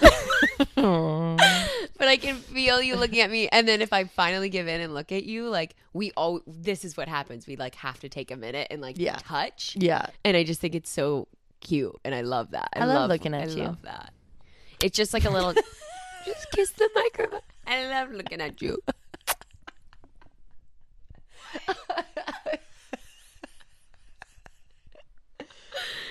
[0.76, 3.48] but I can feel you looking at me.
[3.48, 6.84] And then if I finally give in and look at you, like we all, this
[6.84, 7.46] is what happens.
[7.46, 9.16] We like have to take a minute and like Yeah.
[9.18, 9.74] touch.
[9.78, 11.26] yeah, And I just think it's so
[11.60, 12.68] cute, and I love that.
[12.74, 13.64] I love looking at I you.
[13.64, 14.12] love that.
[14.80, 15.52] It's just like a little,
[16.24, 17.40] just kiss the microphone.
[17.66, 18.78] I love looking at you.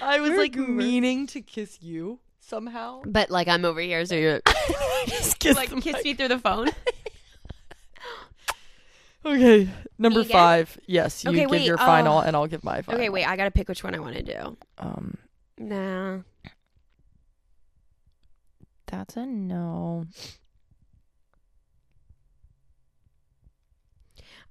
[0.06, 3.02] I was like meaning to kiss you somehow.
[3.06, 4.42] But like I'm over here, so you're
[5.08, 6.04] just kiss like kiss mic.
[6.06, 6.70] me through the phone.
[9.28, 10.32] Okay, number again?
[10.32, 10.78] five.
[10.86, 12.22] Yes, you Okay, give wait, your final, oh.
[12.22, 13.02] and I'll give my final.
[13.02, 13.26] Okay, wait.
[13.28, 14.56] I gotta pick which one I want to do.
[14.78, 15.18] Um,
[15.58, 16.20] Nah.
[18.86, 20.06] that's a no.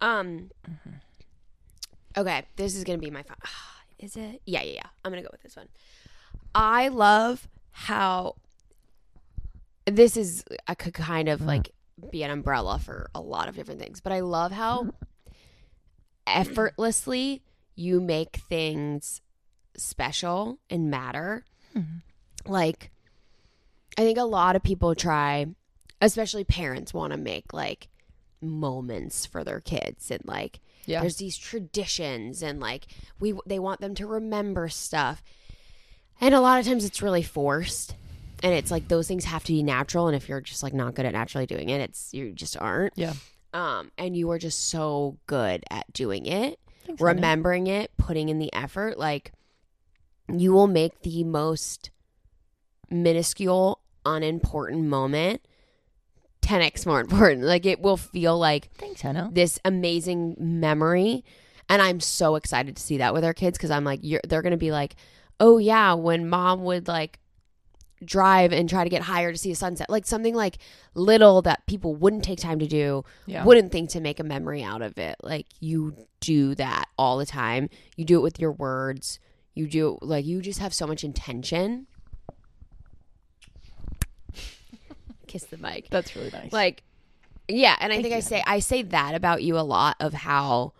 [0.00, 0.50] Um.
[2.16, 3.22] Okay, this is gonna be my.
[3.22, 3.34] Fi-
[4.04, 4.42] is it?
[4.46, 4.86] Yeah, yeah, yeah.
[5.04, 5.68] I'm gonna go with this one.
[6.54, 8.36] I love how
[9.86, 11.70] this is I could kind of like
[12.10, 14.90] be an umbrella for a lot of different things, but I love how
[16.26, 17.42] effortlessly
[17.74, 19.20] you make things
[19.76, 21.44] special and matter.
[21.76, 22.50] Mm-hmm.
[22.50, 22.90] Like
[23.98, 25.46] I think a lot of people try,
[26.00, 27.88] especially parents want to make like
[28.40, 31.00] moments for their kids and like Yeah.
[31.00, 32.86] there's these traditions and like
[33.20, 35.22] we they want them to remember stuff.
[36.20, 37.96] And a lot of times it's really forced.
[38.42, 40.94] And it's like those things have to be natural and if you're just like not
[40.94, 42.92] good at naturally doing it, it's you just aren't.
[42.96, 43.14] Yeah.
[43.52, 48.38] Um and you are just so good at doing it, Thanks, remembering it, putting in
[48.38, 49.32] the effort like
[50.32, 51.90] you will make the most
[52.90, 55.46] minuscule unimportant moment
[56.44, 57.42] 10x more important.
[57.54, 59.30] Like it will feel like Thanks, Hannah.
[59.32, 61.24] this amazing memory
[61.68, 64.42] and i'm so excited to see that with our kids because i'm like you're, they're
[64.42, 64.96] gonna be like
[65.40, 67.18] oh yeah when mom would like
[68.04, 70.58] drive and try to get higher to see a sunset like something like
[70.94, 73.44] little that people wouldn't take time to do Yeah.
[73.44, 77.24] wouldn't think to make a memory out of it like you do that all the
[77.26, 79.18] time you do it with your words
[79.54, 81.86] you do like you just have so much intention
[85.34, 86.52] kiss the mic That's really nice.
[86.52, 86.82] like
[87.48, 88.22] yeah and i Thank think i you.
[88.22, 90.72] say i say that about you a lot of how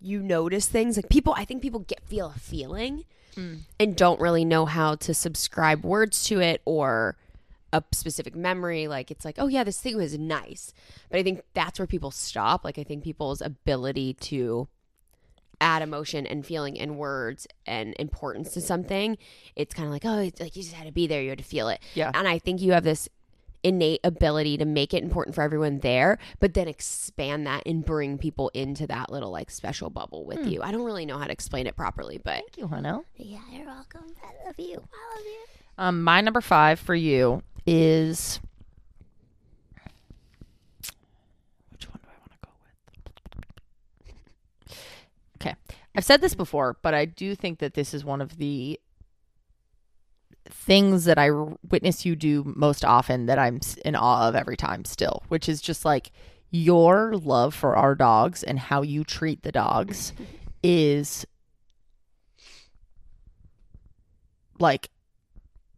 [0.00, 3.60] you notice things like people i think people get feel a feeling Mm.
[3.80, 7.16] and don't really know how to subscribe words to it or
[7.72, 10.74] a specific memory like it's like oh yeah this thing was nice
[11.10, 14.68] but i think that's where people stop like i think people's ability to
[15.62, 19.16] add emotion and feeling and words and importance to something
[19.56, 21.38] it's kind of like oh it's like you just had to be there you had
[21.38, 22.10] to feel it Yeah.
[22.12, 23.08] and i think you have this
[23.62, 28.18] innate ability to make it important for everyone there, but then expand that and bring
[28.18, 30.62] people into that little like special bubble with you.
[30.62, 33.00] I don't really know how to explain it properly, but Thank you, Hannah.
[33.16, 34.04] Yeah, you're welcome.
[34.22, 34.74] I love you.
[34.74, 35.44] I love you.
[35.78, 38.40] Um, my number five for you is
[41.70, 42.50] which one do I want to go
[44.68, 44.76] with?
[45.40, 45.54] Okay,
[45.96, 48.78] I've said this before, but I do think that this is one of the
[50.52, 51.30] things that I
[51.70, 55.60] witness you do most often that I'm in awe of every time still, which is
[55.60, 56.12] just like
[56.50, 60.12] your love for our dogs and how you treat the dogs
[60.62, 61.26] is
[64.58, 64.90] like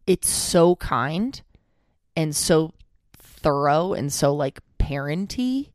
[0.05, 1.41] it's so kind
[2.15, 2.71] and so
[3.17, 5.71] thorough and so like parenty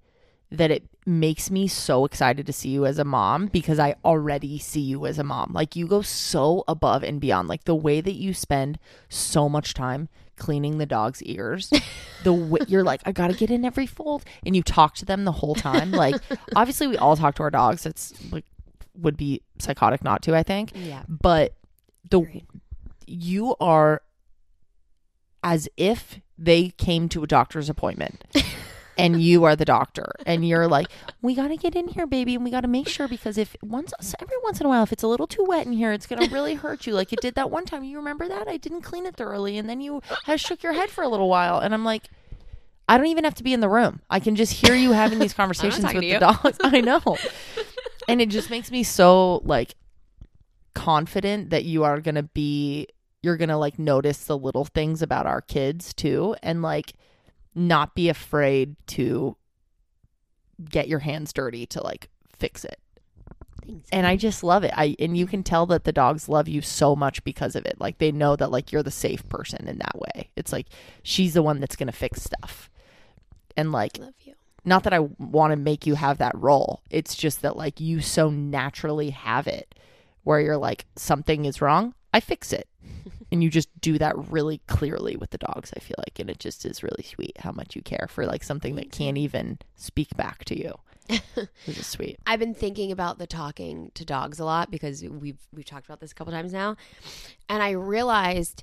[0.51, 4.59] that it makes me so excited to see you as a mom because I already
[4.59, 5.53] see you as a mom.
[5.53, 7.49] Like you go so above and beyond.
[7.49, 8.79] Like the way that you spend
[9.09, 11.71] so much time cleaning the dog's ears.
[12.23, 15.25] The way you're like, I gotta get in every fold, and you talk to them
[15.25, 15.91] the whole time.
[15.91, 16.17] Like
[16.55, 17.87] obviously, we all talk to our dogs.
[17.87, 18.45] It's like
[18.95, 20.37] would be psychotic not to.
[20.37, 21.05] I think yeah.
[21.09, 21.55] but
[22.11, 22.43] the
[23.07, 24.03] you are
[25.43, 28.25] as if they came to a doctor's appointment
[29.01, 30.87] and you are the doctor and you're like
[31.23, 33.57] we got to get in here baby and we got to make sure because if
[33.63, 36.07] once every once in a while if it's a little too wet in here it's
[36.07, 38.57] going to really hurt you like it did that one time you remember that I
[38.57, 40.03] didn't clean it thoroughly and then you
[40.37, 42.05] shook your head for a little while and I'm like
[42.91, 44.01] I don't even have to be in the room.
[44.11, 46.59] I can just hear you having these conversations with the dogs.
[46.65, 47.17] I know.
[48.09, 49.77] And it just makes me so like
[50.75, 52.89] confident that you are going to be
[53.23, 56.95] you're going to like notice the little things about our kids too and like
[57.55, 59.37] not be afraid to
[60.69, 62.79] get your hands dirty to like fix it.
[63.67, 63.89] Thanks.
[63.93, 64.73] And I just love it.
[64.77, 67.77] I and you can tell that the dogs love you so much because of it.
[67.81, 70.31] Like they know that like you're the safe person in that way.
[70.37, 70.67] It's like
[71.03, 72.71] she's the one that's going to fix stuff.
[73.57, 74.35] And like Love you.
[74.65, 76.83] not that I want to make you have that role.
[76.91, 79.75] It's just that like you so naturally have it
[80.23, 82.69] where you're like something is wrong, I fix it.
[83.33, 86.39] and you just do that really clearly with the dogs, I feel like and it
[86.39, 90.17] just is really sweet how much you care for like something that can't even speak
[90.17, 90.75] back to you.
[91.67, 92.19] It's just sweet.
[92.27, 96.01] I've been thinking about the talking to dogs a lot because we've we've talked about
[96.01, 96.77] this a couple times now,
[97.49, 98.63] and I realized,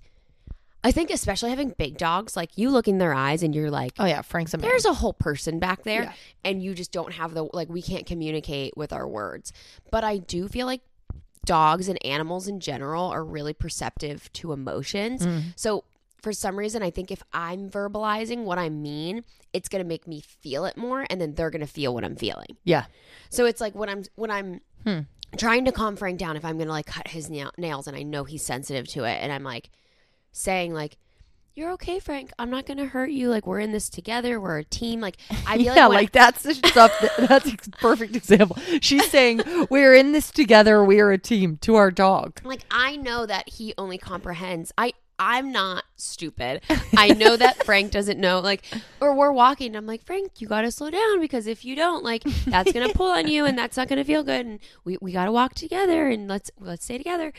[0.84, 3.92] I think especially having big dogs, like you look in their eyes and you're like,
[4.00, 4.70] Oh yeah, Frank's a man.
[4.70, 6.14] there's a whole person back there, Yeah.
[6.46, 9.52] and you just don't have the like we can't communicate with our words.
[9.92, 10.82] But I do feel like
[11.48, 15.26] dogs and animals in general are really perceptive to emotions.
[15.26, 15.42] Mm.
[15.56, 15.84] So
[16.22, 20.22] for some reason, I think if I'm verbalizing what I mean, it's gonna make me
[20.22, 22.58] feel it more, and then they're gonna feel what I'm feeling.
[22.64, 22.86] yeah.
[23.32, 25.00] So it's like when I'm when I'm Hmm.
[25.38, 28.04] trying to calm Frank down if I'm gonna like cut his nail- nails and I
[28.04, 29.70] know he's sensitive to it, and I'm like
[30.32, 30.98] saying like,
[31.58, 32.32] you're okay, Frank.
[32.38, 33.30] I'm not gonna hurt you.
[33.30, 34.40] Like we're in this together.
[34.40, 35.02] We're a team.
[35.02, 35.18] Like
[35.48, 36.92] I feel yeah, like, like that's the stuff.
[37.02, 38.58] That, that's a perfect example.
[38.80, 40.84] She's saying we're in this together.
[40.84, 42.40] We're a team to our dog.
[42.44, 44.72] like I know that he only comprehends.
[44.78, 46.62] I I'm not stupid.
[46.96, 48.40] I know that Frank doesn't know.
[48.40, 48.64] Like,
[49.02, 49.76] or we're walking.
[49.76, 52.94] I'm like, Frank, you got to slow down because if you don't, like, that's gonna
[52.94, 54.46] pull on you, and that's not gonna feel good.
[54.46, 57.34] And we we got to walk together, and let's let's stay together.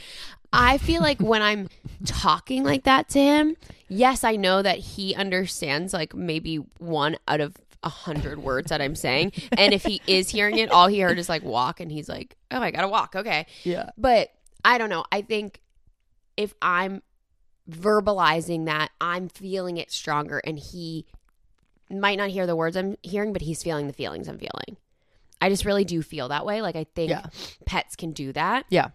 [0.52, 1.68] I feel like when I'm
[2.04, 3.56] talking like that to him,
[3.88, 8.80] yes, I know that he understands like maybe one out of a hundred words that
[8.80, 11.90] I'm saying, and if he is hearing it, all he heard is like walk, and
[11.92, 13.46] he's like, oh, I gotta walk, okay.
[13.64, 13.90] Yeah.
[13.96, 14.30] But
[14.64, 15.04] I don't know.
[15.12, 15.60] I think
[16.36, 17.02] if I'm
[17.70, 21.06] verbalizing that, I'm feeling it stronger, and he
[21.90, 24.76] might not hear the words I'm hearing, but he's feeling the feelings I'm feeling.
[25.40, 26.60] I just really do feel that way.
[26.60, 27.26] Like I think Yeah.
[27.64, 28.66] pets can do that.
[28.70, 28.88] Yeah.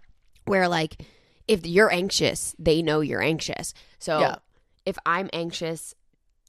[0.46, 1.02] Where like
[1.48, 3.74] if you're anxious, they know you're anxious.
[3.98, 4.36] So Yeah.
[4.86, 5.96] If I'm anxious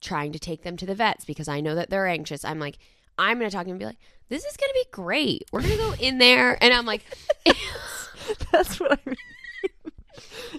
[0.00, 2.78] trying to take them to the vets because I know that they're anxious, I'm like,
[3.18, 3.98] I'm gonna talk to them and be like,
[4.28, 5.44] this is gonna be great.
[5.52, 7.04] We're gonna go in there and I'm like
[8.52, 9.16] That's what I mean.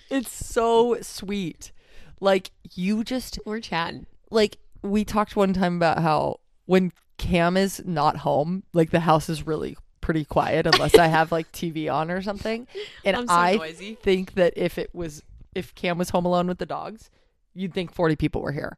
[0.09, 1.71] it's so sweet.
[2.19, 4.05] Like you just we're chatting.
[4.31, 9.29] like we talked one time about how when Cam is not home, like the house
[9.29, 12.67] is really pretty quiet unless I have like TV on or something.
[13.03, 13.95] And I'm so I noisy.
[13.95, 15.23] think that if it was
[15.55, 17.09] if Cam was home alone with the dogs,
[17.55, 18.77] you'd think 40 people were here.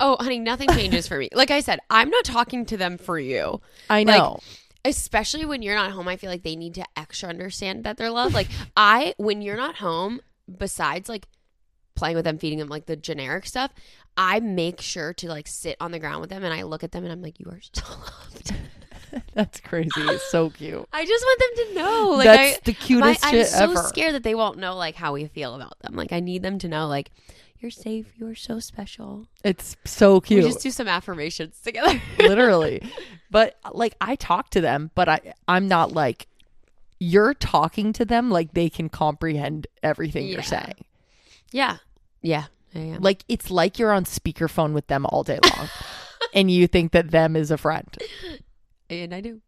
[0.00, 1.28] Oh, honey, nothing changes for me.
[1.34, 3.60] Like I said, I'm not talking to them for you.
[3.90, 4.38] I Like, know.
[4.84, 8.10] especially when you're not home i feel like they need to extra understand that they're
[8.10, 10.20] loved like i when you're not home
[10.56, 11.26] besides like
[11.96, 13.72] playing with them feeding them like the generic stuff
[14.16, 16.92] i make sure to like sit on the ground with them and i look at
[16.92, 18.54] them and i'm like you are so loved
[19.34, 19.90] That's crazy.
[19.96, 20.86] It's so cute.
[20.92, 23.70] i just want them to know like That's I, the cutest my- shit i'm so
[23.72, 23.82] ever.
[23.88, 26.58] scared that they won't know like how we feel about them like i need them
[26.60, 27.10] to know like
[27.60, 30.44] you're safe you're so special It's so cute.
[30.44, 32.82] we just do some affirmations together literally.
[33.30, 36.28] But like I talk to them, but I I'm not like
[37.00, 40.32] you're talking to them like they can comprehend everything Yeah.
[40.34, 40.74] you're saying.
[41.52, 41.78] yeah
[42.22, 42.44] yeah.
[43.00, 45.68] Like it's like you're on speakerphone with them all day long.
[46.34, 47.88] and you think that them is a friend.
[48.90, 49.40] And i do.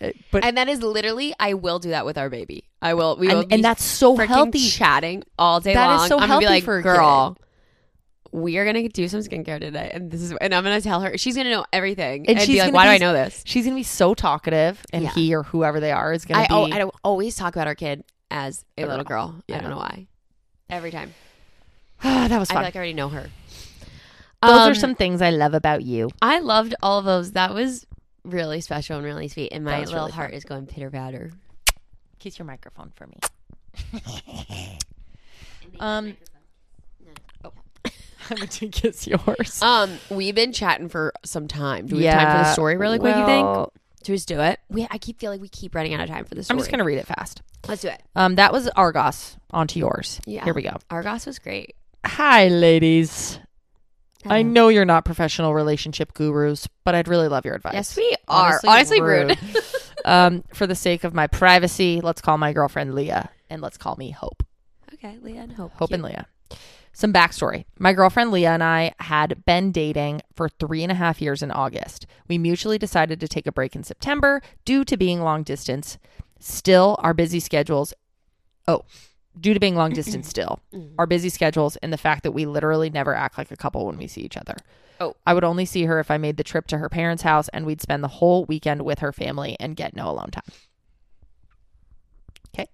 [0.00, 2.64] Uh, But and that is literally i will do that with our baby.
[2.80, 4.68] I will we will and, be and that's so healthy.
[4.68, 6.08] chatting all day That is long.
[6.08, 7.36] so i'm gonna be healthy like for a girl
[8.30, 11.16] we are gonna do some skincare today and this is and i'm gonna tell her
[11.18, 13.12] she's gonna know everything and, And be she's like gonna why do be- i know
[13.14, 13.42] this?
[13.46, 15.10] She's gonna be so talkative, and Yeah.
[15.10, 16.52] he or whoever they are is gonna I, be.
[16.54, 19.28] oh, I always talk about our kid as a, A little girl.
[19.48, 19.56] girl.
[19.56, 20.06] I don't know why.
[20.68, 21.14] Every time.
[22.02, 23.30] That was i feel like i already know her.
[24.42, 26.10] Those Um, are some things I love about you.
[26.22, 27.32] i loved all of those.
[27.32, 27.86] That was
[28.30, 30.36] really special and really sweet and my little really heart fun.
[30.36, 31.30] is going pitter patter
[32.18, 33.18] Kiss your microphone for me.
[35.80, 36.16] um,
[38.30, 39.62] I'm going to kiss yours.
[39.62, 42.98] um we've been chatting for some time do we have time for the story really
[42.98, 43.72] quick you think well,
[44.02, 44.58] Should we just do it?
[44.68, 46.54] We, I keep feeling we keep running out of time for the story.
[46.56, 47.40] I'm just going to read it fast.
[47.68, 48.02] let's do it.
[48.16, 49.36] Um, that was Argos.
[49.50, 50.20] On to yours.
[50.26, 50.44] Yeah.
[50.44, 50.76] Here we go.
[50.90, 51.74] Argos was great.
[52.04, 53.38] Hi, ladies.
[54.24, 54.50] I Hello.
[54.50, 57.74] know you're not professional relationship gurus, but I'd really love your advice.
[57.74, 58.60] Yes, we are.
[58.66, 59.38] Honestly, rude.
[60.04, 63.94] um, for the sake of my privacy, let's call my girlfriend Leah and let's call
[63.96, 64.42] me Hope.
[64.94, 65.72] okay, Leah and Hope.
[65.74, 66.26] Hope and Leah.
[66.92, 67.64] Some backstory.
[67.78, 71.52] My girlfriend Leah and I had been dating for three and a half years in
[71.52, 72.06] August.
[72.26, 75.96] We mutually decided to take a break in September due to being long distance.
[76.40, 77.94] Still, our busy schedules.
[78.66, 78.84] Oh,
[79.40, 80.60] due to being long distance, still,
[80.98, 83.96] our busy schedules and the fact that we literally never act like a couple when
[83.98, 84.56] we see each other.
[85.00, 85.14] Oh.
[85.26, 87.64] I would only see her if I made the trip to her parents' house and
[87.64, 90.42] we'd spend the whole weekend with her family and get no alone time.
[92.54, 92.66] Okay.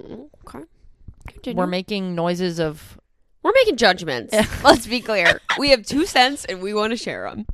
[1.29, 1.59] Continue.
[1.59, 2.99] We're making noises of
[3.43, 4.35] We're making judgments.
[4.65, 5.41] Let's be clear.
[5.59, 7.47] We have two cents and we want to share them.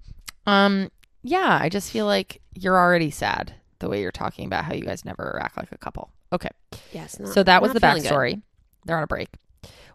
[0.47, 0.91] Um,
[1.23, 4.82] yeah, I just feel like you're already sad the way you're talking about how you
[4.82, 6.11] guys never act like a couple.
[6.32, 6.51] Okay.
[6.93, 7.19] Yes.
[7.32, 8.41] so that was the backstory.
[8.85, 9.28] They're on a break.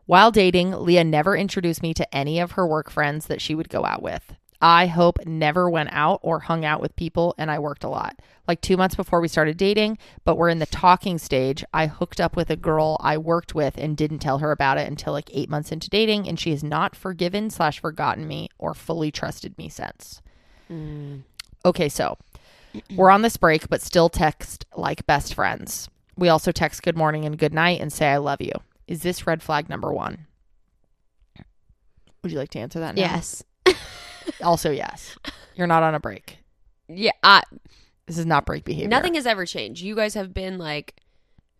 [0.06, 3.70] While dating, Leah never introduced me to any of her work friends that she would
[3.70, 4.36] go out with.
[4.62, 8.20] I hope never went out or hung out with people, and I worked a lot.
[8.48, 12.22] Like two months before we started dating, but we're in the talking stage, I hooked
[12.22, 15.30] up with a girl I worked with and didn't tell her about it until like
[15.34, 19.58] eight months into dating, and she has not forgiven slash forgotten me or fully trusted
[19.58, 20.22] me since.
[20.72, 21.24] Mm.
[21.66, 22.18] Okay, so
[22.96, 25.90] we're on this break, but still text like best friends.
[26.18, 28.54] We also text good morning and good night and say I love you.
[28.88, 30.28] Is this red flag number one?
[32.24, 32.96] Would you like to answer that?
[32.96, 33.02] now?
[33.02, 33.44] Yes.
[34.44, 35.16] Also, yes.
[35.56, 36.40] You're not on a break.
[36.88, 37.12] Yeah.
[37.22, 37.44] I,
[38.08, 38.88] This is not break behavior.
[38.90, 39.82] nothing has ever changed.
[39.84, 40.96] You guys have been like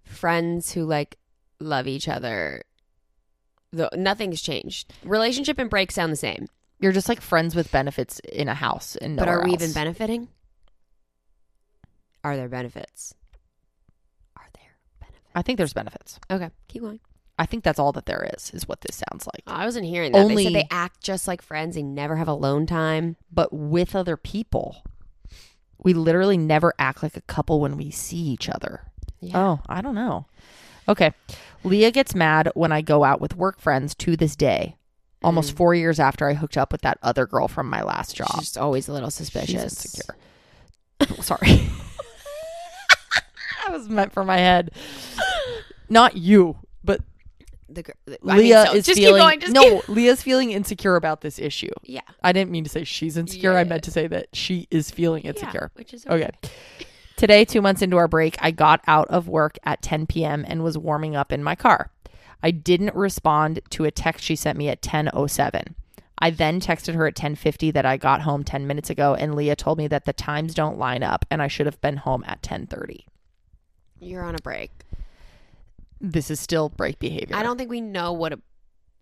[0.04, 1.18] friends who like
[1.60, 2.64] love each other.
[3.72, 4.92] The, nothing's changed.
[5.04, 6.48] Relationship and break sound the same.
[6.80, 9.62] You're just like friends with benefits in a house and but are we else.
[9.62, 10.28] even benefiting?
[12.24, 13.14] Are there benefits?
[14.36, 15.30] Are there benefits?
[15.36, 16.20] I think there's benefits.
[16.32, 17.00] Okay, keep going.
[17.38, 19.44] I think that's all that there is, is what this sounds like.
[19.46, 20.28] I wasn't hearing that.
[20.30, 21.76] they said they act just like friends.
[21.76, 23.18] They never have alone time.
[23.32, 24.84] But with other people,
[25.78, 28.84] we literally never act like a couple when we see each other.
[29.20, 29.38] Yeah.
[29.38, 30.28] Oh, I don't know.
[30.88, 31.12] Okay.
[31.66, 34.76] Leah gets mad when I go out with work friends to this day,
[35.24, 35.58] almost Mm.
[35.58, 38.30] four years after I hooked up with that other girl from my last job.
[38.36, 39.64] She's just always a little She's suspicious.
[39.64, 40.16] insecure.
[41.02, 41.68] Oh, sorry.
[43.66, 44.72] that was meant for my head.
[45.90, 46.58] Not you,
[47.76, 47.94] The,
[48.24, 49.40] mean, Leah so- is just feeling keep going.
[49.40, 49.82] Just no.
[49.94, 51.72] Leah's feeling insecure about this issue.
[51.84, 52.02] yeah.
[52.24, 53.54] I didn't mean to say she's insecure.
[53.54, 55.72] Yeah, I meant to say that she is feeling insecure.
[55.74, 56.30] Yeah, which is Okay.
[57.16, 60.44] Today, two months into our break, I got out of work at 10 p.m.
[60.46, 61.90] and was warming up in my car.
[62.44, 65.74] I didn't respond to a text she sent me at 10:07.
[66.20, 69.56] I then texted her at 10:50 that I got home 10 minutes ago, and Leah
[69.56, 72.42] told me that the times don't line up and I should have been home at
[72.42, 73.06] 10:30.
[74.00, 74.72] You're on a break.
[76.02, 77.36] This is still break behavior.
[77.36, 78.40] I don't think we know what a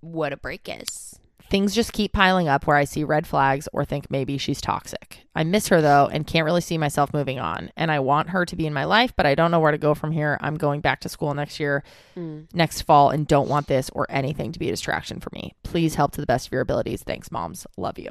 [0.02, 1.20] what a break is.
[1.50, 5.20] Things just keep piling up where I see red flags or think maybe she's toxic.
[5.36, 7.70] I miss her though and can't really see myself moving on.
[7.78, 9.78] And I want her to be in my life, but I don't know where to
[9.78, 10.38] go from here.
[10.42, 11.84] I'm going back to school next year,
[12.16, 15.54] next fall, and don't want this or anything to be a distraction for me.
[15.64, 17.04] Please help to the best of your abilities.
[17.04, 17.68] Thanks, moms.
[17.78, 18.10] Love you.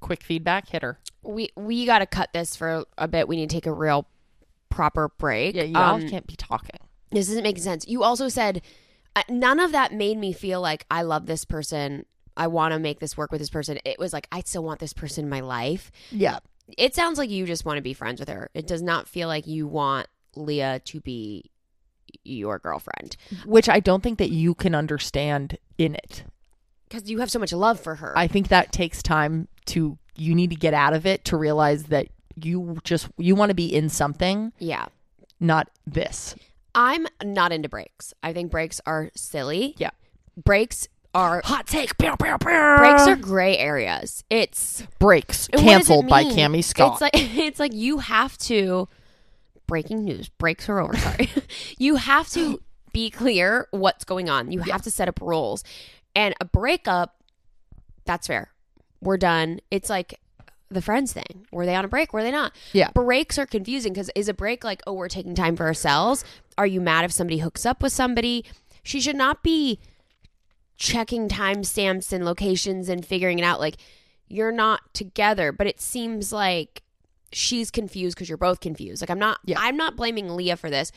[0.00, 0.98] Quick feedback, hit her.
[1.22, 3.26] We we got to cut this for a bit.
[3.28, 4.06] We need to take a real
[4.70, 5.54] proper break.
[5.56, 6.80] Yeah, you all Um, can't be talking.
[7.10, 7.86] This doesn't make sense.
[7.86, 8.62] You also said
[9.16, 12.06] uh, none of that made me feel like I love this person.
[12.36, 13.78] I want to make this work with this person.
[13.84, 15.92] It was like I still want this person in my life.
[16.10, 16.38] Yeah.
[16.76, 18.50] It sounds like you just want to be friends with her.
[18.54, 21.50] It does not feel like you want Leah to be
[22.22, 26.22] your girlfriend Which I don't think that you can understand in it.
[26.88, 28.16] because you have so much love for her.
[28.16, 31.84] I think that takes time to you need to get out of it to realize
[31.84, 32.06] that
[32.36, 34.86] you just you want to be in something, yeah.
[35.40, 36.34] not this.
[36.74, 38.12] I'm not into breaks.
[38.22, 39.74] I think breaks are silly.
[39.78, 39.90] Yeah.
[40.36, 41.96] Breaks are Hot take.
[41.96, 44.24] breaks are gray areas.
[44.30, 46.36] It's breaks And what does it canceled by mean?
[46.36, 46.92] Cammie Scott.
[46.92, 48.88] It's like it's like you have to
[49.66, 50.28] breaking news.
[50.28, 50.96] Breaks are over.
[50.96, 51.30] Sorry.
[51.78, 52.60] you have to
[52.92, 54.50] be clear what's going on.
[54.50, 55.62] You have to set up rules.
[56.16, 57.16] And a breakup,
[58.04, 58.50] that's fair.
[59.00, 59.60] We're done.
[59.70, 60.18] It's like
[60.70, 61.46] the friends thing.
[61.52, 62.12] Were they on a break?
[62.12, 62.52] Were they not?
[62.72, 62.90] Yeah.
[62.92, 66.24] Breaks are confusing because is a break like, oh, we're taking time for ourselves?
[66.58, 68.44] Are you mad if somebody hooks up with somebody?
[68.82, 69.78] She should not be
[70.76, 73.60] checking timestamps and locations and figuring it out.
[73.60, 73.76] Like,
[74.28, 76.82] you're not together, but it seems like
[77.32, 79.02] she's confused because you're both confused.
[79.02, 79.58] Like, I'm not, Yeah.
[79.60, 80.90] I'm not blaming Leah for this.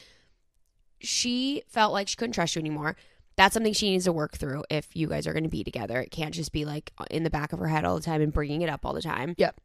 [1.00, 2.96] She felt like she couldn't trust you anymore.
[3.38, 6.02] That's something she needs to work through if you guys are going to be together.
[6.02, 8.34] It can't just be like in the back of her head all the time and
[8.34, 9.36] bringing it up all the time.
[9.38, 9.62] Yep.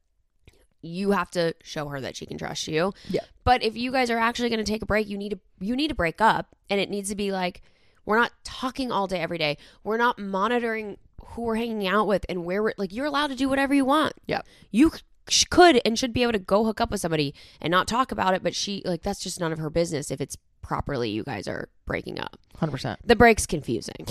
[0.82, 2.92] You have to show her that she can trust you.
[3.08, 3.22] Yeah.
[3.44, 5.74] But if you guys are actually going to take a break, you need to you
[5.74, 7.62] need to break up and it needs to be like
[8.04, 9.56] we're not talking all day every day.
[9.84, 13.36] We're not monitoring who we're hanging out with and where we're like you're allowed to
[13.36, 14.14] do whatever you want.
[14.26, 14.42] Yeah.
[14.70, 14.92] You
[15.28, 18.12] c- could and should be able to go hook up with somebody and not talk
[18.12, 21.24] about it, but she like that's just none of her business if it's properly you
[21.24, 22.36] guys are breaking up.
[22.60, 22.96] 100%.
[23.04, 24.06] The break's confusing.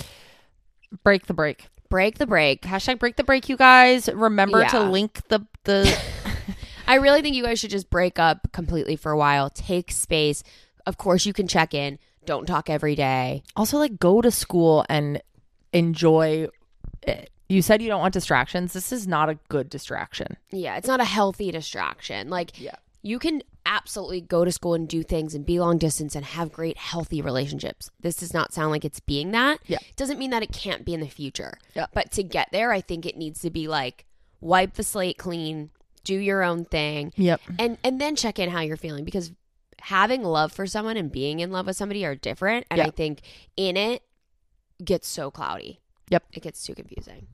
[1.02, 1.66] Break the break.
[1.88, 2.62] Break the break.
[2.62, 4.08] Hashtag break the break, you guys.
[4.08, 5.98] Remember to link the the
[6.86, 9.48] I really think you guys should just break up completely for a while.
[9.50, 10.42] Take space.
[10.86, 11.98] Of course, you can check in.
[12.24, 13.42] Don't talk every day.
[13.56, 15.20] also like go to school and
[15.72, 16.48] enjoy
[17.02, 17.30] it.
[17.52, 18.72] You said you don't want distractions.
[18.72, 20.36] This is not a good distraction.
[20.50, 22.30] Yeah, it's not a healthy distraction.
[22.30, 22.76] Like, Yeah.
[23.02, 26.50] you can absolutely go to school and do things and be long distance and have
[26.50, 27.90] great, healthy relationships.
[28.00, 29.60] This does not sound like it's being that.
[29.66, 29.78] Yeah.
[29.86, 31.58] It doesn't mean that it can't be in the future.
[31.74, 31.86] Yeah.
[31.92, 34.06] But to get there, I think it needs to be like
[34.40, 35.70] wipe the slate clean,
[36.04, 37.40] do your own thing, Yep.
[37.58, 39.30] and and then check in how you're feeling because
[39.80, 42.66] having love for someone and being in love with somebody are different.
[42.70, 42.86] And Yeah.
[42.86, 43.20] I think
[43.56, 44.02] in it
[44.84, 45.80] gets so cloudy.
[46.08, 46.24] Yep.
[46.32, 47.26] It gets too confusing.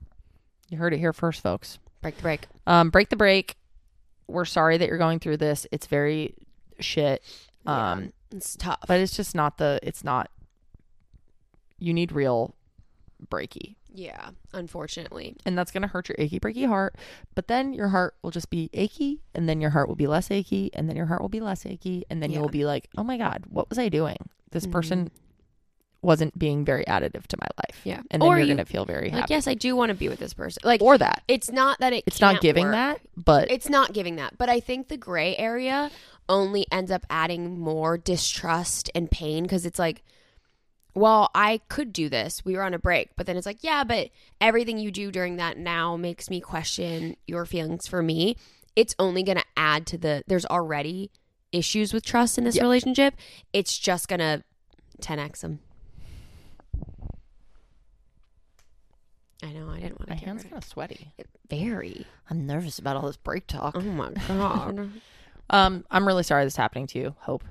[0.69, 1.79] You heard it here first, folks.
[2.03, 2.47] Break the break.
[2.67, 3.57] Um, break the break.
[4.27, 5.67] We're sorry that you're going through this.
[5.73, 6.35] It's very
[6.81, 7.23] shit.
[7.67, 8.79] Um, Yeah, it's tough.
[8.87, 9.81] but it's just not the.
[9.83, 10.31] It's not.
[11.79, 12.55] You need real
[13.31, 15.37] breaky, yeah, unfortunately.
[15.47, 16.97] and that's gonna hurt your achy breaky heart.
[17.35, 20.31] But then your heart will just be achy, and then your heart will be less
[20.31, 22.41] achy, and then your heart will be less achy, and then Yeah.
[22.41, 24.17] you'll be like, "Oh my god, what was I doing?
[24.51, 24.73] This Mhm.
[24.73, 25.11] person
[26.03, 28.03] wasn't being very additive to my life." Yeah.
[28.11, 29.35] and then Or you're you- gonna feel very Like, happy.
[29.35, 30.61] yes, I do want to be with this person.
[30.65, 32.73] Like, or that it's not that it it's not giving work.
[32.75, 34.39] that, but It's not giving that.
[34.39, 35.91] But I think the gray area
[36.29, 40.03] only ends up adding more distrust and pain because it's like,
[40.95, 42.45] well, I could do this.
[42.45, 43.11] We were on a break.
[43.17, 44.11] But then it's like, yeah, but
[44.41, 48.37] everything you do during that now makes me question your feelings for me.
[48.77, 51.11] It's only going to add to the, there's already
[51.53, 53.15] issues with trust in this relationship.
[53.53, 54.43] It's just going to
[55.01, 55.61] 10x them.
[59.43, 59.69] I know.
[59.71, 60.15] I didn't want to.
[60.15, 61.13] My hand's kind of sweaty.
[61.49, 62.07] Very.
[62.29, 63.77] I'm nervous about all this break talk.
[63.77, 64.91] Oh my God.
[65.51, 67.15] Um, I'm really sorry this is happening to you.
[67.21, 67.45] Hope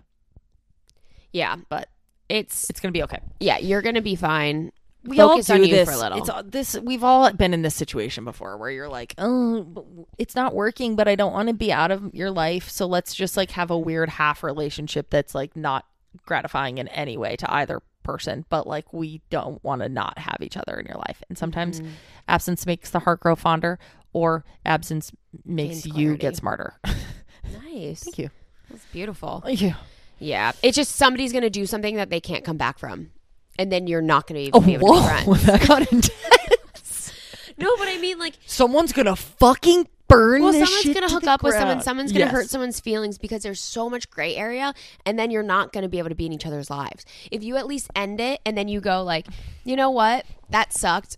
[1.31, 1.55] yeah.
[1.69, 1.89] But
[2.29, 3.19] it's, it's gonna be okay.
[3.39, 4.71] yeah, you're going to be fine.
[5.03, 5.87] We Focus all on do you this.
[5.87, 6.17] for a little.
[6.17, 6.77] It's all- this.
[6.79, 9.85] We've all been in this situation before, where you're like, "Oh,
[10.17, 13.13] it's not working," but I don't want to be out of your life, so let's
[13.15, 15.85] just like have a weird half relationship that's like not
[16.25, 20.37] gratifying in any way to either person, but like we don't want to not have
[20.41, 21.21] each other in your life.
[21.29, 21.91] And sometimes Mm-hmm.
[22.27, 23.77] absence makes the heart grow fonder,
[24.13, 25.11] or absence
[25.45, 26.73] makes you get smarter.
[27.63, 28.03] nice.
[28.03, 28.29] Thank you.
[28.69, 29.41] That's beautiful.
[29.45, 29.73] Thank you.
[30.19, 30.53] Yeah.
[30.63, 33.11] It's just somebody's going to do something that they can't come back from.
[33.59, 35.33] And then you're not going to Oh, be able to be whoa!
[35.35, 35.45] friends.
[35.45, 37.13] that got intense.
[37.57, 40.41] No, but I mean, like, Someone's gonna fucking burn.
[40.41, 41.81] well, someone's going to hook up with someone.
[41.81, 44.73] Someone's going to hurt someone's feelings because there's so much gray area.
[45.05, 47.05] And then you're not going to be able to be in each other's lives.
[47.31, 49.27] If you at least end it and then you go, like,
[49.63, 50.25] you know what?
[50.49, 51.17] That sucked.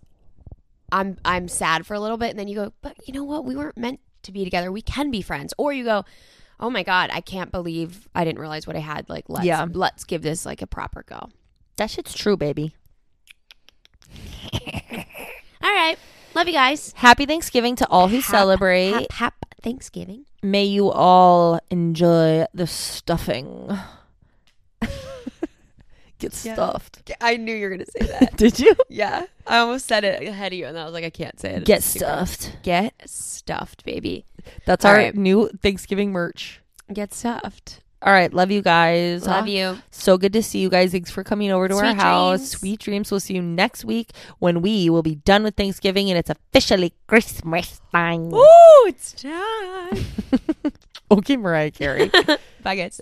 [0.92, 2.32] I'm I'm sad for a little bit.
[2.32, 3.46] And then you go, but you know what?
[3.46, 4.72] We weren't meant to be together.
[4.72, 5.54] We can be friends.
[5.58, 6.04] Or you go,
[6.60, 9.08] oh my God, I can't believe I didn't realize what I had.
[9.08, 9.66] Like, let's, Yeah.
[9.72, 11.30] let's give this like a proper go.
[11.78, 12.74] That shit's true, baby.
[15.62, 15.98] All right.
[16.36, 16.94] Love you guys.
[16.96, 18.92] Happy Thanksgiving to all who celebrate.
[18.92, 20.26] Hap, hap Thanksgiving.
[20.42, 23.70] May you all enjoy the stuffing.
[26.20, 27.12] Get stuffed.
[27.22, 28.36] I knew you were going to say that.
[28.38, 28.76] Did you?
[28.90, 29.26] yeah.
[29.48, 31.66] I almost said it ahead of you, and I was like, I can't say it.
[31.66, 32.58] Get stuffed.
[32.62, 34.26] Get stuffed, baby.
[34.66, 35.16] That's All our right.
[35.16, 36.62] new Thanksgiving merch.
[36.92, 37.82] Get stuffed.
[38.02, 39.28] All right, love you guys.
[39.28, 39.78] Love you.
[39.92, 40.92] So good to see you guys.
[40.94, 42.40] Thanks for coming over to our Sweet house.
[42.40, 42.52] dreams.
[42.52, 43.12] Sweet dreams.
[43.12, 46.94] We'll see you next week when we will be done with Thanksgiving and it's officially
[47.08, 48.34] Christmas time.
[48.34, 50.06] Ooh, it's time.
[51.12, 52.10] Okay, Mariah Carey.
[52.64, 53.02] Bye, guys.